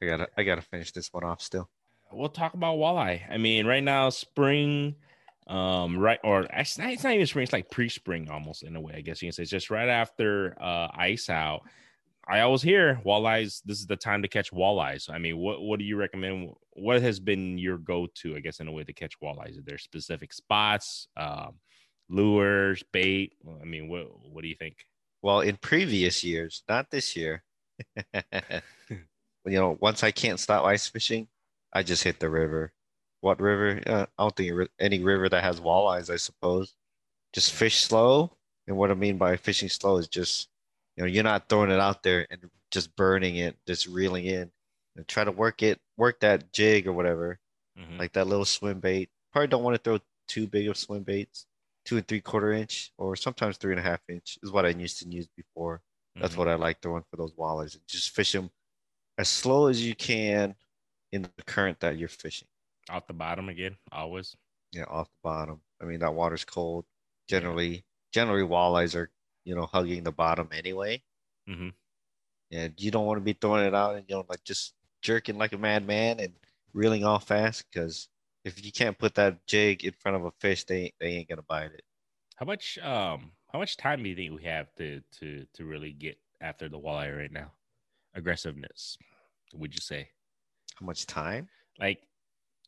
I 0.00 0.06
gotta 0.06 0.28
I 0.36 0.42
gotta 0.44 0.62
finish 0.62 0.92
this 0.92 1.12
one 1.12 1.24
off 1.24 1.42
still. 1.42 1.68
we'll 2.12 2.28
talk 2.28 2.54
about 2.54 2.78
walleye. 2.78 3.20
I 3.30 3.36
mean, 3.38 3.66
right 3.66 3.82
now, 3.82 4.08
spring, 4.10 4.94
um, 5.48 5.98
right 5.98 6.18
or 6.22 6.46
actually, 6.50 6.92
it's 6.92 7.04
not 7.04 7.14
even 7.14 7.26
spring. 7.26 7.42
It's 7.44 7.52
like 7.52 7.70
pre-spring 7.70 8.28
almost 8.30 8.62
in 8.62 8.76
a 8.76 8.80
way. 8.80 8.94
I 8.96 9.00
guess 9.00 9.22
you 9.22 9.28
can 9.28 9.32
say 9.32 9.42
it's 9.42 9.50
just 9.50 9.70
right 9.70 9.88
after 9.88 10.54
uh, 10.60 10.88
ice 10.94 11.30
out. 11.30 11.62
I 12.28 12.40
always 12.40 12.60
hear 12.60 13.00
walleyes. 13.06 13.62
This 13.64 13.78
is 13.78 13.86
the 13.86 13.96
time 13.96 14.20
to 14.20 14.28
catch 14.28 14.52
walleyes. 14.52 15.08
I 15.10 15.16
mean, 15.16 15.38
what 15.38 15.62
what 15.62 15.78
do 15.78 15.86
you 15.86 15.96
recommend? 15.96 16.50
What 16.74 17.00
has 17.00 17.18
been 17.18 17.56
your 17.56 17.78
go-to? 17.78 18.36
I 18.36 18.40
guess 18.40 18.60
in 18.60 18.68
a 18.68 18.72
way 18.72 18.84
to 18.84 18.92
catch 18.92 19.18
walleyes. 19.20 19.58
Are 19.58 19.62
there 19.64 19.78
specific 19.78 20.34
spots, 20.34 21.08
um, 21.16 21.54
lures, 22.10 22.84
bait? 22.92 23.32
I 23.62 23.64
mean, 23.64 23.88
what 23.88 24.06
what 24.30 24.42
do 24.42 24.48
you 24.48 24.56
think? 24.56 24.76
Well, 25.22 25.40
in 25.40 25.56
previous 25.56 26.22
years, 26.22 26.62
not 26.68 26.90
this 26.90 27.16
year. 27.16 27.42
you 28.12 29.00
know, 29.46 29.78
once 29.80 30.02
I 30.04 30.10
can't 30.10 30.38
stop 30.38 30.66
ice 30.66 30.86
fishing, 30.86 31.28
I 31.72 31.82
just 31.82 32.04
hit 32.04 32.20
the 32.20 32.28
river. 32.28 32.72
What 33.20 33.40
river? 33.40 33.80
Uh, 33.86 34.06
I 34.18 34.22
don't 34.22 34.36
think 34.36 34.70
any 34.78 35.00
river 35.02 35.28
that 35.28 35.42
has 35.42 35.60
walleyes, 35.60 36.10
I 36.10 36.16
suppose. 36.16 36.74
Just 37.32 37.52
fish 37.52 37.82
slow. 37.84 38.36
And 38.66 38.76
what 38.76 38.90
I 38.90 38.94
mean 38.94 39.18
by 39.18 39.36
fishing 39.36 39.68
slow 39.68 39.96
is 39.96 40.08
just, 40.08 40.48
you 40.96 41.02
know, 41.02 41.08
you're 41.08 41.24
not 41.24 41.48
throwing 41.48 41.70
it 41.70 41.80
out 41.80 42.02
there 42.02 42.26
and 42.30 42.50
just 42.70 42.94
burning 42.96 43.36
it, 43.36 43.56
just 43.66 43.86
reeling 43.86 44.26
in. 44.26 44.50
And 44.96 45.06
try 45.06 45.24
to 45.24 45.32
work 45.32 45.62
it, 45.62 45.80
work 45.96 46.20
that 46.20 46.52
jig 46.52 46.86
or 46.88 46.92
whatever, 46.92 47.38
Mhm. 47.78 47.98
like 47.98 48.12
that 48.14 48.26
little 48.26 48.44
swim 48.44 48.80
bait. 48.80 49.10
Probably 49.32 49.46
don't 49.46 49.62
want 49.62 49.76
to 49.76 49.82
throw 49.82 50.00
too 50.26 50.46
big 50.48 50.68
of 50.68 50.76
swim 50.76 51.04
baits. 51.04 51.46
Two 51.84 51.96
and 51.96 52.06
three 52.06 52.20
quarter 52.20 52.52
inch, 52.52 52.92
or 52.98 53.14
sometimes 53.16 53.56
three 53.56 53.72
and 53.72 53.78
a 53.80 53.82
half 53.82 54.00
inch 54.08 54.38
is 54.42 54.50
what 54.50 54.66
I 54.66 54.70
used 54.70 54.98
to 55.00 55.08
use 55.08 55.28
before. 55.28 55.82
That's 56.16 56.34
Mhm. 56.34 56.38
what 56.38 56.48
I 56.48 56.54
like 56.54 56.82
throwing 56.82 57.04
for 57.04 57.16
those 57.16 57.32
walleyes. 57.32 57.78
Just 57.86 58.10
fish 58.10 58.32
them 58.32 58.50
as 59.16 59.28
slow 59.28 59.68
as 59.68 59.82
you 59.86 59.94
can 59.94 60.56
in 61.12 61.22
the 61.22 61.42
current 61.44 61.80
that 61.80 61.96
you're 61.96 62.08
fishing. 62.08 62.48
Off 62.90 63.06
the 63.06 63.12
bottom 63.14 63.48
again, 63.48 63.76
always. 63.92 64.36
Yeah, 64.72 64.84
off 64.84 65.08
the 65.08 65.20
bottom. 65.22 65.60
I 65.80 65.84
mean, 65.84 66.00
that 66.00 66.14
water's 66.14 66.44
cold. 66.44 66.84
Generally, 67.28 67.84
generally 68.12 68.42
walleyes 68.48 68.94
are, 68.94 69.10
you 69.44 69.54
know, 69.54 69.66
hugging 69.66 70.04
the 70.04 70.12
bottom 70.12 70.48
anyway. 70.52 71.02
Mhm. 71.48 71.74
And 72.50 72.74
you 72.80 72.90
don't 72.90 73.06
want 73.06 73.18
to 73.18 73.24
be 73.24 73.34
throwing 73.34 73.66
it 73.66 73.74
out 73.74 73.96
and 73.96 74.08
you 74.08 74.16
know, 74.16 74.24
like 74.28 74.44
just 74.44 74.74
jerking 75.02 75.38
like 75.38 75.52
a 75.52 75.58
madman 75.58 76.20
and 76.20 76.34
reeling 76.72 77.04
off 77.04 77.26
fast 77.28 77.64
because 77.70 78.08
if 78.44 78.64
you 78.64 78.72
can't 78.72 78.98
put 78.98 79.14
that 79.16 79.46
jig 79.46 79.84
in 79.84 79.92
front 79.92 80.16
of 80.16 80.24
a 80.24 80.30
fish, 80.32 80.64
they 80.64 80.92
they 81.00 81.08
ain't 81.08 81.28
gonna 81.28 81.42
bite 81.42 81.72
it. 81.72 81.84
How 82.36 82.46
much 82.46 82.78
um 82.78 83.32
how 83.52 83.58
much 83.58 83.76
time 83.76 84.02
do 84.02 84.08
you 84.08 84.16
think 84.16 84.34
we 84.34 84.44
have 84.44 84.74
to 84.76 85.02
to 85.20 85.46
to 85.54 85.64
really 85.64 85.92
get 85.92 86.18
after 86.40 86.68
the 86.68 86.78
walleye 86.78 87.16
right 87.16 87.32
now? 87.32 87.52
Aggressiveness, 88.14 88.96
would 89.52 89.74
you 89.74 89.80
say? 89.80 90.10
How 90.76 90.86
much 90.86 91.06
time? 91.06 91.48
Like, 91.78 92.07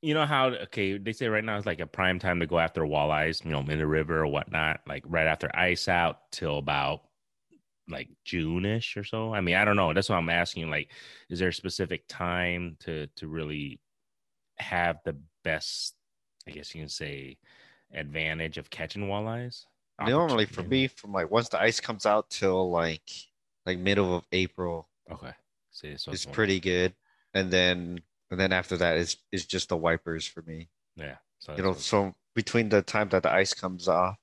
you 0.02 0.14
know 0.14 0.26
how 0.26 0.48
okay 0.48 0.98
they 0.98 1.12
say 1.12 1.28
right 1.28 1.44
now 1.44 1.56
is 1.58 1.66
like 1.66 1.80
a 1.80 1.86
prime 1.86 2.18
time 2.18 2.40
to 2.40 2.46
go 2.46 2.58
after 2.58 2.82
walleyes, 2.82 3.44
you 3.44 3.50
know, 3.50 3.60
in 3.60 3.78
the 3.78 3.86
river 3.86 4.20
or 4.20 4.26
whatnot, 4.26 4.80
like 4.86 5.04
right 5.06 5.26
after 5.26 5.50
ice 5.54 5.88
out 5.88 6.30
till 6.32 6.58
about 6.58 7.02
like 7.88 8.08
June-ish 8.24 8.96
or 8.96 9.04
so. 9.04 9.34
I 9.34 9.40
mean, 9.40 9.56
I 9.56 9.64
don't 9.64 9.76
know. 9.76 9.92
That's 9.92 10.08
what 10.08 10.16
I'm 10.16 10.30
asking. 10.30 10.70
Like, 10.70 10.92
is 11.28 11.38
there 11.38 11.48
a 11.48 11.52
specific 11.52 12.04
time 12.08 12.76
to 12.80 13.06
to 13.16 13.28
really 13.28 13.80
have 14.58 14.98
the 15.04 15.16
best, 15.44 15.96
I 16.46 16.52
guess 16.52 16.74
you 16.74 16.82
can 16.82 16.88
say, 16.88 17.38
advantage 17.92 18.58
of 18.58 18.70
catching 18.70 19.06
walleyes? 19.06 19.66
Normally 20.00 20.46
for 20.46 20.62
me, 20.62 20.86
from 20.86 21.12
like 21.12 21.30
once 21.30 21.50
the 21.50 21.60
ice 21.60 21.80
comes 21.80 22.06
out 22.06 22.30
till 22.30 22.70
like 22.70 23.10
like 23.66 23.78
middle 23.78 24.16
of 24.16 24.24
April 24.32 24.88
Okay. 25.10 25.32
See, 25.72 25.96
so 25.96 26.12
is 26.12 26.24
it's 26.24 26.26
pretty 26.26 26.60
good. 26.60 26.94
And 27.34 27.50
then 27.50 28.00
and 28.30 28.38
then 28.40 28.52
after 28.52 28.76
that 28.76 28.96
is 28.96 29.16
is 29.32 29.46
just 29.46 29.68
the 29.68 29.76
wipers 29.76 30.26
for 30.26 30.42
me. 30.42 30.68
Yeah. 30.96 31.16
So 31.38 31.56
You 31.56 31.62
know, 31.62 31.72
that's 31.72 31.84
so 31.86 32.14
between 32.34 32.68
the 32.68 32.82
time 32.82 33.08
that 33.10 33.22
the 33.22 33.32
ice 33.32 33.54
comes 33.54 33.88
off 33.88 34.16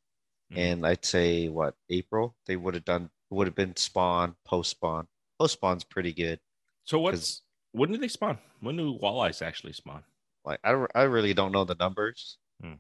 Mhm. 0.51 0.57
and 0.57 0.87
I'd 0.87 1.03
say 1.05 1.47
what 1.49 1.75
April, 1.89 2.35
they 2.45 2.55
would 2.55 2.73
have 2.73 2.85
done 2.85 3.09
would 3.29 3.47
have 3.47 3.55
been 3.55 3.75
spawn, 3.75 4.35
post 4.45 4.71
spawn. 4.71 5.07
Post 5.39 5.53
spawn's 5.53 5.83
pretty 5.83 6.13
good. 6.13 6.39
so 6.83 6.99
what's 6.99 7.41
when 7.73 7.91
do 7.91 7.97
they 7.97 8.07
spawn? 8.07 8.37
When 8.61 8.77
do 8.77 8.97
walleyes 8.97 9.41
actually 9.45 9.73
spawn? 9.73 10.03
Like 10.45 10.59
I, 10.63 10.85
I 10.95 11.03
really 11.03 11.33
don't 11.33 11.51
know 11.51 11.65
the 11.65 11.75
numbers. 11.75 12.37
Hmm. 12.61 12.73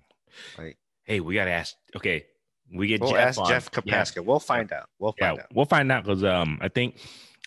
Like 0.57 0.77
Hey, 1.03 1.19
we 1.19 1.35
gotta 1.35 1.51
ask. 1.51 1.75
Okay, 1.95 2.25
we 2.71 2.87
get 2.87 3.01
we'll 3.01 3.11
Jeff 3.11 3.19
ask 3.27 3.39
on. 3.39 3.49
Jeff 3.49 3.69
Yeah, 3.73 3.81
Kapaska. 4.03 4.23
We'll 4.25 4.39
find 4.39 4.71
out. 4.71 4.89
We'll 4.99 5.13
Yeah, 5.17 5.29
find 5.29 5.39
out. 5.41 5.47
we'll 5.53 5.65
find 5.65 5.91
out 5.91 6.03
because 6.03 6.23
um 6.23 6.57
I 6.61 6.69
think 6.69 6.97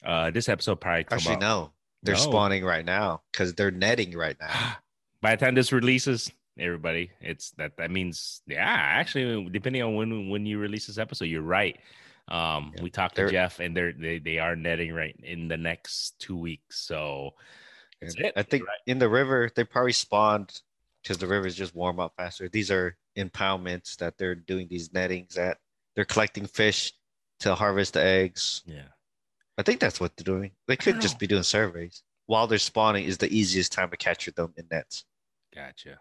uh 0.05 0.31
this 0.31 0.49
episode 0.49 0.81
probably 0.81 1.05
come 1.05 1.17
Actually, 1.17 1.37
out- 1.37 1.41
no, 1.41 1.73
they're 2.03 2.15
No. 2.15 2.21
spawning 2.21 2.65
right 2.65 2.85
now 2.85 3.23
because 3.33 3.55
they're 3.55 3.71
netting 3.71 4.17
right 4.17 4.37
now. 4.41 4.77
By 5.23 5.37
the 5.37 5.45
time 5.45 5.55
this 5.55 5.71
releases, 5.73 6.31
everybody, 6.59 7.11
it's 7.21 7.51
that 7.53 7.77
that 7.77 7.91
means 7.91 8.43
yeah. 8.47 8.65
Actually, 8.65 9.49
depending 9.51 9.83
on 9.83 9.95
when 9.95 10.31
when 10.31 10.47
you 10.47 10.59
release 10.59 10.87
this 10.87 10.99
episode, 10.99 11.27
you're 11.27 11.43
right. 11.43 11.79
Um, 12.29 12.73
Yeah, 12.77 12.83
we 12.83 12.91
talked 12.91 13.17
to 13.17 13.31
Jeff, 13.31 13.61
and 13.61 13.77
they're 13.77 13.93
they 13.93 14.19
they 14.19 14.39
are 14.39 14.57
netting 14.57 14.95
right 14.95 15.15
in 15.23 15.49
the 15.49 15.57
next 15.57 16.19
two 16.21 16.37
weeks. 16.37 16.79
So 16.81 17.35
that's 18.01 18.15
it. 18.17 18.33
I 18.37 18.43
think 18.45 18.67
right. 18.67 18.79
in 18.87 18.99
the 18.99 19.09
river 19.09 19.51
they 19.55 19.65
probably 19.65 19.93
spawned 19.93 20.63
because 21.03 21.19
the 21.19 21.27
rivers 21.27 21.55
just 21.55 21.75
warm 21.75 22.01
up 22.01 22.15
faster. 22.17 22.49
These 22.49 22.71
are 22.71 22.97
impoundments 23.17 23.97
that 23.97 24.17
they're 24.17 24.35
doing 24.35 24.69
these 24.69 24.93
nettings 24.93 25.37
at. 25.37 25.59
They're 25.97 26.05
collecting 26.05 26.47
fish 26.47 26.93
to 27.41 27.55
harvest 27.55 27.95
the 27.95 28.03
eggs. 28.03 28.63
yeah. 28.67 28.89
I 29.61 29.63
think 29.63 29.79
that's 29.81 30.01
what 30.01 30.17
they're 30.17 30.25
doing. 30.25 30.53
They 30.67 30.77
could 30.77 31.01
just 31.01 31.19
be 31.19 31.27
doing 31.27 31.43
surveys 31.43 32.03
while 32.27 32.47
they're 32.47 32.59
spawning. 32.59 33.05
Is 33.05 33.19
the 33.19 33.29
easiest 33.35 33.73
time 33.73 33.91
to 33.91 33.97
capture 33.97 34.31
them 34.31 34.55
in 34.57 34.67
nets. 34.71 35.05
Gotcha. 35.55 35.99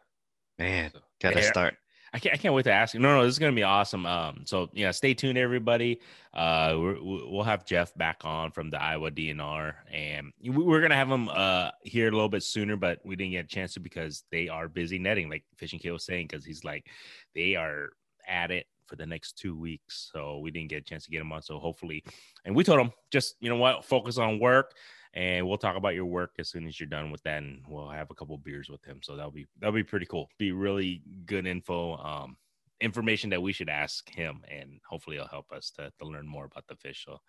Man, 0.57 0.91
So- 0.91 1.01
gotta 1.19 1.41
Yeah. 1.41 1.47
start. 1.49 1.77
I 2.11 2.17
can't, 2.17 2.33
I 2.33 2.37
can't 2.37 2.55
wait 2.55 2.63
to 2.63 2.71
ask 2.71 2.95
you. 2.95 2.99
No, 2.99 3.15
no, 3.17 3.23
this 3.23 3.33
is 3.35 3.39
gonna 3.39 3.51
be 3.51 3.61
awesome. 3.63 4.05
Um, 4.07 4.43
so 4.45 4.69
yeah, 4.73 4.89
stay 4.91 5.13
tuned, 5.13 5.37
everybody. 5.37 5.99
Uh, 6.33 6.75
we're, 6.79 6.97
we'll 7.03 7.43
have 7.43 7.65
Jeff 7.65 7.93
back 7.95 8.21
on 8.23 8.51
from 8.51 8.71
the 8.71 8.81
Iowa 8.81 9.11
DNR, 9.11 9.75
and 9.91 10.33
we- 10.41 10.49
we're 10.63 10.81
gonna 10.81 10.95
have 10.95 11.11
him 11.11 11.29
uh 11.29 11.69
here 11.83 12.07
a 12.07 12.11
little 12.11 12.29
bit 12.29 12.41
sooner, 12.43 12.75
but 12.77 12.99
we 13.05 13.15
didn't 13.15 13.33
get 13.33 13.45
a 13.45 13.47
chance 13.47 13.73
to 13.75 13.79
because 13.79 14.23
they 14.31 14.47
are 14.49 14.67
busy 14.67 14.97
netting, 14.97 15.29
like 15.29 15.43
Fishing 15.57 15.79
Kit 15.79 15.93
was 15.93 16.03
saying, 16.05 16.27
because 16.29 16.43
he's 16.45 16.63
like 16.63 16.87
they 17.35 17.55
are 17.55 17.89
at 18.27 18.49
it 18.51 18.65
for 18.89 18.95
the 18.95 19.05
next 19.05 19.37
two 19.37 19.55
weeks, 19.55 20.09
so 20.11 20.39
we 20.39 20.51
didn't 20.51 20.69
get 20.69 20.79
a 20.79 20.81
chance 20.81 21.05
to 21.05 21.11
get 21.11 21.21
him 21.21 21.31
on. 21.31 21.41
So 21.41 21.59
hopefully, 21.59 22.03
and 22.43 22.55
we 22.55 22.63
told 22.63 22.79
him 22.79 22.91
just 23.11 23.35
you 23.39 23.49
know 23.49 23.55
what, 23.57 23.85
focus 23.85 24.17
on 24.17 24.39
work. 24.39 24.73
And 25.15 25.47
we'll 25.47 25.57
talk 25.57 25.75
about 25.75 25.95
your 25.95 26.05
work 26.05 26.35
as 26.37 26.49
soon 26.49 26.67
as 26.67 26.79
you're 26.79 26.87
done 26.87 27.09
with 27.11 27.23
that, 27.23 27.41
and 27.41 27.63
we'll 27.67 27.89
have 27.89 28.11
a 28.11 28.13
couple 28.13 28.37
beers 28.37 28.69
with 28.69 28.83
him. 28.83 28.99
So 29.01 29.15
that'll 29.15 29.31
be 29.31 29.47
that'll 29.59 29.73
be 29.73 29.83
pretty 29.83 30.05
cool. 30.05 30.29
Be 30.37 30.51
really 30.51 31.01
good 31.25 31.47
info, 31.47 31.97
um, 31.97 32.37
information 32.79 33.31
that 33.31 33.41
we 33.41 33.53
should 33.53 33.69
ask 33.69 34.07
him, 34.09 34.41
and 34.49 34.79
hopefully 34.87 35.15
it'll 35.17 35.27
help 35.27 35.51
us 35.51 35.71
to, 35.77 35.91
to 35.99 36.07
learn 36.07 36.27
more 36.27 36.45
about 36.45 36.67
the 36.67 36.75
fish. 36.75 37.05
So, 37.05 37.19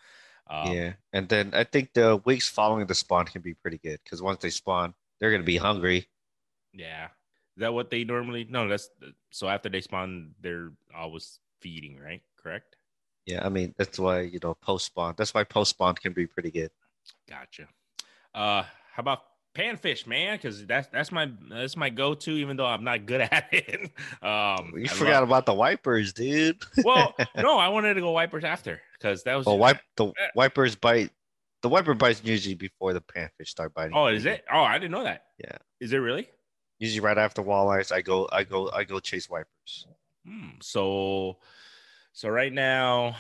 um, 0.51 0.73
yeah, 0.73 0.93
and 1.13 1.29
then 1.29 1.53
I 1.55 1.65
think 1.65 1.95
the 1.95 2.21
weeks 2.27 2.49
following 2.49 2.87
the 2.87 2.95
spawn 2.95 3.25
can 3.25 3.41
be 3.43 3.55
pretty 3.55 3.79
good 3.79 3.99
because 4.05 4.21
once 4.21 4.41
they 4.43 4.51
spawn, 4.51 4.95
they're 5.19 5.31
gonna 5.31 5.43
be 5.45 5.57
hungry. 5.57 6.09
yeah. 6.75 7.09
Is 7.57 7.63
that 7.63 7.75
what 7.75 7.91
they 7.91 8.05
normally? 8.05 8.47
No, 8.49 8.69
that's 8.69 8.89
so 9.31 9.49
after 9.49 9.69
they 9.69 9.81
spawn, 9.81 10.33
they're 10.41 10.73
always 10.95 11.41
feeding, 11.61 11.99
right? 11.99 12.23
Correct. 12.43 12.77
Yeah, 13.27 13.45
I 13.45 13.49
mean 13.49 13.75
that's 13.77 13.99
why 13.99 14.21
you 14.23 14.41
know 14.43 14.55
post 14.55 14.87
spawn. 14.87 15.15
That's 15.17 15.35
why 15.35 15.45
post 15.45 15.71
spawn 15.71 15.95
can 15.95 16.13
be 16.13 16.27
pretty 16.27 16.51
good. 16.51 16.71
Gotcha. 17.29 17.69
Uh, 18.35 18.63
how 18.63 19.01
about 19.01 19.21
panfish, 19.55 20.07
man? 20.07 20.37
Because 20.37 20.67
that's 20.67 20.89
that's 20.89 21.13
my 21.13 21.31
that's 21.49 21.77
my 21.77 21.91
go-to, 21.91 22.33
even 22.33 22.57
though 22.57 22.67
I'm 22.67 22.85
not 22.85 23.07
good 23.07 23.21
at 23.31 23.49
it. 23.53 23.91
Um, 24.23 24.73
You 24.77 24.85
I 24.85 24.89
forgot 24.89 25.23
about 25.23 25.47
the 25.47 25.55
wipers, 25.55 26.13
dude. 26.13 26.63
well, 26.85 27.15
no, 27.37 27.59
I 27.59 27.69
wanted 27.69 27.95
to 27.95 28.01
go 28.01 28.13
wipers 28.13 28.45
after 28.45 28.81
because 28.99 29.23
that 29.25 29.35
was 29.35 29.47
Well, 29.47 29.59
wipe 29.59 29.81
the 29.97 30.13
wipers 30.35 30.77
bite. 30.77 31.11
The 31.63 31.69
wiper 31.69 31.93
bites 31.93 32.23
usually 32.25 32.55
before 32.55 32.95
the 32.95 33.03
panfish 33.03 33.49
start 33.49 33.75
biting. 33.75 33.95
Oh, 33.95 34.07
is 34.07 34.25
it? 34.25 34.45
Oh, 34.51 34.61
I 34.63 34.79
didn't 34.79 34.93
know 34.93 35.05
that. 35.05 35.25
Yeah. 35.39 35.59
Is 35.79 35.93
it 35.93 35.99
really? 35.99 36.27
Usually 36.79 37.01
right 37.01 37.19
after 37.19 37.43
walleyes, 37.43 37.93
I 37.93 38.01
go, 38.01 38.27
I 38.33 38.45
go, 38.45 38.71
I 38.71 38.85
go 38.85 38.99
chase 38.99 39.29
wipers. 39.29 39.87
Hmm. 40.27 40.51
So, 40.61 41.39
so 42.13 42.29
right 42.29 42.53
now, 42.53 43.17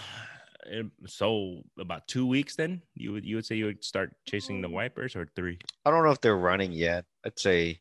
eh, 0.70 0.82
so 1.06 1.62
about 1.78 2.06
two 2.08 2.26
weeks. 2.26 2.56
Then 2.56 2.82
you 2.94 3.12
would 3.12 3.24
you 3.24 3.36
would 3.36 3.46
say 3.46 3.56
you 3.56 3.66
would 3.66 3.84
start 3.84 4.14
chasing 4.28 4.60
the 4.60 4.68
wipers 4.68 5.16
or 5.16 5.26
three? 5.34 5.58
I 5.84 5.90
don't 5.90 6.04
know 6.04 6.10
if 6.10 6.20
they're 6.20 6.36
running 6.36 6.72
yet. 6.72 7.04
I'd 7.24 7.38
say, 7.38 7.80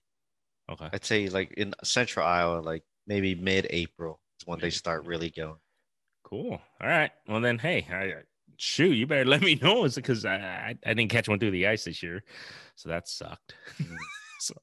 Okay. 0.71 0.87
I'd 0.93 1.03
say 1.05 1.27
like 1.29 1.53
in 1.57 1.73
central 1.83 2.25
Iowa, 2.25 2.59
like 2.61 2.83
maybe 3.07 3.33
mid-April 3.35 4.19
is 4.39 4.47
when 4.47 4.59
they 4.59 4.69
start 4.69 5.05
really 5.05 5.31
going. 5.31 5.57
Cool. 6.23 6.61
All 6.79 6.87
right. 6.87 7.11
Well 7.27 7.41
then, 7.41 7.57
hey, 7.57 7.87
I, 7.91 8.13
shoot, 8.57 8.93
you 8.93 9.07
better 9.07 9.25
let 9.33 9.41
me 9.41 9.55
know, 9.55 9.87
because 9.89 10.25
I, 10.25 10.35
I 10.35 10.75
I 10.85 10.93
didn't 10.93 11.09
catch 11.09 11.27
one 11.27 11.39
through 11.39 11.51
the 11.51 11.67
ice 11.67 11.85
this 11.85 12.03
year, 12.03 12.23
so 12.75 12.89
that 12.89 13.07
sucked. 13.07 13.55
Mm. 13.81 13.95
so 14.39 14.53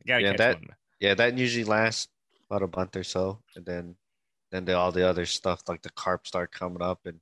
I 0.00 0.04
gotta 0.06 0.22
Yeah, 0.22 0.30
catch 0.30 0.38
that- 0.38 0.54
one. 0.54 0.68
Yeah, 1.00 1.14
that 1.14 1.36
usually 1.36 1.64
lasts 1.64 2.08
about 2.48 2.62
a 2.62 2.74
month 2.74 2.96
or 2.96 3.04
so, 3.04 3.42
and 3.56 3.66
then, 3.66 3.96
then 4.50 4.64
the, 4.64 4.74
all 4.74 4.92
the 4.92 5.08
other 5.08 5.26
stuff 5.26 5.62
like 5.68 5.82
the 5.82 5.90
carp 5.90 6.26
start 6.26 6.52
coming 6.52 6.82
up 6.82 7.06
and 7.06 7.20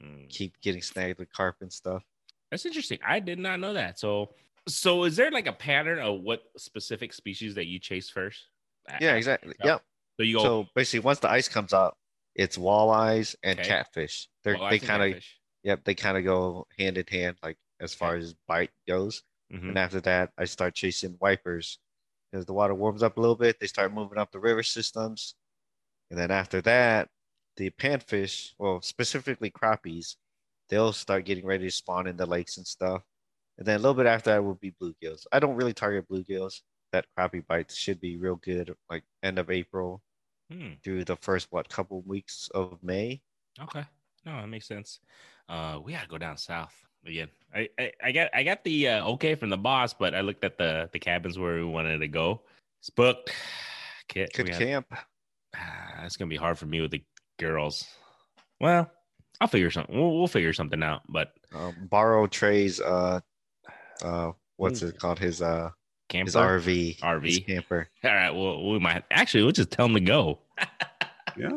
Mm. 0.00 0.30
keep 0.30 0.60
getting 0.62 0.82
snagged 0.82 1.18
with 1.20 1.32
carp 1.32 1.58
and 1.62 1.72
stuff. 1.72 2.04
That's 2.50 2.66
interesting. 2.66 2.98
I 3.04 3.20
did 3.20 3.38
not 3.38 3.60
know 3.60 3.72
that. 3.74 3.98
So, 3.98 4.34
so 4.68 5.04
is 5.04 5.16
there 5.16 5.30
like 5.30 5.46
a 5.46 5.52
pattern 5.52 5.98
of 5.98 6.20
what 6.20 6.50
specific 6.56 7.12
species 7.12 7.54
that 7.54 7.66
you 7.66 7.78
chase 7.78 8.10
first? 8.10 8.48
Yeah, 8.98 9.14
exactly. 9.14 9.54
Yep. 9.62 9.82
So 10.18 10.22
you 10.24 10.34
go 10.36 10.56
So 10.56 10.68
basically, 10.74 11.04
once 11.04 11.20
the 11.20 11.30
ice 11.30 11.48
comes 11.48 11.72
out, 11.72 11.98
it's 12.34 12.56
walleyes 12.58 13.34
and 13.42 13.60
Okay. 13.60 13.62
catfish. 13.62 14.28
They're 14.44 14.58
walleyes 14.58 14.68
they 14.68 14.80
kind 14.80 15.02
of 15.02 15.22
yep 15.62 15.84
they 15.84 15.94
kind 15.94 16.16
of 16.18 16.24
go 16.24 16.66
hand 16.78 16.98
in 16.98 17.06
hand 17.06 17.38
like 17.42 17.58
as 17.80 17.94
far 17.94 18.16
as 18.16 18.34
bite 18.46 18.70
goes. 18.86 19.22
Mhm. 19.50 19.68
And 19.68 19.78
after 19.78 20.00
that, 20.02 20.32
I 20.38 20.44
start 20.46 20.74
chasing 20.74 21.18
wipers 21.20 21.78
because 22.32 22.46
the 22.46 22.52
water 22.54 22.74
warms 22.74 23.02
up 23.02 23.16
a 23.16 23.20
little 23.20 23.36
bit. 23.36 23.58
They 23.60 23.66
start 23.68 23.92
moving 23.92 24.18
up 24.18 24.32
the 24.32 24.40
river 24.40 24.62
systems, 24.62 25.36
and 26.10 26.18
then 26.18 26.30
after 26.30 26.60
that, 26.62 27.08
the 27.56 27.70
panfish, 27.70 28.52
well 28.58 28.80
specifically 28.82 29.50
crappies, 29.50 30.16
they'll 30.68 30.92
start 30.92 31.24
getting 31.24 31.46
ready 31.46 31.64
to 31.64 31.70
spawn 31.70 32.06
in 32.06 32.16
the 32.16 32.26
lakes 32.26 32.56
and 32.56 32.66
stuff. 32.66 33.02
And 33.58 33.66
then 33.66 33.76
a 33.76 33.82
little 33.82 33.94
bit 33.94 34.06
after 34.06 34.30
that 34.30 34.42
will 34.44 34.54
be 34.54 34.72
bluegills. 34.80 35.26
I 35.32 35.38
don't 35.38 35.56
really 35.56 35.74
target 35.74 36.08
bluegills. 36.08 36.62
That 36.92 37.06
crappie 37.16 37.46
bites 37.46 37.76
should 37.76 38.00
be 38.00 38.16
real 38.16 38.36
good, 38.36 38.74
like 38.88 39.04
end 39.22 39.38
of 39.38 39.50
April 39.50 40.02
Hmm. 40.50 40.72
through 40.82 41.04
the 41.04 41.14
first 41.16 41.46
what 41.50 41.68
couple 41.68 42.02
weeks 42.02 42.48
of 42.52 42.82
May. 42.82 43.22
Okay. 43.60 43.84
No, 44.26 44.32
that 44.40 44.48
makes 44.48 44.66
sense. 44.66 44.98
Uh, 45.48 45.78
we 45.82 45.92
gotta 45.92 46.08
go 46.08 46.18
down 46.18 46.36
south 46.36 46.74
again. 47.06 47.28
I, 47.54 47.68
I, 47.78 47.92
I 48.02 48.12
got 48.12 48.30
I 48.34 48.42
got 48.42 48.64
the 48.64 48.88
uh, 48.88 49.08
okay 49.10 49.36
from 49.36 49.50
the 49.50 49.56
boss, 49.56 49.94
but 49.94 50.14
I 50.14 50.22
looked 50.22 50.42
at 50.44 50.58
the 50.58 50.90
the 50.92 50.98
cabins 50.98 51.38
where 51.38 51.54
we 51.54 51.64
wanted 51.64 51.98
to 51.98 52.08
go. 52.08 52.42
It's 52.80 52.90
booked. 52.90 53.30
We 54.16 54.26
camp. 54.26 54.86
Ah, 54.90 55.04
it's 56.04 56.16
gonna 56.16 56.28
be 56.28 56.36
hard 56.36 56.58
for 56.58 56.66
me 56.66 56.80
with 56.80 56.90
the 56.90 57.02
girls. 57.38 57.84
Well, 58.60 58.90
I'll 59.40 59.48
figure 59.48 59.70
something. 59.70 59.96
We'll, 59.96 60.18
we'll 60.18 60.28
figure 60.28 60.52
something 60.52 60.82
out. 60.82 61.02
But 61.08 61.32
Um, 61.54 61.74
borrow 61.90 62.26
Trey's 62.26 62.80
uh 62.80 63.20
uh 64.02 64.32
what's 64.56 64.82
it 64.82 64.98
called? 64.98 65.18
His 65.18 65.42
uh 65.42 65.70
camper. 66.08 66.26
His 66.26 66.36
RV. 66.36 66.98
RV. 67.00 67.26
His 67.26 67.38
camper. 67.40 67.88
All 68.04 68.10
right. 68.10 68.30
Well, 68.30 68.70
we 68.70 68.78
might 68.78 69.04
actually 69.10 69.42
we'll 69.44 69.52
just 69.52 69.70
tell 69.70 69.86
him 69.86 69.94
to 69.94 70.00
go. 70.00 70.38
Yeah. 71.38 71.50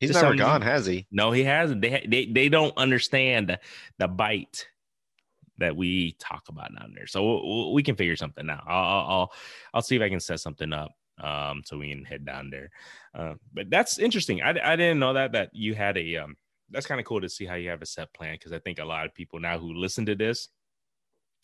He's 0.00 0.10
Just 0.10 0.20
never 0.22 0.34
gone, 0.34 0.62
has 0.62 0.84
he? 0.84 1.06
No, 1.10 1.30
he 1.30 1.44
hasn't. 1.44 1.80
They 1.80 2.04
they 2.06 2.26
they 2.26 2.48
don't 2.48 2.76
understand 2.76 3.56
the, 3.98 4.08
bite 4.08 4.66
that 5.58 5.76
we 5.76 6.16
talk 6.18 6.42
about 6.48 6.74
down 6.76 6.92
there. 6.94 7.06
So 7.06 7.22
we'll- 7.22 7.42
we'll- 7.46 7.72
can 7.84 7.94
figure 7.96 8.16
something 8.16 8.50
out. 8.50 8.64
I'll, 8.66 8.84
I'll 8.84 9.06
I'll 9.10 9.32
I'll 9.74 9.82
see 9.82 9.96
if 9.96 10.02
I 10.02 10.08
can 10.08 10.20
set 10.20 10.40
something 10.40 10.72
up 10.72 10.90
um 11.22 11.62
so 11.64 11.78
we 11.78 11.90
can 11.90 12.04
head 12.04 12.24
down 12.24 12.50
there. 12.50 12.70
Uh, 13.14 13.34
but 13.52 13.70
that's 13.70 13.98
interesting. 13.98 14.42
I 14.42 14.50
I 14.50 14.76
didn't 14.76 14.98
know 14.98 15.14
that 15.14 15.32
that 15.32 15.50
you 15.52 15.74
had 15.74 15.96
a 15.96 16.16
um. 16.16 16.36
That's 16.70 16.86
kind 16.86 17.00
of 17.00 17.06
cool 17.06 17.20
to 17.20 17.28
see 17.28 17.44
how 17.44 17.54
you 17.54 17.68
have 17.68 17.82
a 17.82 17.86
set 17.86 18.14
plan 18.14 18.34
because 18.34 18.52
I 18.52 18.58
think 18.58 18.78
a 18.78 18.84
lot 18.84 19.04
of 19.04 19.14
people 19.14 19.38
now 19.38 19.58
who 19.58 19.74
listen 19.74 20.06
to 20.06 20.14
this 20.14 20.48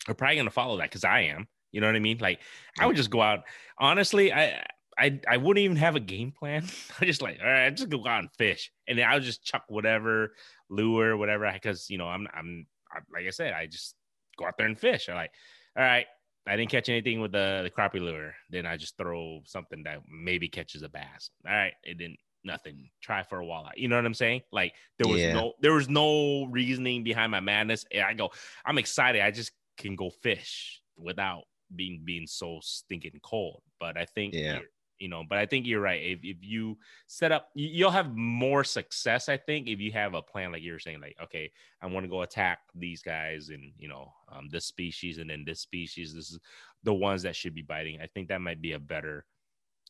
are 0.07 0.15
probably 0.15 0.37
gonna 0.37 0.49
follow 0.49 0.77
that 0.77 0.89
because 0.89 1.03
I 1.03 1.21
am. 1.21 1.47
You 1.71 1.81
know 1.81 1.87
what 1.87 1.95
I 1.95 1.99
mean? 1.99 2.17
Like 2.19 2.39
I 2.79 2.85
would 2.85 2.95
just 2.95 3.11
go 3.11 3.21
out. 3.21 3.41
Honestly, 3.77 4.33
I 4.33 4.63
I 4.97 5.19
I 5.27 5.37
wouldn't 5.37 5.63
even 5.63 5.77
have 5.77 5.95
a 5.95 6.01
game 6.01 6.31
plan. 6.31 6.65
I 7.01 7.05
just 7.05 7.21
like, 7.21 7.39
all 7.41 7.49
right, 7.49 7.67
I 7.67 7.69
just 7.69 7.89
go 7.89 8.05
out 8.05 8.19
and 8.19 8.29
fish, 8.37 8.71
and 8.87 8.97
then 8.97 9.07
I'll 9.07 9.19
just 9.19 9.43
chuck 9.43 9.63
whatever 9.67 10.33
lure, 10.69 11.15
whatever, 11.17 11.49
because 11.51 11.89
you 11.89 11.97
know 11.97 12.07
I'm 12.07 12.27
I'm 12.33 12.67
I, 12.91 12.99
like 13.13 13.27
I 13.27 13.31
said, 13.31 13.53
I 13.53 13.67
just 13.67 13.95
go 14.37 14.45
out 14.45 14.57
there 14.57 14.67
and 14.67 14.79
fish. 14.79 15.09
I'm 15.09 15.15
like, 15.15 15.31
all 15.77 15.83
right, 15.83 16.05
I 16.49 16.55
didn't 16.57 16.71
catch 16.71 16.89
anything 16.89 17.21
with 17.21 17.31
the 17.31 17.61
the 17.63 17.69
crappie 17.69 18.01
lure. 18.01 18.33
Then 18.49 18.65
I 18.65 18.75
just 18.77 18.97
throw 18.97 19.41
something 19.45 19.83
that 19.83 19.99
maybe 20.09 20.47
catches 20.49 20.81
a 20.81 20.89
bass. 20.89 21.29
All 21.47 21.53
right, 21.53 21.73
it 21.83 21.97
didn't 21.97 22.17
nothing. 22.43 22.89
Try 23.01 23.21
for 23.23 23.41
a 23.41 23.45
walleye. 23.45 23.73
You 23.77 23.87
know 23.87 23.97
what 23.97 24.05
I'm 24.05 24.13
saying? 24.13 24.41
Like 24.51 24.73
there 24.97 25.07
was 25.07 25.21
Yeah. 25.21 25.33
no 25.33 25.53
there 25.61 25.73
was 25.73 25.89
no 25.89 26.45
reasoning 26.45 27.03
behind 27.03 27.31
my 27.31 27.39
madness. 27.39 27.85
I 27.93 28.13
go, 28.13 28.31
I'm 28.65 28.77
excited. 28.77 29.21
I 29.21 29.31
just 29.31 29.51
can 29.77 29.95
go 29.95 30.09
fish 30.09 30.81
without 30.97 31.43
being 31.75 32.01
being 32.03 32.25
so 32.27 32.59
stinking 32.61 33.19
cold. 33.21 33.61
But 33.79 33.97
I 33.97 34.05
think 34.05 34.33
Yeah. 34.33 34.59
You're- 34.99 35.09
know, 35.09 35.23
but 35.27 35.37
I 35.37 35.45
think 35.45 35.65
you're 35.65 35.81
right. 35.81 36.01
If, 36.01 36.19
if 36.23 36.37
you 36.41 36.77
set 37.07 37.31
up, 37.31 37.49
you- 37.55 37.69
you'll 37.69 37.91
have 37.91 38.15
more 38.15 38.63
success. 38.63 39.29
I 39.29 39.37
think 39.37 39.67
if 39.67 39.79
you 39.79 39.91
have 39.93 40.13
a 40.13 40.21
plan, 40.21 40.51
like 40.51 40.61
you're 40.63 40.79
saying, 40.79 41.01
like 41.01 41.15
okay, 41.23 41.51
I 41.81 41.87
want 41.87 42.03
to 42.03 42.09
go 42.09 42.21
attack 42.21 42.59
these 42.75 43.01
guys 43.01 43.49
and 43.49 43.71
you 43.77 43.87
know 43.87 44.13
um, 44.31 44.49
this 44.49 44.65
species 44.65 45.17
and 45.17 45.29
then 45.29 45.43
this 45.45 45.61
species. 45.61 46.13
This 46.13 46.31
is 46.31 46.39
the 46.83 46.93
ones 46.93 47.23
that 47.23 47.35
should 47.35 47.55
be 47.55 47.61
biting. 47.61 47.99
I 48.01 48.07
think 48.07 48.27
that 48.29 48.41
might 48.41 48.61
be 48.61 48.73
a 48.73 48.79
better 48.79 49.25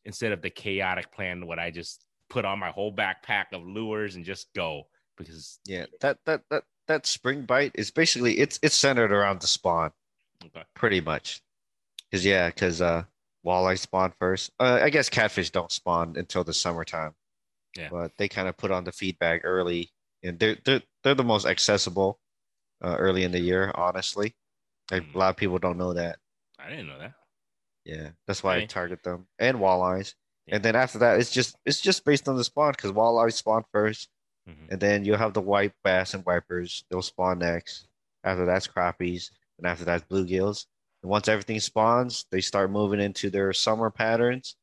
instead 0.05 0.31
of 0.31 0.41
the 0.41 0.49
chaotic 0.49 1.11
plan. 1.11 1.45
What 1.47 1.59
I 1.59 1.71
just 1.71 2.05
put 2.29 2.45
on 2.45 2.59
my 2.59 2.69
whole 2.69 2.93
backpack 2.93 3.45
of 3.53 3.63
lures 3.65 4.15
and 4.15 4.23
just 4.23 4.53
go 4.53 4.83
because 5.17 5.59
Yeah. 5.65 5.85
That 6.01 6.19
that 6.25 6.43
that 6.49 6.63
that 6.87 7.05
spring 7.05 7.43
bite 7.43 7.71
is 7.75 7.91
basically 7.91 8.39
it's 8.39 8.59
it's 8.63 8.75
centered 8.75 9.11
around 9.11 9.41
the 9.41 9.47
spawn, 9.47 9.91
okay, 10.45 10.63
pretty 10.75 11.01
much. 11.01 11.41
Cause 12.11 12.25
yeah, 12.25 12.49
cause 12.51 12.81
uh 12.81 13.03
walleye 13.45 13.77
spawn 13.79 14.13
first. 14.19 14.51
Uh, 14.59 14.79
I 14.81 14.89
guess 14.89 15.09
catfish 15.09 15.49
don't 15.49 15.71
spawn 15.71 16.15
until 16.17 16.43
the 16.43 16.53
summertime. 16.53 17.15
Yeah. 17.77 17.89
But 17.91 18.11
they 18.17 18.27
kind 18.27 18.47
of 18.47 18.57
put 18.57 18.71
on 18.71 18.83
the 18.83 18.91
feedback 18.91 19.41
early, 19.43 19.91
and 20.23 20.39
they're 20.39 20.57
they're 20.65 20.81
they're 21.03 21.15
the 21.15 21.23
most 21.23 21.45
accessible 21.45 22.19
uh, 22.83 22.95
early 22.97 23.23
in 23.23 23.31
the 23.31 23.39
year. 23.39 23.71
Honestly, 23.75 24.35
like, 24.91 25.03
Mhm. 25.03 25.15
a 25.15 25.17
lot 25.17 25.29
of 25.29 25.37
people 25.37 25.59
don't 25.59 25.77
know 25.77 25.93
that. 25.93 26.19
I 26.57 26.69
didn't 26.69 26.87
know 26.87 26.99
that. 26.99 27.13
Yeah, 27.85 28.11
that's 28.27 28.43
why 28.43 28.53
I 28.55 28.57
Okay. 28.57 28.67
target 28.67 29.03
them 29.03 29.27
and 29.37 29.57
walleyes. 29.59 30.15
Yeah. 30.45 30.55
And 30.55 30.65
then 30.65 30.75
after 30.75 30.97
that, 30.99 31.19
it's 31.19 31.31
just 31.31 31.55
it's 31.65 31.79
just 31.81 32.03
based 32.05 32.27
on 32.27 32.35
the 32.37 32.43
spawn 32.43 32.71
because 32.71 32.91
walleyes 32.91 33.33
spawn 33.33 33.63
first, 33.71 34.09
Mhm. 34.47 34.71
and 34.71 34.79
then 34.81 35.05
you'll 35.05 35.17
have 35.17 35.33
the 35.33 35.41
white 35.41 35.73
bass 35.83 36.13
and 36.13 36.25
wipers. 36.25 36.83
They'll 36.89 37.01
spawn 37.01 37.39
next. 37.39 37.87
After 38.23 38.45
that's 38.45 38.67
crappies, 38.67 39.31
and 39.57 39.65
after 39.67 39.85
that's 39.85 40.03
bluegills. 40.05 40.65
Once 41.03 41.27
everything 41.27 41.59
spawns, 41.59 42.25
they 42.31 42.41
start 42.41 42.71
moving 42.71 42.99
into 42.99 43.29
their 43.29 43.53
summer 43.53 43.89
patterns, 43.89 44.55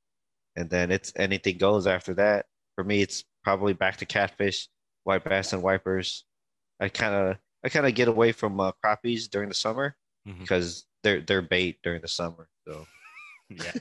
and 0.57 0.69
then 0.69 0.91
it's 0.91 1.13
anything 1.17 1.57
goes 1.59 1.87
after 1.87 2.15
that. 2.15 2.47
For 2.75 2.85
me, 2.85 3.01
it's 3.03 3.25
probably 3.43 3.73
back 3.73 3.97
to 3.99 4.07
catfish, 4.07 4.69
white 5.05 5.25
bass, 5.25 5.53
and 5.55 5.63
wipers. 5.63 6.25
I 6.81 6.89
kind 6.91 7.15
of 7.15 7.37
I 7.65 7.69
kind 7.71 7.87
of 7.87 7.95
get 7.95 8.09
away 8.09 8.33
from 8.33 8.61
uh, 8.61 8.73
crappies 8.85 9.31
during 9.31 9.49
the 9.49 9.55
summer 9.55 9.97
Mhm. 10.29 10.41
because 10.41 10.87
they're 11.03 11.21
they're 11.23 11.41
bait 11.43 11.79
during 11.83 12.03
the 12.03 12.09
summer. 12.09 12.49
So 12.69 12.87
Yeah. 13.49 13.73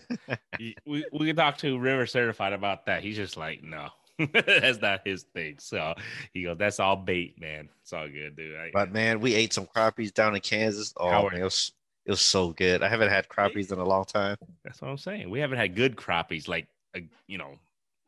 We 0.85 1.05
we 1.11 1.27
can 1.27 1.35
talk 1.35 1.57
to 1.57 1.77
River 1.77 2.05
Certified 2.05 2.53
about 2.53 2.85
that. 2.85 3.03
He's 3.03 3.15
just 3.17 3.35
like, 3.35 3.63
no, 3.63 3.89
that's 4.33 4.79
not 4.79 5.01
his 5.03 5.23
thing. 5.23 5.55
So 5.59 5.93
he 6.33 6.43
goes, 6.43 6.57
that's 6.57 6.79
all 6.79 6.95
bait, 6.95 7.39
man. 7.41 7.67
It's 7.81 7.91
all 7.91 8.07
good, 8.07 8.37
dude. 8.37 8.55
I, 8.55 8.69
But 8.73 8.93
man, 8.93 9.19
we 9.19 9.33
ate 9.35 9.51
some 9.53 9.65
crappies 9.65 10.13
down 10.13 10.35
in 10.35 10.41
Kansas. 10.41 10.93
Oh, 10.97 11.09
Howard. 11.09 11.33
man, 11.33 11.41
it 11.41 11.45
was 11.45 11.71
it 12.05 12.11
was 12.11 12.21
so 12.21 12.51
good. 12.51 12.83
I 12.83 12.87
haven't 12.87 13.09
had 13.09 13.27
crappies 13.27 13.71
in 13.71 13.79
a 13.79 13.83
long 13.83 14.05
time. 14.05 14.37
that's 14.63 14.81
what 14.81 14.89
I'm 14.89 14.97
saying. 14.97 15.29
We 15.29 15.39
haven't 15.39 15.57
had 15.57 15.75
good 15.75 15.95
crappies, 15.95 16.47
like 16.47 16.67
a, 16.95 17.01
you 17.27 17.37
know, 17.37 17.55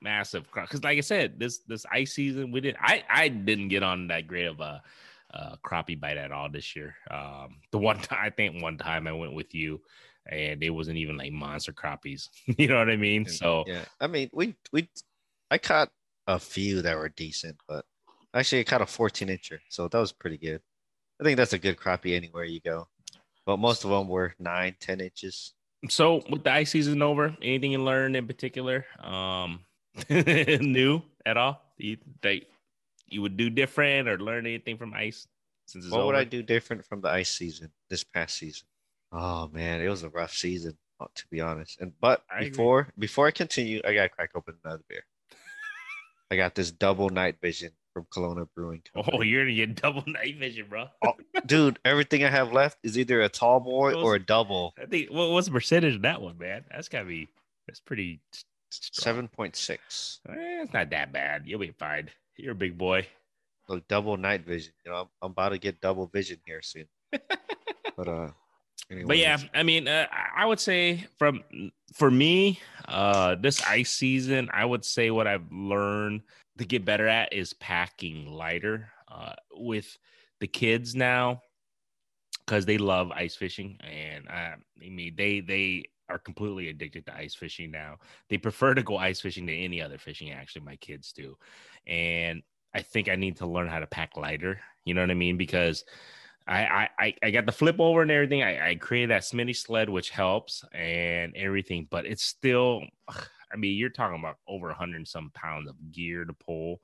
massive 0.01 0.49
crop. 0.51 0.67
Because 0.67 0.83
like 0.83 0.97
I 0.97 1.01
said, 1.01 1.39
this 1.39 1.59
this 1.67 1.85
ice 1.91 2.13
season, 2.13 2.51
we 2.51 2.61
didn't. 2.61 2.77
I 2.81 3.03
I 3.09 3.27
didn't 3.27 3.69
get 3.69 3.83
on 3.83 4.07
that 4.07 4.27
great 4.27 4.45
of 4.45 4.59
a. 4.59 4.81
Uh, 5.33 5.57
crappie 5.61 5.99
bite 5.99 6.15
at 6.15 6.31
all 6.31 6.49
this 6.49 6.73
year. 6.73 6.95
Um, 7.11 7.57
the 7.71 7.77
one 7.77 7.99
time 7.99 8.19
I 8.23 8.29
think 8.29 8.63
one 8.63 8.77
time 8.77 9.07
I 9.07 9.11
went 9.11 9.33
with 9.33 9.53
you, 9.53 9.81
and 10.25 10.63
it 10.63 10.69
wasn't 10.69 10.97
even 10.97 11.17
like 11.17 11.33
monster 11.33 11.73
crappies. 11.73 12.29
you 12.57 12.69
know 12.69 12.79
what 12.79 12.89
I 12.89 12.95
mean? 12.95 13.25
So 13.25 13.65
Yeah, 13.67 13.83
I 13.99 14.07
mean, 14.07 14.29
we 14.31 14.55
we 14.71 14.87
I 15.51 15.57
caught 15.57 15.89
a 16.27 16.39
few 16.39 16.81
that 16.81 16.97
were 16.97 17.09
decent, 17.09 17.57
but 17.67 17.83
actually 18.33 18.61
I 18.61 18.63
caught 18.63 18.81
a 18.81 18.85
14 18.85 19.27
incher, 19.27 19.59
so 19.69 19.89
that 19.89 19.99
was 19.99 20.13
pretty 20.13 20.37
good. 20.37 20.61
I 21.19 21.25
think 21.25 21.35
that's 21.35 21.53
a 21.53 21.59
good 21.59 21.75
crappie 21.77 22.15
anywhere 22.15 22.45
you 22.45 22.61
go. 22.61 22.87
But 23.47 23.59
most 23.59 23.85
of 23.85 23.89
them 23.89 24.09
were 24.09 24.35
nine, 24.39 24.75
10 24.77 24.99
inches. 24.99 25.53
So 25.87 26.21
with 26.29 26.43
the 26.43 26.51
ice 26.51 26.71
season 26.71 27.01
over, 27.01 27.33
anything 27.41 27.71
you 27.71 27.81
learned 27.81 28.17
in 28.17 28.27
particular, 28.27 28.85
um, 28.99 29.61
new 30.09 31.01
at 31.25 31.37
all? 31.37 31.61
You 31.77 31.97
that 32.23 32.41
you 33.05 33.21
would 33.21 33.37
do 33.37 33.49
different 33.49 34.09
or 34.09 34.17
learn 34.17 34.45
anything 34.45 34.77
from 34.77 34.93
ice 34.93 35.27
since 35.65 35.85
it's 35.85 35.93
What 35.93 36.07
would? 36.07 36.15
I 36.15 36.25
do 36.25 36.43
different 36.43 36.85
from 36.85 36.99
the 36.99 37.07
ice 37.07 37.29
season 37.29 37.71
this 37.89 38.03
past 38.03 38.37
season? 38.37 38.67
Oh 39.13 39.47
man, 39.47 39.79
it 39.79 39.87
was 39.87 40.03
a 40.03 40.09
rough 40.09 40.33
season, 40.33 40.77
uh, 40.99 41.05
to 41.15 41.27
be 41.29 41.39
honest. 41.39 41.79
And 41.79 41.93
but 42.01 42.23
I 42.29 42.39
agree. 42.39 42.49
before 42.49 42.89
before 42.99 43.27
I 43.27 43.31
continue, 43.31 43.79
I 43.85 43.93
gotta 43.93 44.09
crack 44.09 44.31
open 44.35 44.55
another 44.65 44.83
beer. 44.89 45.05
I 46.29 46.35
got 46.35 46.53
this 46.53 46.71
double 46.71 47.09
night 47.09 47.37
vision 47.41 47.71
from 47.97 48.05
Kalona 48.13 48.47
Brewing 48.55 48.81
Company. 48.93 49.17
Oh, 49.17 49.21
you're 49.21 49.43
gonna 49.43 49.55
get 49.55 49.81
double 49.81 50.03
night 50.07 50.37
vision, 50.37 50.67
bro. 50.69 50.87
Dude, 51.45 51.79
everything 51.83 52.23
I 52.23 52.29
have 52.29 52.53
left 52.53 52.77
is 52.83 52.97
either 52.97 53.21
a 53.21 53.29
tall 53.29 53.59
boy 53.59 53.93
or 53.93 54.15
a 54.15 54.19
double. 54.19 54.73
I 54.81 54.85
think 54.85 55.09
what, 55.09 55.31
what's 55.31 55.47
the 55.47 55.53
percentage 55.53 55.95
of 55.95 56.01
that 56.03 56.21
one, 56.21 56.37
man? 56.37 56.63
That's 56.69 56.89
gotta 56.89 57.05
be 57.05 57.27
that's 57.67 57.79
pretty. 57.79 58.21
Seven 58.69 59.27
point 59.27 59.55
six. 59.55 60.19
Eh, 60.29 60.61
it's 60.61 60.73
not 60.73 60.89
that 60.91 61.11
bad. 61.11 61.43
You'll 61.45 61.59
be 61.59 61.71
fine. 61.71 62.09
You're 62.35 62.51
a 62.51 62.55
big 62.55 62.77
boy. 62.77 63.07
Look, 63.69 63.87
double 63.87 64.15
night 64.17 64.45
vision. 64.45 64.73
You 64.85 64.91
know, 64.91 64.97
I'm, 64.97 65.07
I'm 65.21 65.31
about 65.31 65.49
to 65.49 65.57
get 65.57 65.81
double 65.81 66.07
vision 66.07 66.37
here 66.45 66.61
soon. 66.61 66.85
but 67.11 68.07
uh, 68.07 68.29
But 69.05 69.17
yeah, 69.17 69.37
I 69.55 69.63
mean, 69.63 69.87
uh, 69.87 70.05
I 70.35 70.45
would 70.45 70.59
say 70.59 71.05
from 71.17 71.43
for 71.93 72.11
me, 72.11 72.59
uh, 72.87 73.35
this 73.35 73.63
ice 73.63 73.91
season, 73.91 74.49
I 74.53 74.65
would 74.65 74.85
say 74.85 75.09
what 75.09 75.27
I've 75.27 75.51
learned 75.51 76.21
to 76.57 76.65
get 76.65 76.85
better 76.85 77.07
at 77.07 77.33
is 77.33 77.53
packing 77.53 78.31
lighter. 78.31 78.89
Uh, 79.09 79.33
with 79.53 79.97
the 80.41 80.47
kids 80.47 80.93
now, 80.93 81.41
because 82.45 82.65
they 82.65 82.77
love 82.77 83.11
ice 83.11 83.35
fishing, 83.35 83.77
and 83.81 84.27
uh, 84.27 84.55
I 84.81 84.89
mean, 84.89 85.15
they 85.15 85.39
they 85.39 85.85
are 86.09 86.19
completely 86.19 86.69
addicted 86.69 87.05
to 87.05 87.15
ice 87.15 87.35
fishing 87.35 87.71
now. 87.71 87.97
They 88.29 88.37
prefer 88.37 88.73
to 88.73 88.83
go 88.83 88.97
ice 88.97 89.19
fishing 89.21 89.47
to 89.47 89.53
any 89.55 89.81
other 89.81 89.97
fishing. 89.97 90.31
Actually, 90.31 90.65
my 90.65 90.75
kids 90.77 91.13
do, 91.13 91.37
and 91.85 92.41
I 92.73 92.81
think 92.81 93.09
I 93.09 93.15
need 93.15 93.37
to 93.37 93.47
learn 93.47 93.67
how 93.67 93.79
to 93.79 93.87
pack 93.87 94.17
lighter. 94.17 94.59
You 94.85 94.93
know 94.93 95.01
what 95.01 95.11
I 95.11 95.15
mean? 95.15 95.37
Because 95.37 95.83
I 96.47 96.89
I 96.99 97.15
I- 97.23 97.31
got 97.31 97.45
the 97.45 97.51
flip 97.51 97.79
over 97.79 98.01
and 98.01 98.11
everything. 98.11 98.43
I, 98.43 98.71
I 98.71 98.75
created 98.75 99.09
that 99.11 99.23
Smitty 99.23 99.55
sled, 99.55 99.89
which 99.89 100.09
helps 100.09 100.63
and 100.73 101.35
everything, 101.35 101.87
but 101.89 102.05
it's 102.05 102.23
still. 102.23 102.83
I 103.51 103.57
mean, 103.57 103.77
you're 103.77 103.89
talking 103.89 104.19
about 104.19 104.37
over 104.47 104.69
a 104.69 104.75
hundred 104.75 104.97
and 104.97 105.07
some 105.07 105.31
pounds 105.33 105.69
of 105.69 105.75
gear 105.91 106.25
to 106.25 106.33
pull. 106.33 106.79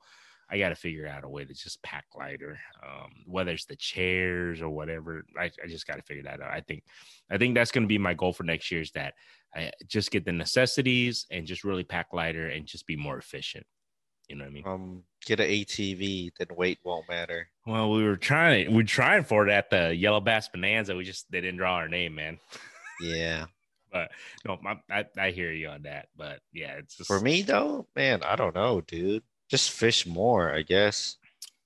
I 0.50 0.58
got 0.58 0.68
to 0.68 0.74
figure 0.74 1.06
out 1.06 1.24
a 1.24 1.28
way 1.28 1.44
to 1.44 1.54
just 1.54 1.82
pack 1.82 2.04
lighter, 2.14 2.58
um, 2.82 3.10
whether 3.26 3.50
it's 3.50 3.64
the 3.64 3.76
chairs 3.76 4.60
or 4.60 4.68
whatever. 4.68 5.24
I, 5.38 5.44
I 5.62 5.66
just 5.68 5.86
got 5.86 5.96
to 5.96 6.02
figure 6.02 6.24
that 6.24 6.42
out. 6.42 6.50
I 6.50 6.60
think, 6.60 6.84
I 7.30 7.38
think 7.38 7.54
that's 7.54 7.70
going 7.70 7.84
to 7.84 7.88
be 7.88 7.98
my 7.98 8.12
goal 8.12 8.32
for 8.32 8.42
next 8.44 8.70
year 8.70 8.82
is 8.82 8.90
that 8.92 9.14
I 9.54 9.70
just 9.86 10.10
get 10.10 10.24
the 10.26 10.32
necessities 10.32 11.26
and 11.30 11.46
just 11.46 11.64
really 11.64 11.84
pack 11.84 12.08
lighter 12.12 12.48
and 12.48 12.66
just 12.66 12.86
be 12.86 12.96
more 12.96 13.16
efficient. 13.16 13.64
You 14.28 14.36
know 14.36 14.44
what 14.44 14.50
I 14.50 14.52
mean? 14.52 14.64
um, 14.66 15.02
get 15.26 15.40
an 15.40 15.48
ATV, 15.48 16.30
then 16.38 16.48
weight 16.56 16.78
won't 16.84 17.08
matter. 17.08 17.48
Well, 17.66 17.90
we 17.90 18.04
were 18.04 18.16
trying. 18.16 18.72
We 18.72 18.82
are 18.82 18.86
trying 18.86 19.24
for 19.24 19.46
it 19.46 19.52
at 19.52 19.70
the 19.70 19.94
Yellow 19.94 20.20
Bass 20.20 20.48
Bonanza. 20.48 20.96
We 20.96 21.04
just 21.04 21.30
they 21.30 21.40
didn't 21.40 21.58
draw 21.58 21.74
our 21.74 21.88
name, 21.88 22.14
man. 22.14 22.38
Yeah. 23.00 23.46
But 23.94 24.10
no, 24.44 24.58
my, 24.60 24.76
I 24.90 25.04
I 25.16 25.30
hear 25.30 25.52
you 25.52 25.68
on 25.68 25.82
that. 25.82 26.08
But 26.16 26.40
yeah, 26.52 26.72
it's 26.72 26.96
just 26.96 27.06
For 27.06 27.20
me 27.20 27.42
though, 27.42 27.86
man, 27.94 28.22
I 28.24 28.34
don't 28.34 28.54
know, 28.54 28.80
dude. 28.80 29.22
Just 29.48 29.70
fish 29.70 30.04
more, 30.04 30.52
I 30.52 30.62
guess. 30.62 31.16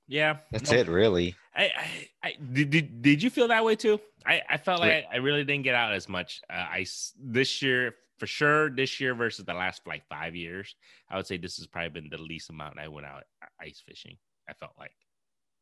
Yeah, 0.07 0.39
That's 0.53 0.71
no, 0.71 0.79
it, 0.79 0.89
really. 0.89 1.37
I, 1.55 1.65
I, 1.65 2.09
I 2.23 2.35
did, 2.53 2.71
did 2.71 3.03
did 3.03 3.23
you 3.23 3.31
feel 3.31 3.49
that 3.49 3.65
way 3.65 3.77
too? 3.77 3.99
I, 4.27 4.43
I 4.49 4.57
felt 4.59 4.81
like 4.81 4.91
I, 4.91 5.07
I 5.15 5.17
really 5.17 5.45
didn't 5.45 5.65
get 5.65 5.75
out 5.75 5.95
as 5.95 6.09
much. 6.09 6.41
Uh, 6.51 6.57
I 6.57 6.87
this 7.19 7.63
year 7.63 7.95
for 8.19 8.27
sure 8.27 8.69
this 8.71 9.01
year 9.01 9.15
versus 9.15 9.45
the 9.45 9.55
last 9.55 9.83
like 9.87 10.07
five 10.09 10.37
years, 10.37 10.75
I 11.11 11.17
would 11.17 11.27
say 11.27 11.39
this 11.39 11.57
has 11.57 11.67
probably 11.67 12.01
been 12.01 12.11
the 12.11 12.19
least 12.19 12.51
amount 12.51 12.79
I 12.79 12.89
went 12.89 13.07
out 13.07 13.25
ice 13.61 13.83
fishing. 13.87 14.17
I 14.49 14.53
felt 14.55 14.73
like. 14.79 14.93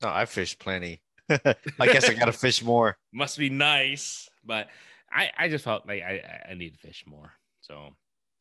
No, 0.03 0.09
I 0.09 0.25
fished 0.27 0.59
plenty. 0.59 1.01
I 1.29 1.55
guess 1.81 2.09
I 2.09 2.15
gotta 2.15 2.33
fish 2.47 2.63
more. 2.63 2.97
Must 3.13 3.39
be 3.39 3.51
nice, 3.51 4.29
but 4.45 4.69
I 5.11 5.31
I 5.39 5.49
just 5.49 5.65
felt 5.65 5.87
like 5.87 6.03
I 6.03 6.23
I 6.51 6.55
need 6.55 6.75
to 6.75 6.79
fish 6.79 7.05
more. 7.07 7.33
So 7.61 7.91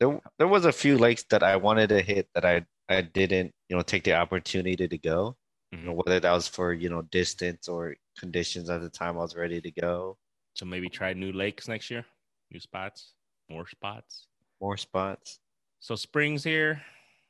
there 0.00 0.20
there 0.38 0.48
was 0.48 0.64
a 0.64 0.72
few 0.72 0.98
lakes 0.98 1.24
that 1.30 1.42
I 1.42 1.56
wanted 1.56 1.88
to 1.90 2.02
hit 2.02 2.28
that 2.34 2.44
I 2.44 2.66
I 2.88 3.02
didn't 3.02 3.54
you 3.68 3.76
know 3.76 3.82
take 3.82 4.04
the 4.04 4.14
opportunity 4.14 4.88
to 4.88 4.98
go. 4.98 5.36
Mm-hmm. 5.74 5.82
You 5.82 5.90
know, 5.90 6.02
whether 6.04 6.20
that 6.20 6.32
was 6.32 6.48
for 6.48 6.72
you 6.72 6.88
know 6.88 7.02
distance 7.02 7.68
or 7.68 7.96
conditions 8.18 8.70
at 8.70 8.80
the 8.80 8.90
time 8.90 9.16
I 9.16 9.22
was 9.22 9.36
ready 9.36 9.60
to 9.60 9.70
go. 9.70 10.18
So 10.54 10.64
maybe 10.64 10.88
try 10.88 11.12
new 11.12 11.32
lakes 11.32 11.68
next 11.68 11.90
year, 11.90 12.04
new 12.50 12.60
spots, 12.60 13.14
more 13.50 13.66
spots, 13.68 14.26
more 14.60 14.76
spots. 14.76 15.40
So 15.80 15.94
springs 15.94 16.42
here. 16.42 16.82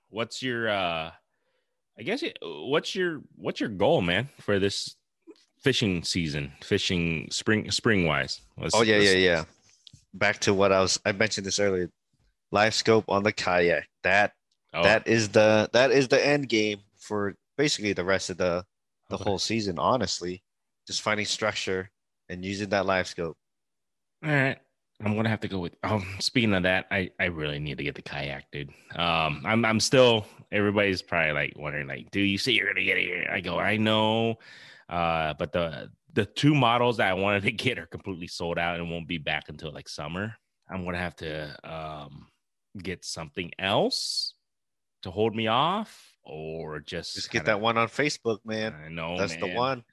What's 0.08 0.42
your 0.42 0.68
uh 0.68 1.10
I 1.98 2.02
guess 2.02 2.22
what's 2.42 2.94
your 2.94 3.22
what's 3.36 3.60
your 3.60 3.70
goal, 3.70 4.02
man, 4.02 4.28
for 4.40 4.58
this 4.58 4.96
fishing 5.58 6.02
season, 6.02 6.52
fishing 6.62 7.28
spring 7.30 7.70
spring 7.70 8.06
wise? 8.06 8.40
oh 8.74 8.82
yeah, 8.82 8.98
yeah, 8.98 9.12
yeah. 9.12 9.44
Back 10.14 10.38
to 10.40 10.54
what 10.54 10.72
I 10.72 10.80
was 10.80 10.98
I 11.04 11.12
mentioned 11.12 11.46
this 11.46 11.60
earlier. 11.60 11.90
LiveScope 12.54 13.04
on 13.08 13.22
the 13.22 13.32
kayak. 13.32 13.88
That 14.02 14.32
oh. 14.72 14.82
that 14.82 15.06
is 15.06 15.28
the 15.28 15.68
that 15.72 15.90
is 15.90 16.08
the 16.08 16.24
end 16.24 16.48
game 16.48 16.78
for 16.98 17.34
basically 17.58 17.92
the 17.92 18.04
rest 18.04 18.30
of 18.30 18.38
the 18.38 18.64
the 19.10 19.16
okay. 19.16 19.24
whole 19.24 19.38
season, 19.38 19.78
honestly. 19.78 20.42
Just 20.86 21.02
finding 21.02 21.26
structure 21.26 21.90
and 22.28 22.44
using 22.44 22.68
that 22.70 22.86
LiveScope. 22.86 23.34
All 24.24 24.30
right. 24.30 24.58
I'm 25.04 25.14
gonna 25.14 25.28
have 25.28 25.40
to 25.40 25.48
go 25.48 25.58
with. 25.58 25.74
Um, 25.82 26.06
speaking 26.20 26.54
of 26.54 26.62
that, 26.62 26.86
I 26.90 27.10
I 27.20 27.26
really 27.26 27.58
need 27.58 27.76
to 27.78 27.84
get 27.84 27.94
the 27.94 28.02
kayak, 28.02 28.50
dude. 28.50 28.70
Um, 28.94 29.42
I'm 29.44 29.64
I'm 29.64 29.80
still. 29.80 30.26
Everybody's 30.52 31.02
probably 31.02 31.32
like 31.32 31.52
wondering, 31.56 31.86
like, 31.86 32.10
do 32.12 32.20
you 32.20 32.38
see 32.38 32.52
you're 32.52 32.68
gonna 32.68 32.84
get 32.84 32.96
it 32.96 33.04
here? 33.04 33.28
I 33.30 33.40
go, 33.40 33.58
I 33.58 33.76
know, 33.76 34.38
uh, 34.88 35.34
but 35.38 35.52
the 35.52 35.90
the 36.12 36.24
two 36.24 36.54
models 36.54 36.96
that 36.96 37.08
I 37.08 37.14
wanted 37.14 37.42
to 37.42 37.52
get 37.52 37.78
are 37.78 37.86
completely 37.86 38.26
sold 38.26 38.58
out 38.58 38.80
and 38.80 38.90
won't 38.90 39.08
be 39.08 39.18
back 39.18 39.48
until 39.48 39.72
like 39.72 39.88
summer. 39.88 40.34
I'm 40.68 40.84
gonna 40.84 40.98
have 40.98 41.16
to 41.16 41.56
um 41.64 42.28
get 42.82 43.04
something 43.04 43.50
else 43.58 44.34
to 45.02 45.10
hold 45.10 45.34
me 45.34 45.46
off, 45.46 46.12
or 46.24 46.80
just 46.80 47.14
just 47.14 47.30
get 47.30 47.44
that 47.46 47.60
one 47.60 47.78
on 47.78 47.88
Facebook, 47.88 48.38
man. 48.44 48.74
I 48.74 48.88
know 48.88 49.18
that's 49.18 49.38
man. 49.38 49.40
the 49.40 49.54
one. 49.54 49.84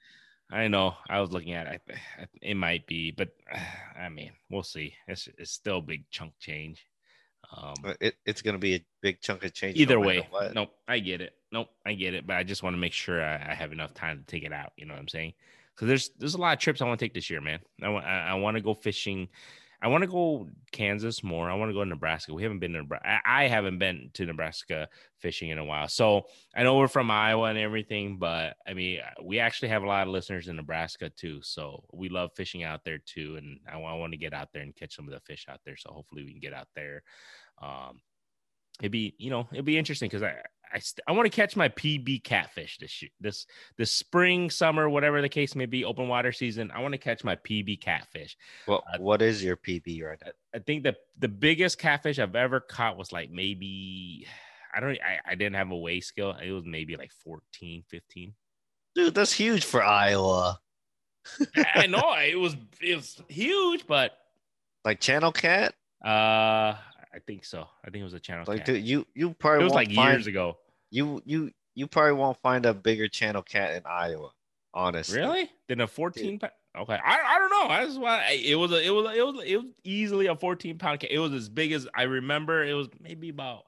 I 0.50 0.68
know. 0.68 0.94
I 1.08 1.20
was 1.20 1.30
looking 1.30 1.54
at 1.54 1.66
it. 1.66 1.82
It 2.42 2.54
might 2.54 2.86
be, 2.86 3.10
but 3.10 3.30
I 3.98 4.08
mean, 4.08 4.32
we'll 4.50 4.62
see. 4.62 4.94
It's 5.08 5.28
it's 5.38 5.52
still 5.52 5.78
a 5.78 5.82
big 5.82 6.04
chunk 6.10 6.34
change. 6.38 6.86
Um, 7.56 7.94
it, 8.00 8.16
it's 8.26 8.42
going 8.42 8.54
to 8.54 8.58
be 8.58 8.74
a 8.76 8.84
big 9.00 9.20
chunk 9.20 9.44
of 9.44 9.52
change. 9.52 9.76
Either 9.76 9.98
no 9.98 10.06
way. 10.06 10.28
Nope. 10.54 10.70
I 10.88 10.98
get 10.98 11.20
it. 11.20 11.34
Nope. 11.52 11.68
I 11.84 11.94
get 11.94 12.14
it. 12.14 12.26
But 12.26 12.36
I 12.36 12.42
just 12.42 12.62
want 12.62 12.74
to 12.74 12.78
make 12.78 12.92
sure 12.92 13.22
I, 13.22 13.34
I, 13.50 13.54
have 13.54 13.72
enough 13.72 13.94
time 13.94 14.18
to 14.18 14.24
take 14.24 14.44
it 14.44 14.52
out. 14.52 14.72
You 14.76 14.86
know 14.86 14.94
what 14.94 15.00
I'm 15.00 15.08
saying? 15.08 15.34
Because 15.74 15.88
there's 15.88 16.10
there's 16.18 16.34
a 16.34 16.38
lot 16.38 16.52
of 16.52 16.60
trips 16.60 16.80
I 16.80 16.86
want 16.86 16.98
to 16.98 17.04
take 17.04 17.14
this 17.14 17.30
year, 17.30 17.40
man. 17.40 17.60
I 17.82 17.88
want 17.88 18.06
I, 18.06 18.28
I 18.28 18.34
want 18.34 18.56
to 18.56 18.60
go 18.60 18.74
fishing 18.74 19.28
I 19.84 19.88
want 19.88 20.00
to 20.00 20.08
go 20.08 20.48
Kansas 20.72 21.22
more. 21.22 21.50
I 21.50 21.54
want 21.54 21.68
to 21.68 21.74
go 21.74 21.84
to 21.84 21.88
Nebraska. 21.88 22.32
We 22.32 22.42
haven't 22.42 22.60
been 22.60 22.72
to 22.72 22.78
Nebraska. 22.78 23.20
I 23.26 23.48
haven't 23.48 23.78
been 23.78 24.08
to 24.14 24.24
Nebraska 24.24 24.88
fishing 25.18 25.50
in 25.50 25.58
a 25.58 25.64
while. 25.64 25.88
So 25.88 26.22
I 26.56 26.62
know 26.62 26.78
we're 26.78 26.88
from 26.88 27.10
Iowa 27.10 27.50
and 27.50 27.58
everything, 27.58 28.16
but 28.16 28.56
I 28.66 28.72
mean, 28.72 29.00
we 29.22 29.40
actually 29.40 29.68
have 29.68 29.82
a 29.82 29.86
lot 29.86 30.06
of 30.06 30.12
listeners 30.12 30.48
in 30.48 30.56
Nebraska 30.56 31.10
too. 31.10 31.40
So 31.42 31.84
we 31.92 32.08
love 32.08 32.30
fishing 32.34 32.64
out 32.64 32.82
there 32.82 32.96
too. 32.96 33.36
And 33.36 33.60
I, 33.70 33.78
I 33.78 33.94
want 33.96 34.14
to 34.14 34.18
get 34.18 34.32
out 34.32 34.48
there 34.54 34.62
and 34.62 34.74
catch 34.74 34.96
some 34.96 35.06
of 35.06 35.12
the 35.12 35.20
fish 35.20 35.44
out 35.50 35.60
there. 35.66 35.76
So 35.76 35.90
hopefully 35.92 36.24
we 36.24 36.30
can 36.30 36.40
get 36.40 36.54
out 36.54 36.68
there. 36.74 37.02
Um, 37.60 38.00
it'd 38.80 38.90
be, 38.90 39.14
you 39.18 39.28
know, 39.28 39.46
it'd 39.52 39.66
be 39.66 39.76
interesting 39.76 40.08
because 40.08 40.22
I, 40.22 40.36
I, 40.74 40.78
st- 40.80 41.04
I 41.06 41.12
want 41.12 41.26
to 41.26 41.30
catch 41.30 41.54
my 41.54 41.68
PB 41.68 42.24
catfish 42.24 42.78
this 42.78 43.00
year, 43.00 43.10
this 43.20 43.46
this 43.78 43.92
spring, 43.92 44.50
summer, 44.50 44.88
whatever 44.90 45.22
the 45.22 45.28
case 45.28 45.54
may 45.54 45.66
be, 45.66 45.84
open 45.84 46.08
water 46.08 46.32
season. 46.32 46.72
I 46.74 46.80
want 46.80 46.92
to 46.92 46.98
catch 46.98 47.22
my 47.22 47.36
PB 47.36 47.80
catfish. 47.80 48.36
Well, 48.66 48.82
uh, 48.92 48.98
what 48.98 49.22
is 49.22 49.42
your 49.42 49.56
PB 49.56 50.02
right 50.02 50.18
now? 50.24 50.32
I 50.52 50.58
think 50.58 50.82
that 50.82 50.96
the 51.18 51.28
biggest 51.28 51.78
catfish 51.78 52.18
I've 52.18 52.34
ever 52.34 52.58
caught 52.58 52.96
was 52.96 53.12
like 53.12 53.30
maybe 53.30 54.26
I 54.74 54.80
don't 54.80 54.98
I, 55.00 55.20
I 55.24 55.34
didn't 55.36 55.54
have 55.54 55.70
a 55.70 55.76
weigh 55.76 56.00
scale. 56.00 56.36
It 56.42 56.50
was 56.50 56.64
maybe 56.66 56.96
like 56.96 57.12
14, 57.12 57.84
15. 57.88 58.34
Dude, 58.96 59.14
that's 59.14 59.32
huge 59.32 59.64
for 59.64 59.82
Iowa. 59.82 60.58
I 61.74 61.86
know 61.88 62.14
it 62.18 62.38
was 62.38 62.56
it 62.82 62.96
was 62.96 63.22
huge, 63.28 63.86
but 63.86 64.12
like 64.84 65.00
channel 65.00 65.30
cat. 65.30 65.74
Uh, 66.04 66.74
I 67.14 67.20
think 67.26 67.44
so. 67.44 67.66
I 67.84 67.90
think 67.90 68.00
it 68.00 68.04
was 68.04 68.14
a 68.14 68.20
channel. 68.20 68.44
Like, 68.46 68.58
cat. 68.58 68.66
dude, 68.66 68.84
you 68.84 69.06
you 69.14 69.34
probably 69.34 69.60
it 69.60 69.64
was 69.64 69.72
like 69.72 69.92
find, 69.92 70.12
years 70.12 70.26
ago. 70.26 70.58
You 70.94 71.20
you 71.24 71.50
you 71.74 71.88
probably 71.88 72.12
won't 72.12 72.40
find 72.40 72.64
a 72.66 72.72
bigger 72.72 73.08
channel 73.08 73.42
cat 73.42 73.74
in 73.74 73.82
Iowa. 73.84 74.30
Honestly, 74.72 75.18
really? 75.18 75.50
Than 75.66 75.80
a 75.80 75.88
fourteen 75.88 76.38
pound? 76.38 76.52
Okay, 76.76 76.94
I, 77.04 77.18
I 77.34 77.38
don't 77.40 77.50
know. 77.50 77.68
That's 77.68 77.98
why 77.98 78.30
it 78.30 78.54
was 78.54 78.70
a, 78.70 78.80
it 78.80 78.90
was 78.90 79.06
a, 79.06 79.18
it 79.18 79.26
was 79.26 79.44
it 79.44 79.56
was 79.56 79.66
easily 79.82 80.26
a 80.26 80.36
fourteen 80.36 80.78
pound 80.78 81.00
cat. 81.00 81.10
It 81.10 81.18
was 81.18 81.32
as 81.32 81.48
big 81.48 81.72
as 81.72 81.88
I 81.96 82.02
remember. 82.02 82.64
It 82.64 82.74
was 82.74 82.88
maybe 83.00 83.28
about 83.28 83.64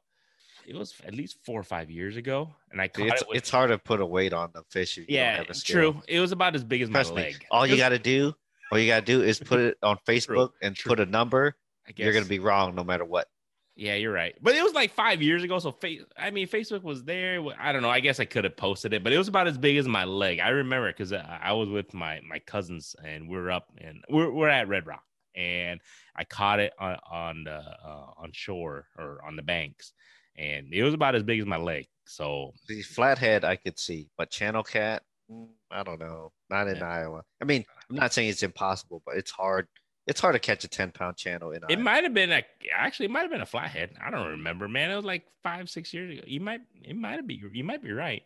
it 0.69 0.77
was 0.77 0.95
at 1.05 1.15
least 1.15 1.39
four 1.45 1.59
or 1.59 1.65
five 1.65 1.91
years 1.91 2.17
ago, 2.17 2.55
and 2.71 2.81
I 2.81 2.87
caught 2.87 3.09
it's, 3.09 3.23
it. 3.23 3.29
With, 3.29 3.37
it's 3.39 3.51
hard 3.51 3.71
to 3.71 3.79
put 3.79 4.01
a 4.01 4.07
weight 4.07 4.33
on 4.33 4.51
the 4.55 4.63
fish. 4.71 4.97
yeah, 5.09 5.43
it's 5.49 5.65
true. 5.65 6.01
It 6.07 6.21
was 6.21 6.31
about 6.31 6.55
as 6.55 6.63
big 6.63 6.83
as 6.83 6.91
Trust 6.91 7.13
my 7.13 7.23
leg. 7.23 7.35
Me, 7.35 7.47
all 7.51 7.67
you 7.67 7.77
got 7.77 7.89
to 7.89 7.99
do, 7.99 8.35
all 8.71 8.79
you 8.79 8.87
got 8.87 9.01
to 9.01 9.07
do 9.07 9.23
is 9.23 9.41
put 9.41 9.59
it 9.59 9.79
on 9.83 9.99
Facebook 10.07 10.27
true, 10.27 10.53
and 10.63 10.77
true. 10.77 10.91
put 10.91 11.01
a 11.01 11.07
number. 11.07 11.57
You're 11.97 12.13
gonna 12.13 12.25
be 12.25 12.39
wrong 12.39 12.77
no 12.77 12.85
matter 12.85 13.05
what. 13.05 13.29
Yeah, 13.77 13.95
you're 13.95 14.13
right. 14.13 14.35
But 14.41 14.55
it 14.55 14.65
was 14.65 14.73
like 14.73 14.93
five 14.93 15.21
years 15.21 15.43
ago. 15.43 15.59
So, 15.59 15.71
face, 15.71 16.01
I 16.17 16.31
mean, 16.31 16.49
Facebook 16.49 16.83
was 16.83 17.05
there. 17.05 17.45
I 17.61 17.73
don't 17.73 17.83
know. 17.83 17.91
I 17.91 18.01
guess 18.01 18.19
I 18.19 18.25
could 18.25 18.45
have 18.45 18.57
posted 18.57 18.95
it, 18.95 19.05
but 19.05 19.13
it 19.13 19.19
was 19.19 19.29
about 19.29 19.47
as 19.47 19.59
big 19.59 19.77
as 19.77 19.87
my 19.87 20.05
leg. 20.05 20.41
I 20.41 20.49
remember 20.49 20.91
because 20.91 21.13
I 21.13 21.53
was 21.53 21.69
with 21.69 21.93
my 21.93 22.21
my 22.27 22.39
cousins 22.39 22.97
and 23.05 23.29
we 23.29 23.37
are 23.37 23.51
up 23.51 23.69
and 23.79 24.03
we're, 24.09 24.31
we're 24.31 24.49
at 24.49 24.69
Red 24.69 24.87
Rock 24.87 25.03
and 25.37 25.81
I 26.17 26.25
caught 26.25 26.61
it 26.61 26.73
on 26.79 26.97
on 27.11 27.45
the 27.45 27.59
uh, 27.59 28.11
on 28.17 28.31
shore 28.33 28.87
or 28.97 29.21
on 29.25 29.37
the 29.37 29.43
banks, 29.43 29.93
and 30.37 30.73
it 30.73 30.83
was 30.83 30.95
about 30.95 31.15
as 31.15 31.23
big 31.23 31.41
as 31.41 31.47
my 31.47 31.59
leg. 31.59 31.87
So 32.07 32.53
the 32.69 32.83
flathead 32.83 33.45
I 33.45 33.57
could 33.57 33.79
see, 33.79 34.09
but 34.17 34.31
channel 34.31 34.63
cat, 34.63 35.03
mm, 35.31 35.49
I 35.71 35.83
don't 35.83 36.01
know, 36.01 36.33
not 36.49 36.69
in 36.69 36.77
yeah. 36.77 36.89
Iowa. 36.89 37.23
I 37.41 37.45
mean, 37.45 37.65
I'm 37.91 37.97
not 37.97 38.13
saying 38.13 38.31
it's 38.31 38.43
impossible, 38.43 39.03
but 39.05 39.17
it's 39.17 39.31
hard 39.31 39.69
it's 40.07 40.21
hard 40.21 40.35
to 40.35 40.39
catch 40.39 40.65
a 40.65 40.69
10 40.69 40.93
pound 40.93 41.17
channel 41.17 41.51
in 41.51 41.63
it 41.69 41.81
might 41.81 42.05
have 42.05 42.15
been 42.15 42.31
a 42.31 42.43
actually 42.75 43.07
it 43.07 43.11
might 43.11 43.23
have 43.23 43.31
been 43.31 43.41
a 43.41 43.47
flathead. 43.47 43.91
I 44.05 44.11
don't 44.11 44.29
remember 44.29 44.69
man. 44.69 44.91
It 44.91 44.97
was 44.97 45.05
like 45.05 45.25
five 45.43 45.69
six 45.69 45.93
years 45.93 46.19
ago. 46.19 46.25
You 46.27 46.41
might 46.41 46.61
it 46.83 46.97
might 46.97 47.17
have 47.17 47.27
been 47.27 47.51
you 47.53 47.65
might 47.65 47.83
be 47.83 47.93
right. 47.93 48.23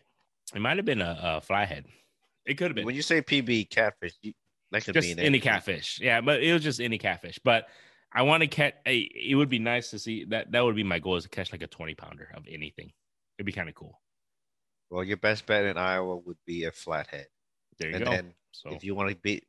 It 0.54 0.60
might 0.60 0.76
have 0.76 0.86
been 0.86 1.00
a, 1.00 1.18
a 1.22 1.40
flathead. 1.40 1.86
It 2.46 2.54
could 2.54 2.68
have 2.68 2.74
been. 2.74 2.84
When 2.84 2.94
you 2.94 3.02
say 3.02 3.22
pb 3.22 3.68
catfish 3.70 4.14
you, 4.22 4.32
that 4.72 4.84
could 4.84 4.94
just 4.94 5.16
be 5.16 5.22
any 5.22 5.40
catfish. 5.40 5.98
Yeah 6.00 6.20
but 6.20 6.42
it 6.42 6.52
was 6.52 6.62
just 6.62 6.80
any 6.80 6.98
catfish. 6.98 7.38
But 7.42 7.68
i 8.12 8.22
want 8.22 8.42
to 8.42 8.48
catch 8.48 8.74
a 8.86 8.98
it 8.98 9.36
would 9.36 9.48
be 9.48 9.60
nice 9.60 9.90
to 9.90 9.98
see 9.98 10.24
that 10.24 10.50
that 10.52 10.64
would 10.64 10.76
be 10.76 10.82
my 10.82 10.98
goal 10.98 11.16
is 11.16 11.22
to 11.22 11.28
catch 11.30 11.52
like 11.52 11.62
a 11.62 11.66
20 11.66 11.94
pounder 11.94 12.28
of 12.34 12.44
anything. 12.48 12.92
It'd 13.38 13.46
be 13.46 13.52
kind 13.52 13.68
of 13.68 13.74
cool. 13.74 14.00
Well 14.90 15.04
your 15.04 15.16
best 15.16 15.46
bet 15.46 15.64
in 15.64 15.78
iowa 15.78 16.16
would 16.16 16.38
be 16.46 16.64
a 16.64 16.72
flathead. 16.72 17.26
There 17.78 17.88
you 17.88 17.96
and 17.96 18.04
go. 18.04 18.10
then 18.10 18.34
so 18.52 18.70
if 18.70 18.84
you 18.84 18.94
want 18.94 19.10
to 19.10 19.16
beat 19.16 19.44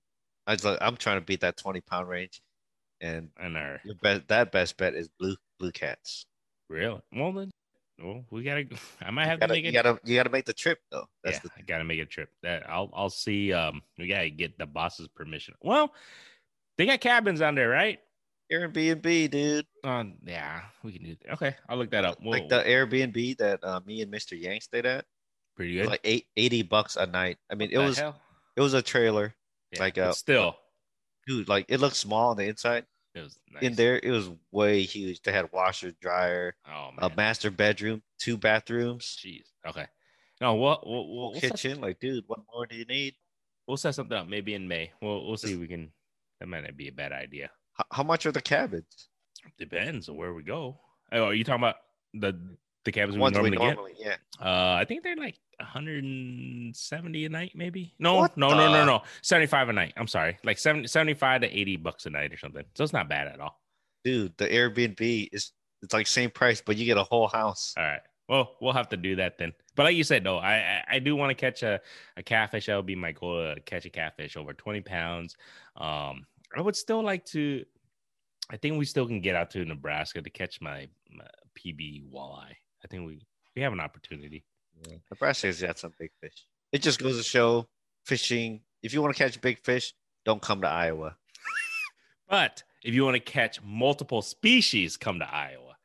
I 0.47 0.57
I'm 0.81 0.97
trying 0.97 1.17
to 1.17 1.25
beat 1.25 1.41
that 1.41 1.57
20 1.57 1.81
pound 1.81 2.07
range, 2.07 2.41
and 2.99 3.29
and 3.37 3.57
our 3.57 3.79
your 3.83 3.95
best 3.95 4.27
that 4.27 4.51
best 4.51 4.77
bet 4.77 4.95
is 4.95 5.09
blue 5.19 5.35
blue 5.59 5.71
cats. 5.71 6.25
Really? 6.69 7.01
Well 7.13 7.31
then, 7.33 7.51
well 8.01 8.23
we 8.31 8.43
gotta. 8.43 8.65
I 9.01 9.11
might 9.11 9.27
have 9.27 9.39
gotta, 9.39 9.53
to 9.53 9.57
make 9.57 9.65
it. 9.65 9.67
You 9.67 9.73
gotta 9.73 9.99
you 10.03 10.15
gotta 10.15 10.29
make 10.29 10.45
the 10.45 10.53
trip 10.53 10.79
though. 10.91 11.05
That's 11.23 11.37
yeah, 11.37 11.41
the 11.43 11.49
I 11.57 11.61
gotta 11.61 11.83
make 11.83 11.99
a 11.99 12.05
trip. 12.05 12.29
That 12.43 12.69
I'll 12.69 12.89
I'll 12.93 13.09
see. 13.09 13.53
Um, 13.53 13.81
we 13.97 14.07
gotta 14.07 14.29
get 14.29 14.57
the 14.57 14.65
boss's 14.65 15.07
permission. 15.07 15.53
Well, 15.61 15.93
they 16.77 16.85
got 16.85 17.01
cabins 17.01 17.39
down 17.39 17.55
there, 17.55 17.69
right? 17.69 17.99
Airbnb, 18.51 19.31
dude. 19.31 19.65
Um, 19.83 20.15
yeah, 20.25 20.61
we 20.83 20.91
can 20.91 21.03
do. 21.03 21.15
That. 21.23 21.33
Okay, 21.33 21.55
I'll 21.69 21.77
look 21.77 21.91
that 21.91 22.03
up. 22.03 22.17
We'll, 22.21 22.31
like 22.31 22.49
the 22.49 22.63
Airbnb 22.63 23.37
that 23.37 23.63
uh, 23.63 23.79
me 23.85 24.01
and 24.01 24.11
Mr. 24.11 24.39
Yang 24.39 24.61
stayed 24.61 24.85
at. 24.85 25.05
Pretty 25.55 25.75
good. 25.75 25.87
Like 25.87 26.01
eight, 26.03 26.27
80 26.35 26.63
bucks 26.63 26.95
a 26.97 27.05
night. 27.05 27.37
I 27.49 27.55
mean, 27.55 27.69
what 27.69 27.83
it 27.83 27.87
was 27.87 27.97
hell? 27.97 28.19
it 28.55 28.61
was 28.61 28.73
a 28.73 28.81
trailer. 28.81 29.35
Yeah, 29.71 29.79
like 29.79 29.97
uh, 29.97 30.11
still, 30.13 30.55
dude, 31.27 31.47
like 31.47 31.65
it 31.69 31.79
looked 31.79 31.95
small 31.95 32.31
on 32.31 32.37
the 32.37 32.45
inside. 32.45 32.85
It 33.13 33.21
was 33.21 33.37
nice. 33.51 33.63
in 33.63 33.75
there. 33.75 33.99
It 34.01 34.11
was 34.11 34.29
way 34.51 34.83
huge. 34.83 35.21
They 35.21 35.31
had 35.31 35.51
washer, 35.51 35.91
dryer, 36.01 36.55
oh, 36.67 36.91
a 36.97 37.09
master 37.15 37.51
bedroom, 37.51 38.01
two 38.19 38.37
bathrooms. 38.37 39.17
Jeez. 39.23 39.43
Okay. 39.67 39.85
No, 40.39 40.55
what 40.55 40.87
we'll, 40.87 41.07
we'll, 41.07 41.39
kitchen? 41.39 41.75
Set, 41.75 41.81
like, 41.81 41.99
dude, 41.99 42.23
what 42.27 42.39
more 42.53 42.65
do 42.65 42.75
you 42.75 42.85
need? 42.85 43.15
We'll 43.67 43.77
set 43.77 43.95
something 43.95 44.17
up 44.17 44.27
maybe 44.27 44.53
in 44.53 44.67
May. 44.67 44.91
We'll 45.01 45.27
we'll 45.27 45.37
see. 45.37 45.53
If 45.53 45.59
we 45.59 45.67
can. 45.67 45.91
That 46.39 46.47
might 46.47 46.63
not 46.63 46.75
be 46.75 46.87
a 46.87 46.91
bad 46.91 47.11
idea. 47.11 47.51
How, 47.73 47.85
how 47.91 48.03
much 48.03 48.25
are 48.25 48.31
the 48.31 48.41
cabins? 48.41 49.09
Depends 49.59 50.09
on 50.09 50.17
where 50.17 50.33
we 50.33 50.41
go. 50.41 50.79
Oh, 51.11 51.25
are 51.25 51.33
you 51.35 51.43
talking 51.43 51.61
about 51.61 51.75
the 52.15 52.57
The 52.83 52.91
cabins 52.91 53.15
we 53.15 53.19
normally, 53.19 53.51
we 53.51 53.57
normally 53.57 53.93
yeah. 53.97 54.09
get. 54.09 54.19
Uh, 54.39 54.73
I 54.73 54.85
think 54.87 55.03
they're 55.03 55.15
like 55.15 55.37
170 55.59 57.25
a 57.25 57.29
night, 57.29 57.51
maybe. 57.53 57.93
No, 57.99 58.15
What 58.15 58.37
no, 58.37 58.49
no, 58.49 58.71
no, 58.71 58.85
no. 58.85 59.01
75 59.21 59.69
a 59.69 59.73
night. 59.73 59.93
I'm 59.97 60.07
sorry, 60.07 60.37
like 60.43 60.57
70, 60.57 60.87
75 60.87 61.41
to 61.41 61.59
80 61.59 61.77
bucks 61.77 62.05
a 62.05 62.09
night 62.09 62.33
or 62.33 62.37
something. 62.37 62.63
So 62.75 62.83
it's 62.83 62.93
not 62.93 63.07
bad 63.07 63.27
at 63.27 63.39
all. 63.39 63.61
Dude, 64.03 64.35
the 64.37 64.47
Airbnb 64.47 65.29
is 65.31 65.51
it's 65.81 65.93
like 65.93 66.07
same 66.07 66.29
price, 66.29 66.61
but 66.61 66.77
you 66.77 66.85
get 66.85 66.97
a 66.97 67.03
whole 67.03 67.27
house. 67.27 67.73
All 67.77 67.83
right. 67.83 68.01
Well, 68.27 68.55
we'll 68.61 68.73
have 68.73 68.89
to 68.89 68.97
do 68.97 69.15
that 69.17 69.37
then. 69.37 69.53
But 69.75 69.83
like 69.83 69.95
you 69.95 70.03
said, 70.03 70.23
no, 70.23 70.37
I 70.37 70.53
I, 70.53 70.83
I 70.93 70.99
do 70.99 71.15
want 71.15 71.29
to 71.31 71.35
catch 71.35 71.63
a, 71.63 71.81
a 72.17 72.23
catfish. 72.23 72.67
That 72.67 72.75
would 72.75 72.85
be 72.85 72.95
my 72.95 73.11
goal 73.11 73.53
to 73.55 73.61
catch 73.61 73.85
a 73.85 73.89
catfish 73.89 74.37
over 74.37 74.53
20 74.53 74.81
pounds. 74.81 75.35
Um, 75.75 76.25
I 76.55 76.61
would 76.61 76.75
still 76.75 77.03
like 77.03 77.25
to. 77.27 77.65
I 78.49 78.57
think 78.57 78.77
we 78.77 78.85
still 78.85 79.07
can 79.07 79.21
get 79.21 79.35
out 79.35 79.51
to 79.51 79.63
Nebraska 79.63 80.21
to 80.21 80.29
catch 80.29 80.59
my, 80.59 80.87
my 81.09 81.25
PB 81.57 82.11
walleye. 82.11 82.55
I 82.83 82.87
think 82.87 83.05
we 83.07 83.25
we 83.55 83.61
have 83.61 83.73
an 83.73 83.79
opportunity. 83.79 84.43
Nebraska's 85.11 85.61
got 85.61 85.77
some 85.77 85.93
big 85.99 86.11
fish. 86.21 86.45
It 86.71 86.81
just 86.81 86.99
goes 87.01 87.17
to 87.17 87.23
show 87.23 87.67
fishing. 88.05 88.61
If 88.81 88.93
you 88.93 89.01
want 89.01 89.15
to 89.15 89.23
catch 89.23 89.39
big 89.41 89.59
fish, 89.63 89.93
don't 90.25 90.41
come 90.41 90.61
to 90.61 90.67
Iowa. 90.67 91.15
But 92.29 92.63
if 92.83 92.93
you 92.93 93.03
want 93.03 93.15
to 93.15 93.19
catch 93.19 93.61
multiple 93.61 94.21
species, 94.21 94.95
come 94.95 95.19
to 95.19 95.29
Iowa, 95.29 95.75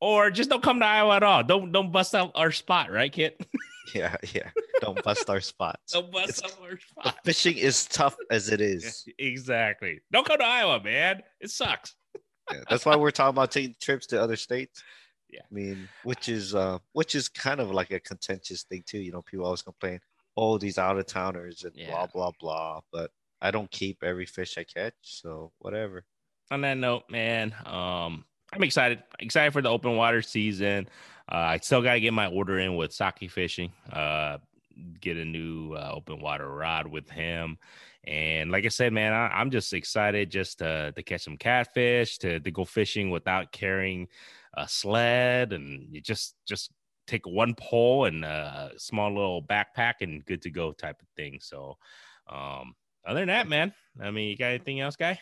or 0.00 0.30
just 0.30 0.48
don't 0.48 0.62
come 0.62 0.78
to 0.78 0.86
Iowa 0.86 1.16
at 1.16 1.22
all. 1.24 1.42
Don't 1.42 1.72
don't 1.72 1.90
bust 1.90 2.14
out 2.14 2.30
our 2.34 2.52
spot, 2.52 2.90
right, 2.90 3.12
Kit? 3.12 3.40
Yeah, 3.94 4.16
yeah. 4.34 4.50
Don't 4.82 5.02
bust 5.02 5.30
our 5.30 5.40
spots. 5.40 5.92
don't 5.94 6.12
bust 6.12 6.28
It's- 6.40 6.52
out 6.52 6.62
our 6.62 6.72
The 6.76 6.80
spot. 7.10 7.18
fishing 7.24 7.56
is 7.56 7.86
tough 7.86 8.14
as 8.30 8.50
it 8.50 8.60
is. 8.60 9.08
exactly. 9.18 10.00
Don't 10.12 10.26
come 10.26 10.36
to 10.38 10.44
Iowa, 10.44 10.82
man. 10.84 11.22
It 11.40 11.50
sucks. 11.50 11.94
Yeah, 12.52 12.60
that's 12.68 12.84
why 12.84 12.96
we're 12.96 13.10
talking 13.12 13.30
about 13.30 13.50
taking 13.50 13.74
trips 13.80 14.06
to 14.08 14.20
other 14.20 14.36
states. 14.36 14.82
Yeah. 15.30 15.42
I 15.50 15.54
mean, 15.54 15.88
which 16.04 16.28
is 16.28 16.54
uh 16.54 16.78
which 16.92 17.14
is 17.14 17.28
kind 17.28 17.60
of 17.60 17.70
like 17.70 17.90
a 17.90 18.00
contentious 18.00 18.62
thing 18.64 18.82
too. 18.86 18.98
You 18.98 19.12
know, 19.12 19.22
people 19.22 19.44
always 19.44 19.62
complain, 19.62 20.00
oh, 20.36 20.58
these 20.58 20.78
out 20.78 20.98
of 20.98 21.06
towners 21.06 21.64
and 21.64 21.72
Yeah. 21.76 21.90
blah 21.90 22.06
blah 22.06 22.30
blah. 22.40 22.80
But 22.92 23.10
I 23.40 23.50
don't 23.50 23.70
keep 23.70 24.02
every 24.02 24.26
fish 24.26 24.56
I 24.58 24.64
catch, 24.64 24.94
so 25.02 25.52
whatever. 25.58 26.04
on 26.50 26.62
that 26.62 26.78
note, 26.78 27.04
man, 27.10 27.54
um, 27.66 28.24
I'm 28.52 28.62
excited. 28.62 29.02
Excited 29.20 29.52
for 29.52 29.60
the 29.62 29.68
open 29.68 29.96
water 29.96 30.22
season. 30.22 30.88
Uh, 31.30 31.36
I 31.36 31.58
still 31.58 31.82
got 31.82 31.92
to 31.92 32.00
get 32.00 32.14
my 32.14 32.26
order 32.28 32.58
in 32.58 32.74
with 32.76 32.92
Saki 32.94 33.28
Fishing. 33.28 33.70
Uh, 33.92 34.38
get 35.00 35.18
a 35.18 35.24
new 35.24 35.74
uh, 35.74 35.92
open 35.94 36.20
water 36.20 36.48
rod 36.48 36.86
with 36.86 37.10
him. 37.10 37.58
And 38.04 38.50
like 38.50 38.64
I 38.64 38.68
said, 38.68 38.92
man, 38.94 39.12
I, 39.12 39.26
I'm 39.28 39.50
just 39.50 39.74
excited 39.74 40.30
just 40.30 40.60
to, 40.60 40.92
to 40.92 41.02
catch 41.02 41.24
some 41.24 41.36
catfish, 41.36 42.16
to, 42.18 42.40
to 42.40 42.50
go 42.50 42.64
fishing 42.64 43.10
without 43.10 43.52
carrying 43.52 44.08
a 44.58 44.68
sled, 44.68 45.52
and 45.52 45.88
you 45.90 46.00
just 46.00 46.34
just 46.46 46.70
take 47.06 47.26
one 47.26 47.54
pole 47.54 48.04
and 48.04 48.24
a 48.24 48.72
small 48.76 49.08
little 49.08 49.42
backpack 49.42 49.94
and 50.00 50.24
good 50.26 50.42
to 50.42 50.50
go 50.50 50.72
type 50.72 51.00
of 51.00 51.08
thing. 51.16 51.38
So, 51.40 51.78
um, 52.28 52.74
other 53.06 53.20
than 53.20 53.28
that, 53.28 53.48
man, 53.48 53.72
I 54.00 54.10
mean, 54.10 54.28
you 54.28 54.36
got 54.36 54.48
anything 54.48 54.80
else, 54.80 54.96
guy? 54.96 55.18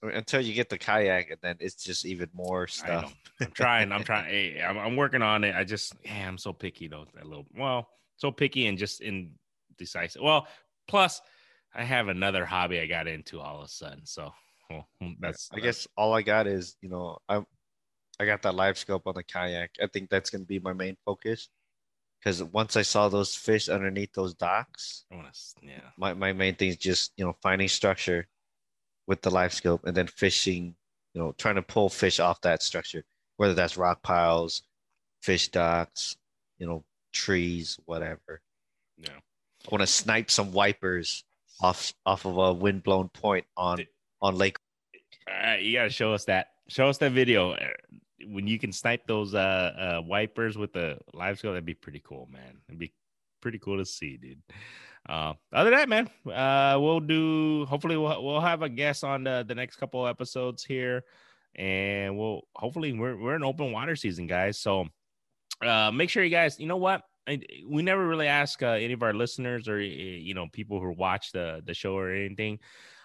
Until 0.00 0.40
you 0.40 0.54
get 0.54 0.68
the 0.68 0.78
kayak, 0.78 1.30
and 1.30 1.40
then 1.42 1.56
it's 1.58 1.82
just 1.82 2.06
even 2.06 2.28
more 2.32 2.68
stuff. 2.68 3.12
I'm 3.40 3.50
trying. 3.50 3.90
I'm 3.90 4.04
trying. 4.04 4.26
Hey, 4.30 4.62
I'm, 4.62 4.78
I'm 4.78 4.96
working 4.96 5.22
on 5.22 5.42
it. 5.42 5.56
I 5.56 5.64
just, 5.64 5.94
yeah, 6.04 6.28
I'm 6.28 6.38
so 6.38 6.52
picky 6.52 6.86
though. 6.86 7.06
That 7.14 7.26
little, 7.26 7.46
well, 7.56 7.88
so 8.16 8.30
picky 8.30 8.68
and 8.68 8.78
just 8.78 9.00
indecisive. 9.00 10.22
Well, 10.22 10.46
plus, 10.86 11.20
I 11.74 11.82
have 11.82 12.06
another 12.06 12.44
hobby 12.44 12.78
I 12.78 12.86
got 12.86 13.08
into 13.08 13.40
all 13.40 13.58
of 13.58 13.64
a 13.64 13.68
sudden. 13.68 14.06
So, 14.06 14.32
well, 14.70 14.86
that's. 15.18 15.48
I 15.52 15.58
guess 15.58 15.88
all 15.96 16.14
I 16.14 16.22
got 16.22 16.46
is 16.46 16.76
you 16.80 16.88
know 16.88 17.18
I 17.28 17.42
I 18.20 18.26
got 18.26 18.42
that 18.42 18.54
LiveScope 18.54 19.02
on 19.06 19.14
the 19.14 19.22
kayak. 19.22 19.70
I 19.82 19.86
think 19.86 20.10
that's 20.10 20.30
gonna 20.30 20.44
be 20.44 20.58
my 20.58 20.72
main 20.72 20.96
focus 21.04 21.48
because 22.18 22.42
once 22.42 22.76
I 22.76 22.82
saw 22.82 23.08
those 23.08 23.34
fish 23.34 23.68
underneath 23.68 24.12
those 24.12 24.34
docks, 24.34 25.04
I 25.12 25.16
wanna, 25.16 25.32
yeah. 25.62 25.80
my, 25.96 26.14
my 26.14 26.32
main 26.32 26.54
thing 26.56 26.68
is 26.70 26.76
just 26.76 27.12
you 27.16 27.24
know 27.24 27.36
finding 27.42 27.68
structure 27.68 28.26
with 29.06 29.22
the 29.22 29.30
LiveScope 29.30 29.84
and 29.84 29.96
then 29.96 30.06
fishing 30.06 30.74
you 31.14 31.20
know 31.20 31.32
trying 31.38 31.54
to 31.54 31.62
pull 31.62 31.88
fish 31.88 32.20
off 32.20 32.40
that 32.42 32.62
structure 32.62 33.04
whether 33.36 33.54
that's 33.54 33.76
rock 33.78 34.02
piles 34.02 34.62
fish 35.22 35.48
docks 35.48 36.16
you 36.58 36.66
know 36.66 36.84
trees 37.12 37.78
whatever 37.86 38.40
Yeah. 38.98 39.08
i 39.16 39.68
want 39.70 39.80
to 39.80 39.86
snipe 39.86 40.30
some 40.30 40.52
wipers 40.52 41.24
off 41.62 41.94
off 42.04 42.26
of 42.26 42.36
a 42.36 42.52
windblown 42.52 43.08
point 43.08 43.46
on 43.56 43.86
on 44.20 44.36
lake 44.36 44.58
All 45.26 45.34
right, 45.34 45.62
you 45.62 45.72
gotta 45.78 45.88
show 45.90 46.12
us 46.12 46.26
that. 46.26 46.48
Show 46.68 46.88
us 46.88 46.98
that 46.98 47.12
video 47.12 47.56
when 48.26 48.46
you 48.46 48.58
can 48.58 48.72
snipe 48.72 49.06
those 49.06 49.34
uh, 49.34 49.98
uh 49.98 50.02
wipers 50.04 50.58
with 50.58 50.72
the 50.72 50.98
LiveScope. 51.14 51.42
That'd 51.42 51.64
be 51.64 51.74
pretty 51.74 52.02
cool, 52.04 52.28
man. 52.32 52.58
It'd 52.68 52.78
be 52.78 52.92
pretty 53.40 53.58
cool 53.58 53.78
to 53.78 53.84
see, 53.84 54.16
dude. 54.16 54.42
Uh, 55.08 55.34
other 55.52 55.70
than 55.70 55.78
that, 55.78 55.88
man, 55.88 56.10
uh, 56.32 56.78
we'll 56.78 57.00
do. 57.00 57.64
Hopefully, 57.66 57.96
we'll 57.96 58.22
we'll 58.24 58.40
have 58.40 58.62
a 58.62 58.68
guest 58.68 59.04
on 59.04 59.24
the, 59.24 59.44
the 59.46 59.54
next 59.54 59.76
couple 59.76 60.06
episodes 60.06 60.64
here, 60.64 61.04
and 61.54 62.18
we'll 62.18 62.42
hopefully 62.54 62.92
we're 62.92 63.16
we're 63.16 63.36
in 63.36 63.44
open 63.44 63.72
water 63.72 63.96
season, 63.96 64.26
guys. 64.26 64.58
So, 64.58 64.86
uh, 65.64 65.90
make 65.92 66.10
sure 66.10 66.22
you 66.22 66.30
guys. 66.30 66.60
You 66.60 66.66
know 66.66 66.76
what? 66.76 67.02
I, 67.26 67.40
we 67.66 67.82
never 67.82 68.06
really 68.06 68.26
ask 68.26 68.62
uh, 68.62 68.68
any 68.68 68.92
of 68.94 69.02
our 69.02 69.14
listeners 69.14 69.68
or 69.68 69.80
you 69.80 70.34
know 70.34 70.46
people 70.52 70.80
who 70.80 70.92
watch 70.92 71.32
the 71.32 71.62
the 71.64 71.74
show 71.74 71.96
or 71.96 72.12
anything. 72.12 72.58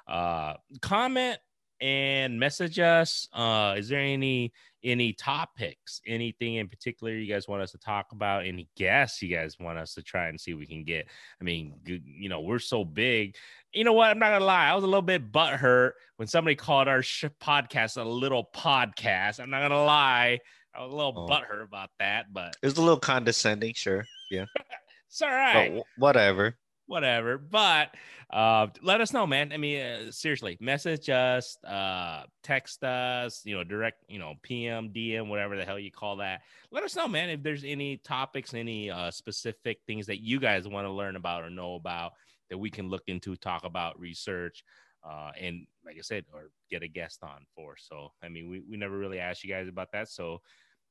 Uh, 0.08 0.56
comment 0.82 1.38
and 1.80 2.40
message 2.40 2.80
us. 2.80 3.28
Uh, 3.32 3.76
is 3.78 3.90
there 3.90 4.00
any 4.00 4.52
any 4.84 5.14
topics, 5.14 6.02
anything 6.06 6.56
in 6.56 6.68
particular 6.68 7.14
you 7.14 7.32
guys 7.32 7.48
want 7.48 7.62
us 7.62 7.72
to 7.72 7.78
talk 7.78 8.12
about? 8.12 8.46
Any 8.46 8.68
guests 8.76 9.22
you 9.22 9.34
guys 9.36 9.58
want 9.60 9.78
us 9.78 9.94
to 9.96 10.02
try 10.04 10.28
and 10.28 10.40
see 10.40 10.54
we 10.54 10.66
can 10.68 10.84
get? 10.84 11.08
I 11.40 11.44
mean, 11.44 11.76
you 11.86 12.30
know, 12.30 12.42
we're 12.42 12.60
so 12.60 12.84
big. 12.84 13.36
You 13.74 13.84
know 13.84 13.94
what? 13.94 14.10
I'm 14.10 14.20
not 14.20 14.32
gonna 14.32 14.46
lie. 14.46 14.68
I 14.70 14.76
was 14.76 14.84
a 14.84 14.88
little 14.88 15.02
bit 15.02 15.32
butthurt 15.32 15.92
when 16.18 16.28
somebody 16.28 16.56
called 16.56 16.88
our 16.88 17.02
sh- 17.02 17.26
podcast 17.42 17.98
a 17.98 18.04
little 18.04 18.50
podcast. 18.56 19.40
I'm 19.40 19.50
not 19.50 19.62
gonna 19.62 19.84
lie. 19.84 20.40
I 20.76 20.82
was 20.84 20.92
a 20.92 20.96
little 20.96 21.14
Oh. 21.16 21.28
butthurt 21.32 21.64
about 21.64 21.90
that, 22.00 22.34
but 22.34 22.56
it 22.62 22.66
was 22.66 22.78
a 22.78 22.82
little 22.82 23.00
condescending 23.00 23.74
sure 23.76 24.06
yeah 24.32 24.46
it's 25.08 25.22
all 25.22 25.30
but 25.30 25.36
right. 25.36 25.82
whatever 25.98 26.58
whatever. 26.86 27.38
But 27.38 27.96
uh, 28.30 28.68
let 28.82 29.02
us 29.02 29.14
know, 29.14 29.26
man. 29.28 29.52
I 29.54 29.58
mean, 29.58 29.82
uh, 29.82 30.12
seriously, 30.12 30.58
message 30.60 31.10
us, 31.10 31.58
uh, 31.64 32.24
text 32.44 32.84
us, 32.84 33.42
you 33.46 33.56
know, 33.56 33.64
direct, 33.64 34.04
you 34.08 34.20
know, 34.20 34.34
PM, 34.42 34.90
DM, 34.90 35.28
whatever 35.28 35.56
the 35.56 35.66
hell 35.66 35.80
you 35.80 35.92
call 35.92 36.18
that. 36.18 36.42
Let 36.72 36.84
us 36.84 36.96
know, 36.96 37.08
man, 37.08 37.30
if 37.30 37.44
there's 37.44 37.64
any 37.64 37.98
topics, 37.98 38.54
any 38.54 38.90
uh, 38.90 39.12
specific 39.12 39.80
things 39.88 40.08
that 40.08 40.22
you 40.22 40.40
guys 40.40 40.68
want 40.68 40.88
to 40.88 40.92
learn 40.92 41.16
about 41.16 41.44
or 41.44 41.50
know 41.50 41.76
about 41.76 42.14
that 42.50 42.58
we 42.58 42.70
can 42.70 42.90
look 42.90 43.04
into, 43.08 43.36
talk 43.36 43.64
about, 43.64 44.00
research. 44.00 44.64
Uh, 45.08 45.32
and 45.40 45.68
like 45.86 45.98
I 45.98 46.02
said, 46.02 46.26
or 46.34 46.50
get 46.70 46.84
a 46.84 46.88
guest 46.88 47.20
on 47.24 47.46
for. 47.56 47.76
So, 47.78 48.14
I 48.24 48.30
mean, 48.30 48.50
we, 48.50 48.62
we 48.62 48.78
never 48.78 48.98
really 48.98 49.20
asked 49.20 49.44
you 49.44 49.50
guys 49.50 49.68
about 49.68 49.92
that. 49.92 50.10
So, 50.10 50.42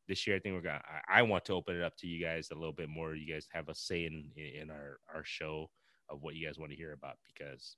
this 0.09 0.27
year, 0.27 0.37
I 0.37 0.41
think 0.41 0.55
we're 0.57 0.63
gonna. 0.63 0.83
I, 1.09 1.21
I 1.21 1.23
want 1.23 1.45
to 1.47 1.55
open 1.55 1.77
it 1.77 1.83
up 1.83 1.97
to 1.99 2.09
you 2.09 2.23
guys 2.23 2.49
a 2.51 2.55
little 2.55 2.73
bit 2.73 2.89
more. 2.89 3.15
You 3.15 3.33
guys 3.33 3.47
have 3.53 3.69
a 3.69 3.75
say 3.75 4.05
in 4.05 4.31
in 4.37 4.69
our 4.69 4.99
our 5.15 5.23
show 5.25 5.71
of 6.13 6.23
what 6.23 6.35
you 6.35 6.47
guys 6.47 6.59
want 6.59 6.71
to 6.71 6.77
hear 6.77 6.93
about 6.93 7.17
because 7.27 7.77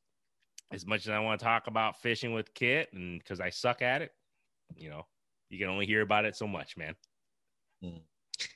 as 0.73 0.85
much 0.85 1.07
as 1.07 1.11
I 1.11 1.19
want 1.21 1.39
to 1.39 1.45
talk 1.45 1.67
about 1.67 2.01
fishing 2.01 2.35
with 2.35 2.53
Kit 2.55 2.89
and 2.93 3.19
because 3.19 3.41
I 3.41 3.51
suck 3.51 3.81
at 3.81 4.03
it, 4.03 4.13
you 4.77 4.91
know, 4.91 5.07
you 5.49 5.59
can 5.59 5.69
only 5.69 5.87
hear 5.87 6.03
about 6.03 6.25
it 6.25 6.37
so 6.37 6.47
much, 6.47 6.77
man. 6.77 6.95
Mm. 7.83 8.01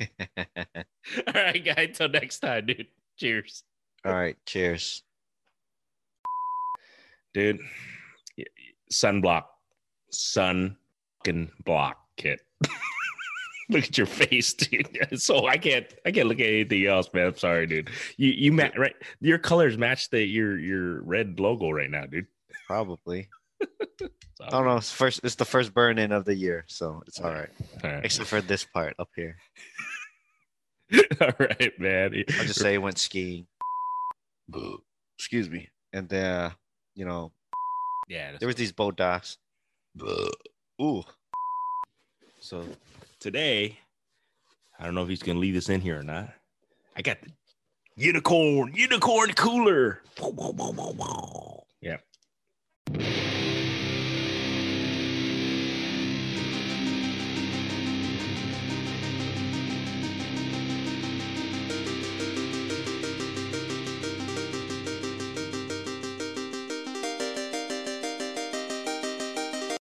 All 1.26 1.32
right, 1.34 1.64
guys. 1.64 1.96
Till 1.96 2.08
next 2.08 2.40
time, 2.40 2.66
dude. 2.66 2.86
Cheers, 3.16 3.64
all 4.04 4.12
right 4.12 4.36
cheers 4.46 5.02
dude. 7.34 7.60
Sunblock, 8.92 9.44
sun 10.10 10.76
block, 11.64 11.98
Kit. 12.16 12.40
look 13.70 13.84
at 13.84 13.98
your 13.98 14.06
face, 14.06 14.54
dude. 14.54 14.88
So 15.18 15.46
I 15.46 15.56
can't, 15.58 15.86
I 16.06 16.10
can't 16.10 16.28
look 16.28 16.40
at 16.40 16.46
anything 16.46 16.86
else, 16.86 17.08
man. 17.12 17.26
I'm 17.28 17.36
sorry, 17.36 17.66
dude. 17.66 17.90
You, 18.16 18.30
you 18.30 18.52
match 18.52 18.76
right. 18.76 18.94
Your 19.20 19.38
colors 19.38 19.76
match 19.78 20.10
the 20.10 20.22
your 20.24 20.58
your 20.58 21.02
red 21.02 21.38
logo 21.40 21.70
right 21.70 21.90
now, 21.90 22.06
dude. 22.06 22.26
probably 22.66 23.28
So- 24.00 24.08
i 24.44 24.50
don't 24.50 24.66
know 24.66 24.76
it's 24.76 24.92
first 24.92 25.20
it's 25.24 25.34
the 25.34 25.44
first 25.44 25.74
burn 25.74 25.98
in 25.98 26.12
of 26.12 26.24
the 26.24 26.34
year 26.34 26.64
so 26.68 27.02
it's 27.08 27.18
all 27.20 27.32
right 27.34 27.48
All 27.82 27.90
right. 27.90 28.04
except 28.04 28.28
for 28.28 28.40
this 28.40 28.64
part 28.64 28.94
up 29.00 29.08
here 29.16 29.36
All 31.20 31.32
right, 31.40 31.72
man. 31.78 32.14
I'll 32.38 32.46
just 32.46 32.60
say 32.60 32.74
I 32.74 32.78
went 32.78 32.96
skiing. 32.98 33.46
Excuse 35.18 35.50
me. 35.50 35.68
And 35.92 36.12
uh, 36.14 36.50
you 36.94 37.04
know, 37.04 37.32
yeah. 38.08 38.36
there 38.38 38.46
was 38.46 38.56
these 38.56 38.72
boat 38.72 38.96
docks. 38.96 39.36
Ooh. 40.80 41.02
So 42.40 42.64
today, 43.20 43.78
I 44.78 44.84
don't 44.84 44.94
know 44.94 45.02
if 45.02 45.08
he's 45.08 45.22
gonna 45.22 45.38
leave 45.38 45.54
this 45.54 45.68
in 45.68 45.80
here 45.80 45.98
or 45.98 46.02
not. 46.02 46.32
I 46.96 47.02
got 47.02 47.20
the 47.22 47.30
unicorn, 47.96 48.72
unicorn 48.74 49.32
cooler. 49.34 50.02
Yeah. 51.80 51.98